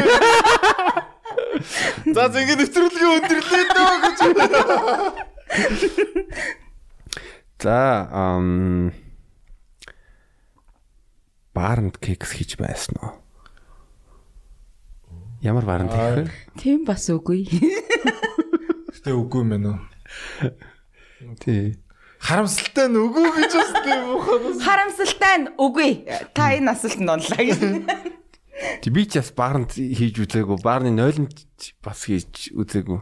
За 2.15 2.23
зингээ 2.33 2.57
нэвтрүүлгийн 2.59 3.13
өндөрлөө 3.17 3.63
дөө 3.75 3.95
гэж. 4.03 4.19
За 7.61 8.09
ам 8.09 8.91
баарнд 11.53 11.99
кекс 12.01 12.31
хийж 12.33 12.57
байсан 12.57 12.97
уу? 13.03 13.13
Ямар 15.41 15.65
баарнд 15.65 15.91
хийх 15.93 16.15
вэ? 16.17 16.25
Тийм 16.61 16.85
бас 16.85 17.09
үгүй. 17.09 17.45
Гэтэ 18.93 19.13
үгүй 19.13 19.43
мэн 19.45 19.65
үү. 19.73 19.77
Тий. 21.41 21.77
Харамсалтай 22.21 22.85
нь 22.89 22.97
үгүй 23.01 23.25
гэж 23.33 23.51
бас 23.57 23.71
тийм 23.81 24.01
ухаас. 24.13 24.61
Харамсалтай 24.61 25.35
нь 25.41 25.49
үгүй. 25.57 26.05
Та 26.37 26.53
энэ 26.53 26.69
асуултанд 26.77 27.09
онлаа 27.09 27.41
гэж. 27.41 27.61
Тэг 28.81 28.91
би 28.93 29.05
ч 29.07 29.21
бас 29.21 29.31
баарнд 29.35 29.75
хийж 29.77 30.21
үзээгүй. 30.21 30.57
Баарны 30.61 30.91
нойлонд 30.91 31.35
бас 31.83 32.05
хийж 32.05 32.51
үзээгүй. 32.55 32.99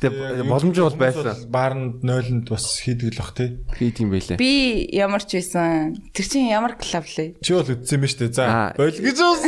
Гэтэ 0.00 0.48
боломж 0.48 0.76
бол 0.80 0.96
байсан. 0.96 1.36
Баарнд 1.52 2.00
нойлонд 2.00 2.48
бас 2.48 2.80
хийдэг 2.80 3.12
л 3.12 3.20
бах 3.20 3.36
тий. 3.36 3.60
Хийд 3.76 4.00
юм 4.00 4.16
байлээ. 4.16 4.40
Би 4.40 4.88
ямар 4.96 5.20
ч 5.20 5.36
байсан. 5.36 5.92
Тэр 6.16 6.24
чинь 6.24 6.48
ямар 6.48 6.80
клуб 6.80 7.04
лээ. 7.04 7.36
Чи 7.44 7.52
бол 7.52 7.68
үтсэн 7.68 8.00
юм 8.00 8.08
шүү 8.08 8.20
дээ. 8.24 8.32
За 8.32 8.72
бойл 8.80 8.96
гэж 8.96 9.18
бас. 9.20 9.42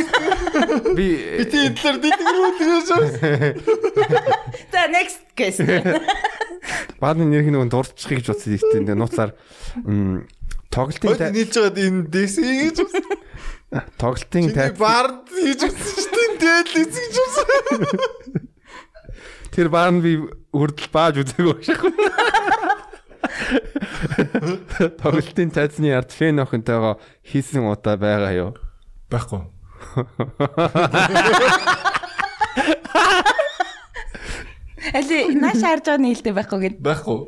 Би 0.97 1.07
Би 1.41 1.43
тийм 1.49 1.73
талаар 1.73 1.97
дэлгэрүү 2.05 2.51
тэгэж 2.61 2.87
бас. 2.93 3.13
За 4.73 4.81
next 4.93 5.25
guest. 5.33 5.65
баарны 7.01 7.25
нэрх 7.25 7.49
нэг 7.49 7.73
дурдчихъя 7.73 8.21
гэж 8.21 8.27
бодсон 8.29 8.53
ихтэй. 8.53 8.77
Тэгээ 8.85 8.99
нууцаар 9.01 9.31
тоглолтын 10.69 11.33
нийлж 11.33 11.53
байгаад 11.57 11.81
энэ 11.81 12.01
дэс 12.13 12.35
гэж 12.37 12.77
бас. 12.85 12.93
Тоглолтын 13.97 14.53
тай- 14.53 14.73
баард 14.77 15.27
хийж 15.29 15.61
үзсэн 15.65 15.95
шүү 16.03 16.11
дээ. 16.13 16.31
Тэгэл 16.43 16.81
эзэж 16.83 17.15
үзсэн. 17.23 17.81
тэр 19.53 19.67
баар 19.69 19.91
нь 19.93 20.01
би 20.03 20.11
үрдэл 20.53 20.89
бааж 20.93 21.15
үзээгүй 21.25 21.57
шахав. 21.65 21.93
Тоглолтын 25.01 25.49
тайзны 25.53 25.93
ард 25.95 26.11
фэн 26.13 26.41
охинтойгоо 26.43 26.99
хийсэн 27.25 27.65
удаа 27.65 27.97
байгаа 27.97 28.33
юу? 28.33 28.51
Байхгүй. 29.09 29.41
Али 34.93 35.17
нааш 35.39 35.61
харж 35.63 35.85
байгаа 35.87 36.01
нээлттэй 36.03 36.33
байхгүй 36.35 36.59
гэд. 36.63 36.75
Байхгүй. 36.83 37.19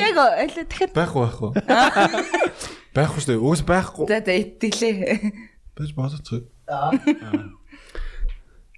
Яг 0.00 0.16
оо 0.16 0.30
али 0.32 0.62
дахиад 0.64 0.94
Байхгүй 0.96 1.20
байхгүй. 1.28 1.50
Байхгүй 2.94 3.20
шүү 3.20 3.30
дээ. 3.34 3.42
Уус 3.42 3.62
байхгүй. 3.66 4.06
за 4.06 4.22
за 4.22 4.34
итгэлээ. 4.38 4.98
Бэж 5.74 5.90
бодоцгоо. 5.98 6.46
Аа. 6.70 6.94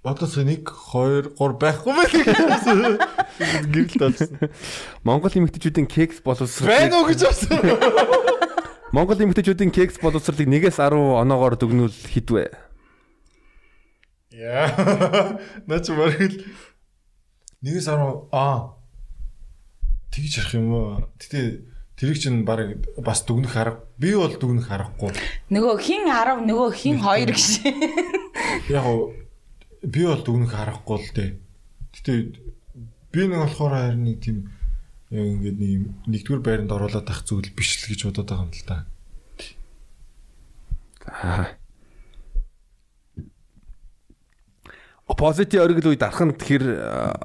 Бодоцгоо 0.01 0.41
1 0.41 0.64
2 0.64 1.37
3 1.37 1.61
байхгүй 1.61 1.93
мэн. 1.93 2.97
Гэрэл 3.69 4.01
талсан. 4.01 4.41
Монгол 5.05 5.37
эмэгтэйчүүдийн 5.37 5.85
кекс 5.85 6.25
боловсрол 6.25 6.73
Байна 6.73 7.05
уу 7.05 7.12
гэж 7.12 7.21
бодсон. 7.29 7.61
Монгол 8.97 9.21
эмэгтэйчүүдийн 9.21 9.69
кекс 9.69 10.01
боловсролыг 10.01 10.49
1-ээс 10.49 10.81
10 10.81 10.97
оноогоор 10.97 11.61
дүгнүүл 11.61 11.93
хідвэ. 11.93 12.49
Яа. 14.33 15.37
Наач 15.69 15.93
барил. 15.93 16.41
Нэгээс 17.61 17.93
10 17.93 18.33
аа. 18.33 18.81
Тэгж 20.09 20.33
ярих 20.41 20.55
юм 20.57 20.73
уу? 20.73 21.05
Гэтэ 21.21 21.76
тэрийг 21.97 22.21
чинь 22.21 22.45
баг 22.45 22.85
бас 23.01 23.25
дүгнэх 23.25 23.57
арга. 23.57 23.81
Би 23.97 24.13
бол 24.15 24.33
дүгнэх 24.37 24.69
аргагүй. 24.69 25.17
Нөгөө 25.49 25.77
хин 25.81 26.05
10 26.13 26.45
нөгөө 26.45 26.71
хин 26.77 27.01
2 27.01 27.33
гэж. 27.33 27.45
Яг 28.69 28.85
уу 28.85 29.17
би 29.81 30.05
бол 30.05 30.21
дүгнэх 30.21 30.53
аргагүй 30.53 30.99
л 31.01 31.11
дээ. 31.17 31.31
Гэтэ 31.97 32.13
би 33.13 33.21
нэг 33.25 33.41
болохоор 33.41 33.73
харин 33.73 34.05
нэг 34.05 34.21
тийм 34.21 34.53
яг 35.09 35.25
ингээд 35.25 35.57
нэг 35.57 35.73
нэгдүгээр 36.05 36.43
байранд 36.45 36.75
оруулаад 36.77 37.09
ах 37.09 37.25
зүйл 37.25 37.49
биш 37.57 37.81
л 37.81 37.89
гэж 37.89 38.01
бодоод 38.13 38.29
байгаа 38.29 38.45
юм 38.45 38.53
л 38.53 38.65
да. 38.69 38.85
Аа. 41.07 41.47
Оппозити 45.07 45.57
оргил 45.57 45.95
үед 45.95 46.03
дарханд 46.03 46.43
хэр 46.43 46.67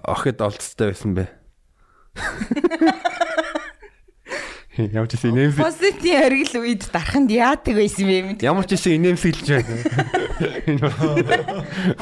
охид 0.06 0.40
олцтой 0.40 0.94
байсан 0.94 1.12
бэ? 1.18 1.26
Ямар 4.72 5.12
ч 5.12 5.20
гэсэн 5.20 5.36
инээмсэг 5.36 5.60
Позитив 5.60 6.16
оргил 6.16 6.64
үед 6.64 6.88
дарханд 6.96 7.28
яадаг 7.28 7.76
байсан 7.76 8.08
бэ 8.08 8.40
ямар 8.40 8.64
ч 8.64 8.80
гэсэн 8.80 9.04
инээмсэглэж 9.04 9.48
байна. 9.52 9.76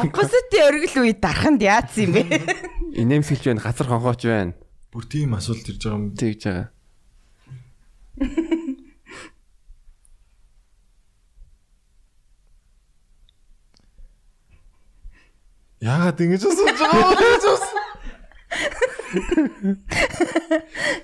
Позитив 0.14 0.62
оргил 0.70 1.02
үед 1.02 1.18
дарханд 1.18 1.66
яатсан 1.66 2.14
юм 2.14 2.14
бэ? 2.14 2.30
Инээмсэглэж 2.94 3.58
байна, 3.58 3.66
газар 3.66 3.90
хонхооч 3.90 4.22
байна. 4.22 4.54
Бүр 4.94 5.02
тийм 5.10 5.34
асуулт 5.34 5.66
ирж 5.66 5.82
байгаа 5.82 5.98
юм. 5.98 6.14
Тэгж 6.14 6.42
байгаа. 6.46 6.70
Яагаад 15.82 16.22
ингэж 16.22 16.44
асууж 16.46 16.78
байгаа 16.78 17.18
гэж 17.18 17.44
бас. 17.50 17.89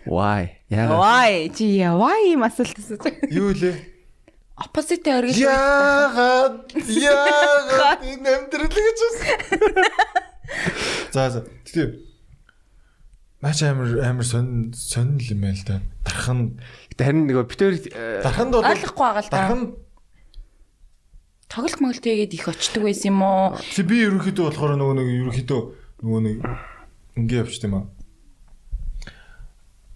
Why? 0.06 0.62
Яагаад? 0.70 0.98
Why? 1.00 1.50
Чи 1.54 1.78
яа 1.82 1.94
why 1.98 2.34
юм 2.34 2.44
асуулт 2.46 2.78
асууж. 2.78 3.06
Юу 3.30 3.54
лээ? 3.54 3.76
Opposite 4.56 5.08
оргил. 5.12 5.46
Яагаад? 5.46 6.74
Яагаад 6.74 8.02
энэ 8.02 8.30
амьдрал 8.30 8.72
гэж 8.72 9.00
бас. 9.04 9.18
За 11.12 11.30
за. 11.30 11.40
Тэгээ 11.68 12.02
Наач 13.44 13.62
амир 13.62 14.02
амир 14.02 14.26
сонь 14.26 14.74
сонь 14.74 15.20
л 15.20 15.28
юм 15.30 15.42
байл 15.46 15.62
та. 15.68 15.82
Дархан 16.08 16.58
Харин 16.98 17.28
нөгөө 17.28 17.46
битээр 17.52 17.76
дарханд 18.24 18.56
бол 18.56 18.64
Ойлгохгүй 18.64 19.06
байгаа 19.06 19.22
л 19.22 19.30
да. 19.30 19.36
дархан 19.36 19.62
Тоглолт 21.46 21.80
моглолт 21.84 22.02
хийгээд 22.08 22.34
их 22.34 22.48
очдөг 22.50 22.82
байсан 22.90 23.12
юм 23.14 23.22
уу? 23.22 23.54
Тэг 23.60 23.86
би 23.86 24.02
ерөнхийдөө 24.08 24.50
болохоор 24.50 24.80
нөгөө 24.80 24.96
нэг 24.98 25.08
ерөнхийдөө 25.14 25.62
нөгөө 26.02 26.22
нэг 26.26 26.38
ингээ 27.16 27.42
явчих 27.44 27.66
юм 27.68 27.76
аа. 27.76 27.86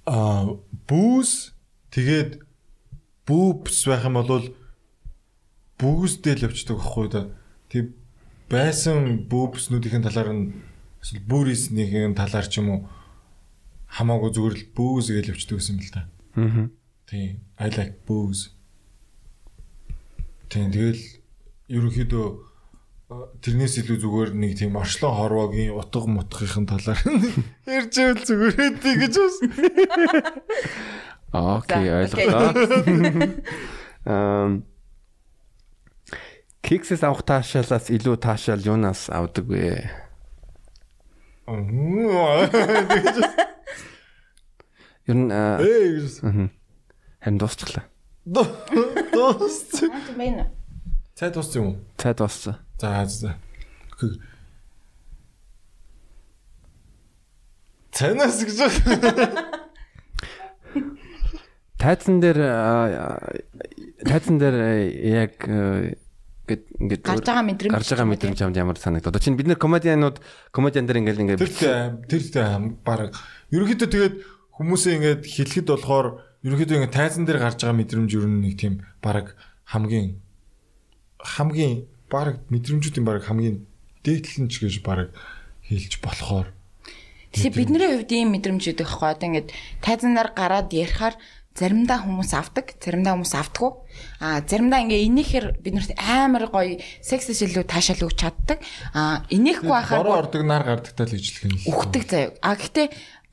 Аа 0.10 0.46
бүүс 0.90 1.54
тэгээд 1.94 2.42
бүүпс 3.28 3.80
байх 3.88 4.04
юм 4.08 4.18
бол 4.24 4.48
бүүсдээ 5.80 6.34
л 6.40 6.46
явчихдаг 6.50 6.78
байхгүй 6.80 7.08
да. 7.14 7.22
Тэг 7.70 7.94
байсан 8.50 9.30
бүүпснүүдийн 9.30 10.04
талаар 10.04 10.34
нь 10.34 10.58
эсвэл 11.04 11.28
бүрийснийхэн 11.30 12.18
талаар 12.18 12.48
ч 12.50 12.60
юм 12.60 12.68
уу 12.74 12.82
хамаагүй 13.94 14.30
зүгээр 14.34 14.56
л 14.58 14.66
бүүс 14.74 15.08
гэж 15.14 15.26
явчихдаг 15.32 15.58
гэсэн 15.60 15.78
юм 15.78 15.84
л 15.86 15.94
да. 15.94 16.02
Аа. 16.40 16.68
Тийм. 17.10 17.42
I 17.58 17.70
like 17.70 18.06
booze. 18.06 18.54
Тийм 20.50 20.70
тэгэл 20.70 21.02
ерөнхийдөө 21.70 22.49
тэрнээс 23.10 23.82
илүү 23.82 23.98
зүгээр 24.06 24.38
нэг 24.38 24.62
тийм 24.62 24.78
орчлон 24.78 25.18
хорвоогийн 25.18 25.74
утга 25.74 26.06
мутгахын 26.06 26.70
талаар 26.70 27.02
ярьж 27.66 27.98
байвал 27.98 28.22
зүгээр 28.22 28.54
хэдий 28.54 29.02
гэж 29.02 29.18
бас. 29.18 29.42
Окей, 31.34 31.90
ойлголоо. 31.90 32.54
Эм 34.14 34.62
Киксээс 36.62 37.02
авах 37.02 37.26
таашаалаас 37.26 37.90
илүү 37.90 38.22
таашаал 38.22 38.62
юунаас 38.62 39.10
авдаг 39.10 39.50
вэ? 39.50 39.90
Ер 45.10 45.18
нь 45.18 45.34
Эй 45.34 45.98
гэж. 45.98 46.22
дуусчихлаа. 47.42 47.90
Дост. 48.22 49.82
Мэн. 50.14 50.54
Цай 51.18 51.34
дууссан 51.34 51.58
юм 51.58 51.74
уу? 51.74 51.82
Цай 51.98 52.14
дууссан. 52.14 52.69
За. 52.80 53.36
Цанаас 57.92 58.40
гэж. 58.48 58.60
Тайзан 61.80 62.20
дээр 62.24 62.40
аа, 62.48 63.20
тайзан 64.08 64.40
дээр 64.40 64.56
яг 64.96 65.36
гэд 66.48 66.64
ингээд 66.80 67.04
Гарч 67.04 67.28
байгаа 67.28 67.44
мэдрэмж. 67.44 67.74
гарч 67.76 67.90
байгаа 67.92 68.08
мэдрэмж 68.08 68.40
хамт 68.40 68.56
ямар 68.56 68.80
санагдав. 68.80 69.12
Одоо 69.12 69.20
чинь 69.20 69.36
бид 69.36 69.48
нэр 69.52 69.60
комедианууд 69.60 70.24
комедиан 70.56 70.88
дээр 70.88 71.00
ингээд 71.04 71.20
ингээд 71.20 71.40
Тэр 71.44 72.00
тэр 72.08 72.24
тэр 72.24 72.48
баг 72.84 73.16
ерөнхийдөө 73.52 73.90
тэгээд 73.92 74.16
хүмүүсээ 74.56 74.96
ингээд 75.00 75.22
хэлэхэд 75.28 75.68
болохоор 75.68 76.08
ерөнхийдөө 76.48 76.76
ингээд 76.80 76.96
тайзан 76.96 77.24
дээр 77.28 77.40
гарч 77.44 77.60
байгаа 77.64 77.80
мэдрэмж 77.80 78.12
ер 78.16 78.28
нь 78.28 78.40
нэг 78.44 78.56
тийм 78.56 78.74
баг 79.04 79.36
хамгийн 79.68 80.24
хамгийн 81.20 81.86
баг 82.12 82.42
мэдрэмжүүдийн 82.50 83.06
баг 83.06 83.24
хамгийн 83.24 83.64
дээдлэн 84.04 84.50
ч 84.50 84.66
гэж 84.66 84.82
баг 84.84 85.14
хэлж 85.70 86.02
болохоор 86.02 86.52
Тэгэхээр 87.30 87.54
бидний 87.54 87.90
хувьд 87.94 88.10
ийм 88.10 88.34
мэдрэмж 88.34 88.74
өгөх 88.74 88.82
байхгүй 88.82 89.10
одоо 89.14 89.28
ингээд 89.30 89.50
тайзанаар 89.86 90.30
гараад 90.34 90.74
ярихаар 90.74 91.14
заримдаа 91.54 92.02
хүмүүс 92.02 92.32
авдаг, 92.34 92.74
заримдаа 92.82 93.14
хүмүүс 93.14 93.34
автгүй. 93.38 93.70
Аа 94.24 94.42
заримдаа 94.48 94.82
ингээ 94.82 95.06
инээхээр 95.12 95.48
бид 95.62 95.74
нарт 95.76 95.94
амар 96.00 96.50
гоё 96.50 96.82
сексэс 97.04 97.46
илүү 97.46 97.70
таашаал 97.70 98.08
өгч 98.08 98.18
чаддаг. 98.18 98.64
Аа 98.98 99.28
инехгүй 99.30 99.70
байхаар 99.70 100.02
бороо 100.02 100.26
ордог 100.26 100.42
нар 100.42 100.64
гардагтай 100.66 101.06
л 101.06 101.18
ижлэх 101.20 101.46
юм 101.46 101.58
үхдэг 101.70 102.04
заяа. 102.10 102.34
А 102.42 102.56
гэхдээ 102.56 102.88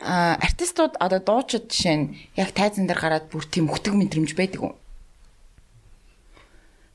а, 0.04 0.36
артистууд 0.42 1.00
одоо 1.00 1.20
дуучид 1.24 1.72
жишээ 1.72 1.96
нь 1.96 2.06
яг 2.36 2.50
тайзан 2.52 2.84
дээр 2.84 3.00
гараад 3.00 3.26
бүр 3.30 3.48
тийм 3.48 3.70
үхдэг 3.72 3.94
мэдрэмж 3.94 4.36
байдаг 4.36 4.60
уу? 4.60 4.74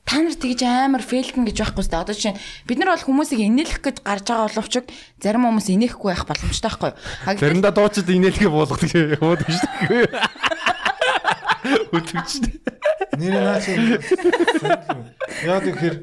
Та 0.04 0.18
нар 0.20 0.34
тэгж 0.34 0.62
амар 0.66 1.02
фейлгэн 1.02 1.46
гэж 1.46 1.56
байхгүй 1.62 1.84
сте. 1.86 1.96
Одоо 1.96 2.14
жишээ 2.14 2.36
бид 2.68 2.78
нар 2.78 2.92
бол 2.92 3.06
хүмүүсийг 3.06 3.40
инээлэх 3.42 3.80
гэж 3.80 3.96
гарч 4.02 4.26
байгаа 4.28 4.50
боловч 4.50 4.74
зарим 5.22 5.46
хүмүүс 5.46 5.68
инехгүй 5.72 6.10
байх 6.12 6.26
боломжтой 6.26 6.68
байхгүй 6.68 6.90
юу? 6.92 7.38
Заримдаа 7.38 7.72
дуучид 7.72 8.10
инээлгээ 8.10 8.50
буулгадаг 8.50 8.90
гэж 8.90 8.92
шүү 8.92 9.36
дээ. 9.88 10.06
Үтгч. 11.94 12.30
Нэр 13.16 13.34
наач. 13.38 13.64
Яа 15.46 15.60
тэгэхээр 15.62 15.96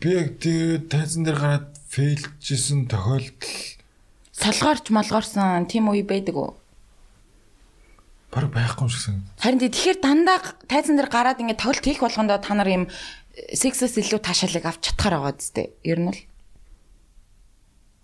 би 0.00 0.08
яг 0.10 0.28
тэгээд 0.40 0.88
тайзан 0.90 1.22
дээр 1.28 1.38
гараад 1.38 1.68
фейлжсэн 1.92 2.88
тохиолдол 2.90 3.76
солгоорч 4.36 4.90
малгоорсон 4.92 5.64
тийм 5.70 5.88
үе 5.88 6.04
байдаг 6.04 6.36
уу? 6.36 6.50
Баг 8.30 8.50
байхгүй 8.50 8.84
юм 8.86 8.90
шиг 8.90 9.02
санагдав. 9.02 9.34
Харин 9.38 9.60
тэгэхээр 9.62 9.98
дандаа 10.02 10.38
тайзан 10.66 10.96
дээр 10.98 11.10
гараад 11.10 11.40
ингээд 11.40 11.62
тоглолт 11.62 11.86
хийх 11.86 12.02
болгондоо 12.02 12.38
та 12.42 12.54
нар 12.54 12.68
юм 12.68 12.84
сексэс 13.36 14.00
илүү 14.00 14.20
таашаалыг 14.20 14.64
авч 14.66 14.82
чадхаар 14.90 15.20
байгаа 15.20 15.34
зү. 15.36 15.70
Ер 15.84 15.98
нь 16.00 16.10
л. 16.10 16.20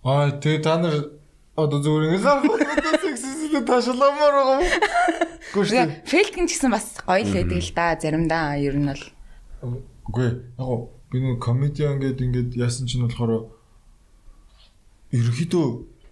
Аа 0.05 0.31
тэгээ 0.37 0.61
та 0.63 0.77
нар 0.77 0.95
одоо 1.55 1.79
зүгээр 1.81 2.03
ингэ 2.17 2.23
гарах 2.23 3.01
сексэстэй 3.01 3.63
таашаламаар 3.65 4.33
байгаа 4.33 4.57
юм. 4.61 4.67
Гүш. 5.53 5.69
Тэгээ 5.69 5.89
фейлгэн 6.09 6.45
ч 6.49 6.51
гэсэн 6.57 6.71
бас 6.73 6.85
гоё 7.05 7.23
л 7.25 7.35
байдаг 7.35 7.59
л 7.61 7.71
да 7.77 7.85
заримдаа 7.99 8.57
ер 8.57 8.75
нь 8.77 8.89
бол. 8.89 9.05
Үгүй 10.07 10.25
яг 10.29 10.37
гоо 10.57 10.89
би 11.13 11.17
нэг 11.21 11.37
комедиан 11.37 12.01
гэдэг 12.01 12.25
ингээд 12.25 12.49
яасан 12.57 12.89
чинь 12.89 13.05
болохоор 13.05 13.53
ерөөхдөө 15.13 15.65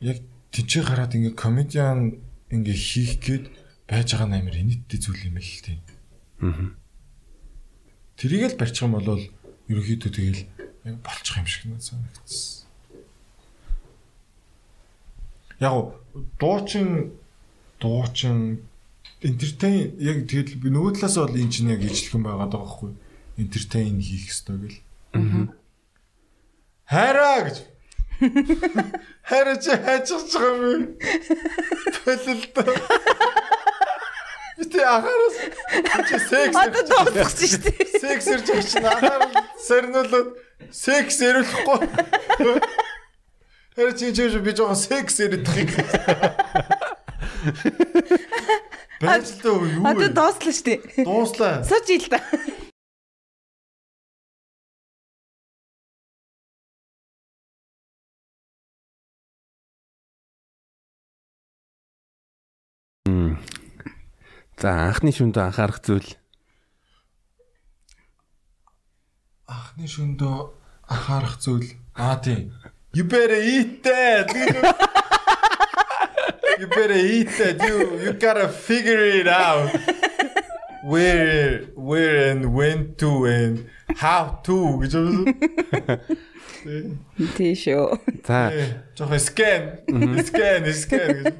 яг 0.05 0.17
тэнцээ 0.53 0.83
гараад 0.85 1.17
ингээд 1.17 1.37
комедиан 1.41 2.21
ингээд 2.53 2.79
хийх 2.79 3.17
гээд 3.17 3.45
байж 3.91 4.07
байгаа 4.15 4.29
нь 4.31 4.37
амар 4.39 4.55
инээдтэй 4.55 4.99
зүйл 5.03 5.27
юм 5.27 5.35
л 5.35 5.59
тийм. 5.59 5.83
Аа. 6.39 6.71
Тэрийг 8.15 8.55
л 8.55 8.59
барьчих 8.59 8.87
юм 8.87 8.95
бол 8.95 9.19
ерөөхдөө 9.67 10.11
тэгэл 10.15 10.41
болчих 11.03 11.35
юм 11.35 11.47
шиг 11.51 11.67
санагдсан. 11.75 12.61
яг 15.61 15.73
уу 15.73 15.93
дуучин 16.39 17.11
дуучин 17.79 18.65
entertain 19.21 19.93
яг 20.01 20.25
тэгэл 20.25 20.57
би 20.57 20.69
нөгөө 20.73 20.97
талаас 20.97 21.17
бол 21.21 21.37
энэ 21.37 21.53
чинь 21.53 21.69
яг 21.69 21.85
ижлэхэн 21.85 22.25
байгаад 22.25 22.49
байгаа 22.49 22.65
байхгүй 22.65 22.91
entertain 23.37 24.01
хийх 24.01 24.25
хэрэгтэй 24.25 24.57
гэл. 24.57 24.79
Хараа 26.89 27.39
гэж. 27.45 27.57
Хараа 29.29 29.57
чи 29.61 29.71
хайчих 29.85 30.23
байгаа 30.33 30.73
юм. 30.73 30.83
Төлөлтөө. 32.01 33.50
Битээ 34.61 34.85
анхаараас 34.85 35.35
чи 36.09 36.17
секс 36.29 36.55
Одоо 36.61 36.83
дуусчихсан 36.85 37.47
шүү 37.49 37.61
дээ. 37.65 37.97
секс 37.97 38.25
ирж 38.29 38.45
чинь 38.69 38.85
анхаарал 38.85 39.33
сарниулаад 39.57 40.27
секс 40.69 41.17
ируулахгүй. 41.25 41.79
Хараа 43.75 43.93
чи 43.97 44.13
чи 44.13 44.21
би 44.45 44.51
жоохон 44.53 44.77
секс 44.77 45.17
л 49.25 49.33
дөө 49.41 49.81
юу 49.81 49.81
Одоо 49.81 50.07
вэ? 50.07 50.13
дууслаа 50.13 50.53
шүү 50.53 50.65
дээ. 50.69 50.79
Дууслаа. 51.09 51.53
Сууч 51.65 51.87
ил 51.89 52.05
та. 52.05 52.21
За 64.61 64.69
анхны 64.85 65.09
шүндө 65.09 65.41
анхаарах 65.41 65.79
зүйл. 65.81 66.05
Анхны 69.49 69.89
шөндөө 69.89 70.35
анхаарах 70.85 71.41
зүйл. 71.41 71.65
Аа 71.97 72.21
тийм. 72.21 72.53
You 72.93 73.05
better 73.09 73.41
eat 73.41 73.81
that. 73.81 74.29
You 76.61 76.67
better 76.69 76.93
eat 76.93 77.33
that. 77.41 77.57
You 77.65 78.05
you 78.05 78.13
gotta 78.13 78.49
figure 78.53 79.01
it 79.01 79.25
out. 79.25 79.73
Where 80.85 81.65
where 81.73 82.29
and 82.29 82.53
when 82.53 82.93
to 83.01 83.25
and 83.25 83.65
how 83.97 84.45
to 84.45 84.77
гэж 84.77 84.93
юм. 84.93 85.25
Тий 87.33 87.57
шүү. 87.57 87.97
За 88.21 88.53
Жохо 88.93 89.17
scan. 89.17 89.81
Scan, 90.21 90.69
scan 90.69 91.33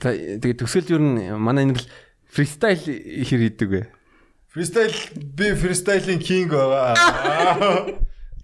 за 0.00 0.16
тэгээ 0.16 0.56
төсөөлж 0.56 0.88
юу 0.96 1.04
н 1.04 1.36
манай 1.36 1.68
энэ 1.68 1.76
л 1.76 1.84
фристайл 2.30 2.78
хэр 2.78 3.40
хийдэг 3.50 3.70
вэ? 3.70 3.82
Freestyle 4.50 4.90
би 5.14 5.54
freestyle-ing 5.54 6.18
king 6.18 6.50
байгаа. 6.50 6.94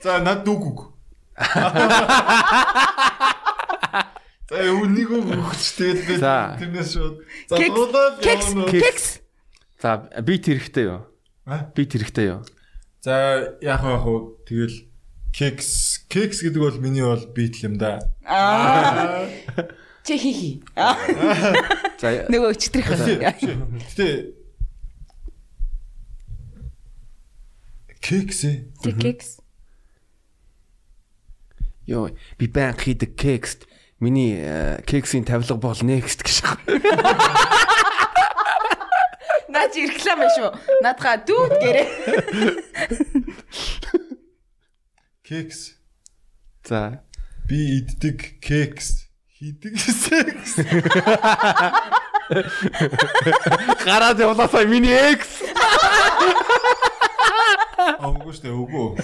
За 0.02 0.22
над 0.22 0.46
дүүгүг. 0.46 0.94
За 4.46 4.62
үнийг 4.70 5.10
өгч 5.10 5.64
тэгэл 5.74 6.06
би 6.06 6.14
тэрнээс 6.22 6.94
шууд. 6.94 7.26
За 7.50 7.58
Кекс, 7.58 7.74
дуулаад 7.74 8.22
Кекс, 8.22 8.54
явна. 8.54 8.70
кекс. 8.70 9.06
За 9.82 10.06
бит 10.22 10.46
хэрэгтэй 10.46 10.86
юу? 10.86 11.10
А? 11.42 11.66
Бит 11.74 11.90
хэрэгтэй 11.90 12.30
юу? 12.30 12.46
За 13.02 13.58
яг 13.58 13.82
яг 13.82 14.06
хуу 14.06 14.38
тэгэл 14.46 14.86
кекс 15.34 16.06
кекс 16.06 16.46
гэдэг 16.46 16.62
бол 16.62 16.78
миний 16.78 17.02
бол 17.02 17.18
бит 17.34 17.58
юм 17.66 17.82
да. 17.82 17.98
Аа. 18.22 19.26
Чи 20.06 20.18
хи 20.18 20.32
хи. 20.32 20.62
За 22.00 22.10
Нөгөө 22.30 22.50
өчтрөх. 22.54 22.86
Гэтэ 22.94 24.30
кекс 27.98 28.44
ээ. 28.46 28.70
Чи 28.86 28.94
кекс. 28.94 29.42
ёо 31.86 32.10
би 32.38 32.46
банк 32.46 32.80
хийдэг 32.82 33.16
кекст 33.18 33.66
миний 33.98 34.38
э, 34.38 34.82
кексийн 34.82 35.24
тавилга 35.24 35.54
бол 35.54 35.74
next 35.82 36.22
гэж. 36.22 36.42
Наа 39.48 39.68
чи 39.70 39.86
реклам 39.86 40.20
биш 40.20 40.38
үү? 40.42 40.50
Наадха 40.82 41.16
дүүд 41.22 41.52
гэрээ. 41.62 41.86
Кекс. 45.26 45.74
За 46.66 47.02
Би 47.48 47.78
иддэг 47.78 48.40
кекс. 48.42 49.05
Хийдэг 49.38 49.76
секс. 49.76 50.56
гараад 53.84 54.16
явлаасаа 54.18 54.64
миний 54.64 54.96
экс. 54.96 55.44
А 57.76 58.08
үгүй 58.08 58.32
штэ 58.32 58.48
үгүй. 58.48 58.96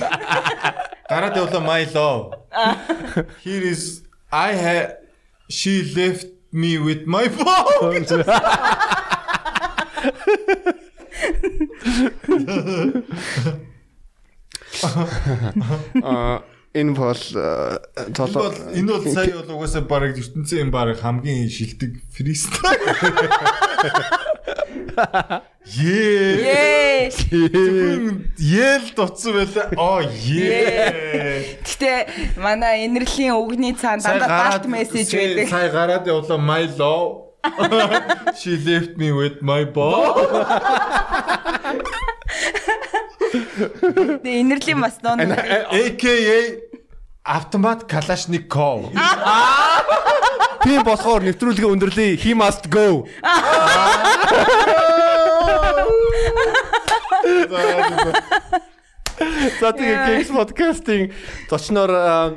Гараад 1.13 1.37
явлаа 1.37 1.61
my 1.61 1.85
love. 1.93 2.33
Here 3.45 3.61
is 3.61 4.09
I 4.33 4.57
have 4.57 4.97
she 5.53 5.85
left 5.93 6.33
me 6.49 6.81
with 6.81 7.05
my 7.05 7.29
phone. 7.29 8.09
А 16.03 16.43
энэ 16.75 16.95
бол 16.97 17.15
э, 17.15 17.79
Энэ 18.09 18.33
бол 18.33 18.55
энэ 18.73 18.93
бол 18.93 19.05
сая 19.13 19.33
бол 19.37 19.57
угаасаа 19.57 19.83
баг 19.85 20.17
ертөнцийн 20.17 20.71
баг 20.73 20.97
хамгийн 21.01 21.49
шилдэг 21.49 22.01
фристайл. 22.09 22.81
Ее. 25.65 27.13
Ее. 27.31 28.25
Ел 28.39 28.85
дуцсан 28.97 29.33
байлаа. 29.33 29.69
Оо 29.77 30.01
е. 30.01 31.61
Гэтэ 31.61 31.93
манай 32.41 32.87
инэрлийн 32.89 33.37
үгний 33.37 33.77
цаана 33.77 34.03
дандаа 34.03 34.29
балт 34.51 34.67
мессеж 34.67 35.13
байдаг. 35.13 35.49
Сая 35.49 35.71
гараад 35.71 36.07
явлаа 36.09 36.39
my 36.41 36.65
love. 36.81 37.33
She 38.39 38.57
left 38.57 38.97
me 38.97 39.11
with 39.13 39.43
my 39.43 39.65
ball. 39.65 40.15
Тэгээ 43.33 44.41
инэрлийн 44.45 44.81
бас 44.81 45.01
нон. 45.03 45.21
AKA 45.21 46.41
автомат 47.25 47.89
Калашников. 47.89 48.93
тийм 50.63 50.83
болохоор 50.85 51.23
нэвтрүүлгээ 51.27 51.69
өндөрлөе. 51.73 52.17
He 52.21 52.35
must 52.37 52.69
go. 52.69 53.07
За 59.61 59.71
тэгээ 59.73 59.97
Geeks 60.07 60.31
podcasting 60.35 61.13
зочноор 61.51 62.37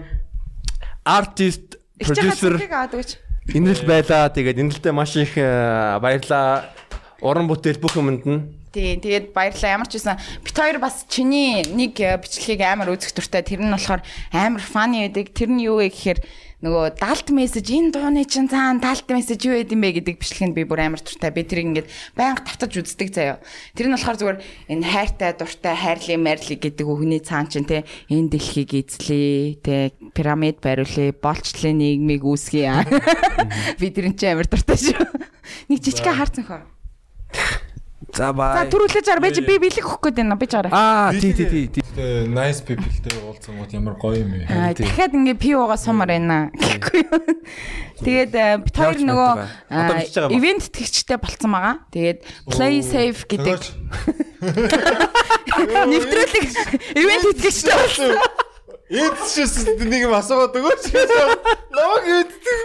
артист, 1.06 1.78
продюсер 2.00 2.58
аадаг. 2.72 3.20
Инрэл 3.54 3.86
байлаа. 3.86 4.30
Тэгээд 4.34 4.58
инрэлтэй 4.58 4.92
маш 4.92 5.14
их 5.18 5.38
э, 5.38 6.00
баярлаа. 6.02 6.74
Уран 7.22 7.46
бүтээл 7.46 7.78
бүх 7.78 7.94
юмд 7.94 8.26
нь. 8.26 8.65
Тий, 8.76 9.00
тэгээд 9.00 9.32
баярлалаа. 9.32 9.80
Ямар 9.80 9.88
ч 9.88 9.96
байсан 10.04 10.20
бит 10.44 10.52
хоёр 10.52 10.84
бас 10.84 11.08
чиний 11.08 11.64
нэг 11.64 11.96
э, 11.96 12.20
бичлэгийг 12.20 12.60
амар 12.60 12.92
үзэх 12.92 13.16
дуртай. 13.16 13.40
Тэр 13.40 13.64
нь 13.64 13.72
болохоор 13.72 14.04
амар 14.36 14.60
фаны 14.60 15.08
байдаг. 15.08 15.32
Тэр 15.32 15.56
нь 15.56 15.64
юу 15.64 15.80
вэ 15.80 15.96
гэхээр 15.96 16.20
нөгөө 16.60 17.00
далт 17.00 17.32
мессеж 17.32 17.72
энэ 17.72 17.96
дууны 17.96 18.28
чинь 18.28 18.52
цаана 18.52 18.84
далт 18.84 19.08
мессеж 19.08 19.48
юу 19.48 19.56
гэдэм 19.64 19.80
бэ 19.80 19.90
гэдэг 20.04 20.20
бичлэгэнд 20.20 20.56
би 20.60 20.68
бүр 20.68 20.92
амар 20.92 21.00
дуртай. 21.00 21.32
Би 21.32 21.48
тэрийг 21.48 21.88
ингээд 21.88 21.88
байнга 22.20 22.44
тавтаж 22.44 22.76
үздэг 22.76 23.16
заяа. 23.16 23.40
Тэр 23.80 23.88
нь 23.88 23.96
болохоор 23.96 24.20
зүгээр 24.20 24.40
энэ 24.44 24.84
хайртай 24.84 25.32
дуртай 25.40 25.76
хайрли 25.80 26.20
марли 26.20 26.60
гэдэг 26.60 26.84
үгний 26.84 27.24
цаана 27.24 27.48
чинь 27.48 27.64
те 27.64 27.88
энэ 28.12 28.28
дэлхийг 28.28 28.76
эзлэе, 28.76 29.56
те 29.64 29.96
пирамид 30.12 30.60
бариулъя, 30.60 31.16
болцлын 31.16 31.80
нийгмийг 31.80 32.28
үүсгэе. 32.28 32.76
Би 33.80 33.88
тэрэн 33.88 34.20
чинь 34.20 34.36
амар 34.36 34.52
дуртай 34.52 34.76
шүү. 34.76 35.00
Нэг 35.72 35.80
жижиг 35.80 36.12
харцсан 36.12 36.44
хоо. 36.44 36.64
За 38.16 38.32
За 38.32 38.32
бай. 38.32 38.64
түрүүлж 38.72 39.12
ар 39.12 39.20
байж 39.20 39.44
би 39.44 39.60
бэлэг 39.60 39.84
өгөх 39.84 40.08
гээд 40.08 40.24
байна 40.24 40.40
би 40.40 40.48
чараа. 40.48 40.72
Аа 40.72 41.12
тий 41.12 41.36
тий 41.36 41.52
тий. 41.52 41.68
тий. 41.68 41.84
Э, 42.00 42.24
Nice 42.24 42.64
people-тэй 42.64 43.12
уулзсан 43.20 43.60
гот 43.60 43.76
ямар 43.76 44.00
гоё 44.00 44.24
юм 44.24 44.32
бэ. 44.32 44.48
Аа, 44.48 44.72
дахиад 44.72 45.12
ингээ 45.12 45.36
пивога 45.36 45.76
сумар 45.76 46.08
байна 46.08 46.48
гэхгүй 46.56 47.04
юу. 47.04 47.20
Тэгээд 48.00 48.32
э, 48.32 48.64
бит 48.64 48.72
хоёр 48.72 49.04
нөгөө 49.04 49.32
ба. 49.36 49.52
ивент 50.32 50.64
тэтгэгчтэй 50.72 51.20
болцсон 51.20 51.52
байгаа. 51.52 51.84
Тэгээд 51.92 52.24
play 52.48 52.80
safe 52.80 53.28
гэдэг 53.28 53.60
нэвтрүүлэг 55.92 56.48
ивент 56.96 57.36
тэтгэгчтэй 57.36 57.76
болсон. 57.76 58.16
Энд 58.96 59.20
шээс 59.28 59.68
нэг 59.76 60.08
юм 60.08 60.16
асуугаад 60.16 60.56
өгөөч. 60.56 60.88
Намаг 61.76 62.04
мэддэг. 62.08 62.64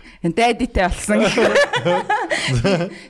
Дайдитэй 0.32 0.88
болсон. 0.88 1.22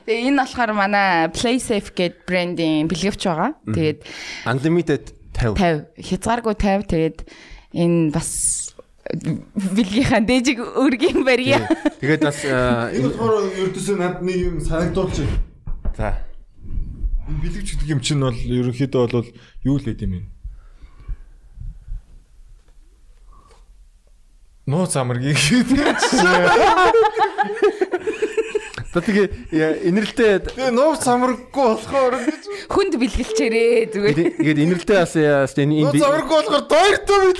Тэгээ 0.05 0.27
энэ 0.29 0.41
болохоор 0.43 0.71
манай 0.75 1.31
play 1.33 1.57
safe 1.57 1.89
гэдэг 1.95 2.27
брендийн 2.27 2.85
бэлгэвч 2.91 3.21
байгаа. 3.25 3.55
Тэгээд 3.65 3.99
Unlimited 4.45 5.03
50. 5.33 5.57
50 5.57 5.97
хязгааргүй 5.97 6.55
50 6.59 6.91
тэгээд 6.91 7.17
энэ 7.73 8.11
бас 8.11 8.29
бэлгийнхаа 9.55 10.21
дээжиг 10.21 10.59
өргийн 10.61 11.23
барья. 11.23 11.63
Тэгээд 12.03 12.21
бас 12.21 12.43
э, 12.45 12.99
Энэ 12.99 13.09
болохоор 13.15 13.49
ердөөсөө 13.55 13.95
над 13.97 14.21
нэг 14.21 14.37
юм 14.37 14.55
санагдуулж 14.59 15.15
байна. 15.23 15.39
за 15.97 16.27
бэлэгч 17.27 17.67
гэдэг 17.75 17.89
юм 17.91 17.99
чинь 17.99 18.23
бол 18.23 18.35
ерөнхийдөө 18.35 19.03
бол 19.11 19.27
юу 19.67 19.75
л 19.79 19.83
гэдэм 19.83 20.11
юм. 20.15 20.25
Нуу 24.67 24.83
замаргийг 24.83 25.39
гэдэг. 25.39 25.79
Тэгээ 28.97 29.27
яа, 29.55 29.77
инэрлтэй 29.87 30.43
Тэгээ 30.43 30.75
нуу 30.75 30.97
замарггүй 30.99 31.47
болохоор 31.55 32.17
гэж. 32.19 32.43
Хүнд 32.67 32.99
бэлгэлчээрээ 32.99 33.93
зүгээр. 33.95 34.43
ингээд 34.43 34.59
инэрлтэй 34.67 34.97
бас 34.99 35.15
яа, 35.15 35.47
энэ 35.47 35.87
Нуу 35.87 35.95
энэ 35.95 36.03
замарггүй 36.03 36.35
болохоор 36.35 36.65
дойртой 36.67 37.19
бид. 37.31 37.39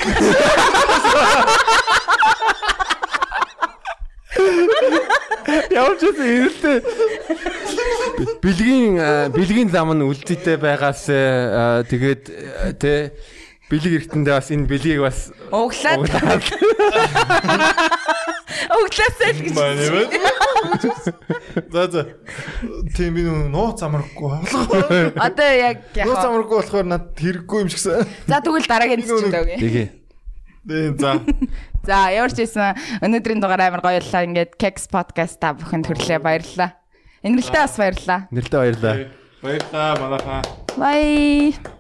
Явж 5.68 6.00
байгаа 6.08 6.28
инэрлтэй 6.32 6.78
бэлгийн 8.40 8.96
а, 9.04 9.28
бэлгийн 9.34 9.68
зам 9.68 9.92
нь 9.92 10.06
үлдээтэй 10.06 10.58
байгаас 10.62 11.12
тэгээд 11.92 12.24
тэ 12.80 13.12
бэлэг 13.68 13.94
эргэтэндээ 14.00 14.34
бас 14.36 14.48
энэ 14.52 14.68
бэлгийг 14.68 15.02
бас 15.04 15.32
Углаад 15.52 16.08
углаасаа 18.78 19.32
л 19.32 19.42
гэж. 19.44 19.56
За 21.72 21.84
за. 21.92 22.02
Тийм 22.96 23.14
би 23.16 23.22
нуу 23.28 23.76
замарггүй 23.78 24.28
болохоор. 24.28 25.12
Одоо 25.20 25.52
яг 25.52 25.78
Нуу 25.96 26.16
яг. 26.16 26.22
замарггүй 26.24 26.58
болохоор 26.62 26.86
надад 26.88 27.16
хэрэггүй 27.20 27.60
юм 27.64 27.70
шигсэн. 27.72 28.08
За 28.28 28.40
тэгвэл 28.44 28.68
дараагийн 28.68 29.04
зүйл 29.04 29.32
өгье. 29.32 29.58
тэгээ 29.60 29.88
Тийм 30.68 30.94
за. 31.00 31.12
За 31.88 32.12
ямар 32.12 32.32
ч 32.32 32.44
байсан 32.44 32.76
өнөөдрийн 33.04 33.40
дугаар 33.40 33.68
амар 33.68 33.82
гоё 33.84 34.00
боллоо. 34.04 34.24
Ингээд 34.28 34.52
Kex 34.60 34.88
podcast 34.92 35.40
та 35.40 35.56
бүхэнд 35.56 35.88
хүрлээ 35.88 36.20
баярлалаа. 36.20 36.76
Инэрлээ 37.24 37.64
бас 37.64 37.76
баярлалаа. 37.80 38.20
нэртэй 38.32 38.60
баярлаа. 38.60 38.96
Баярлаа 39.44 39.90
манайхаа. 40.02 40.42
Bye. 40.78 41.77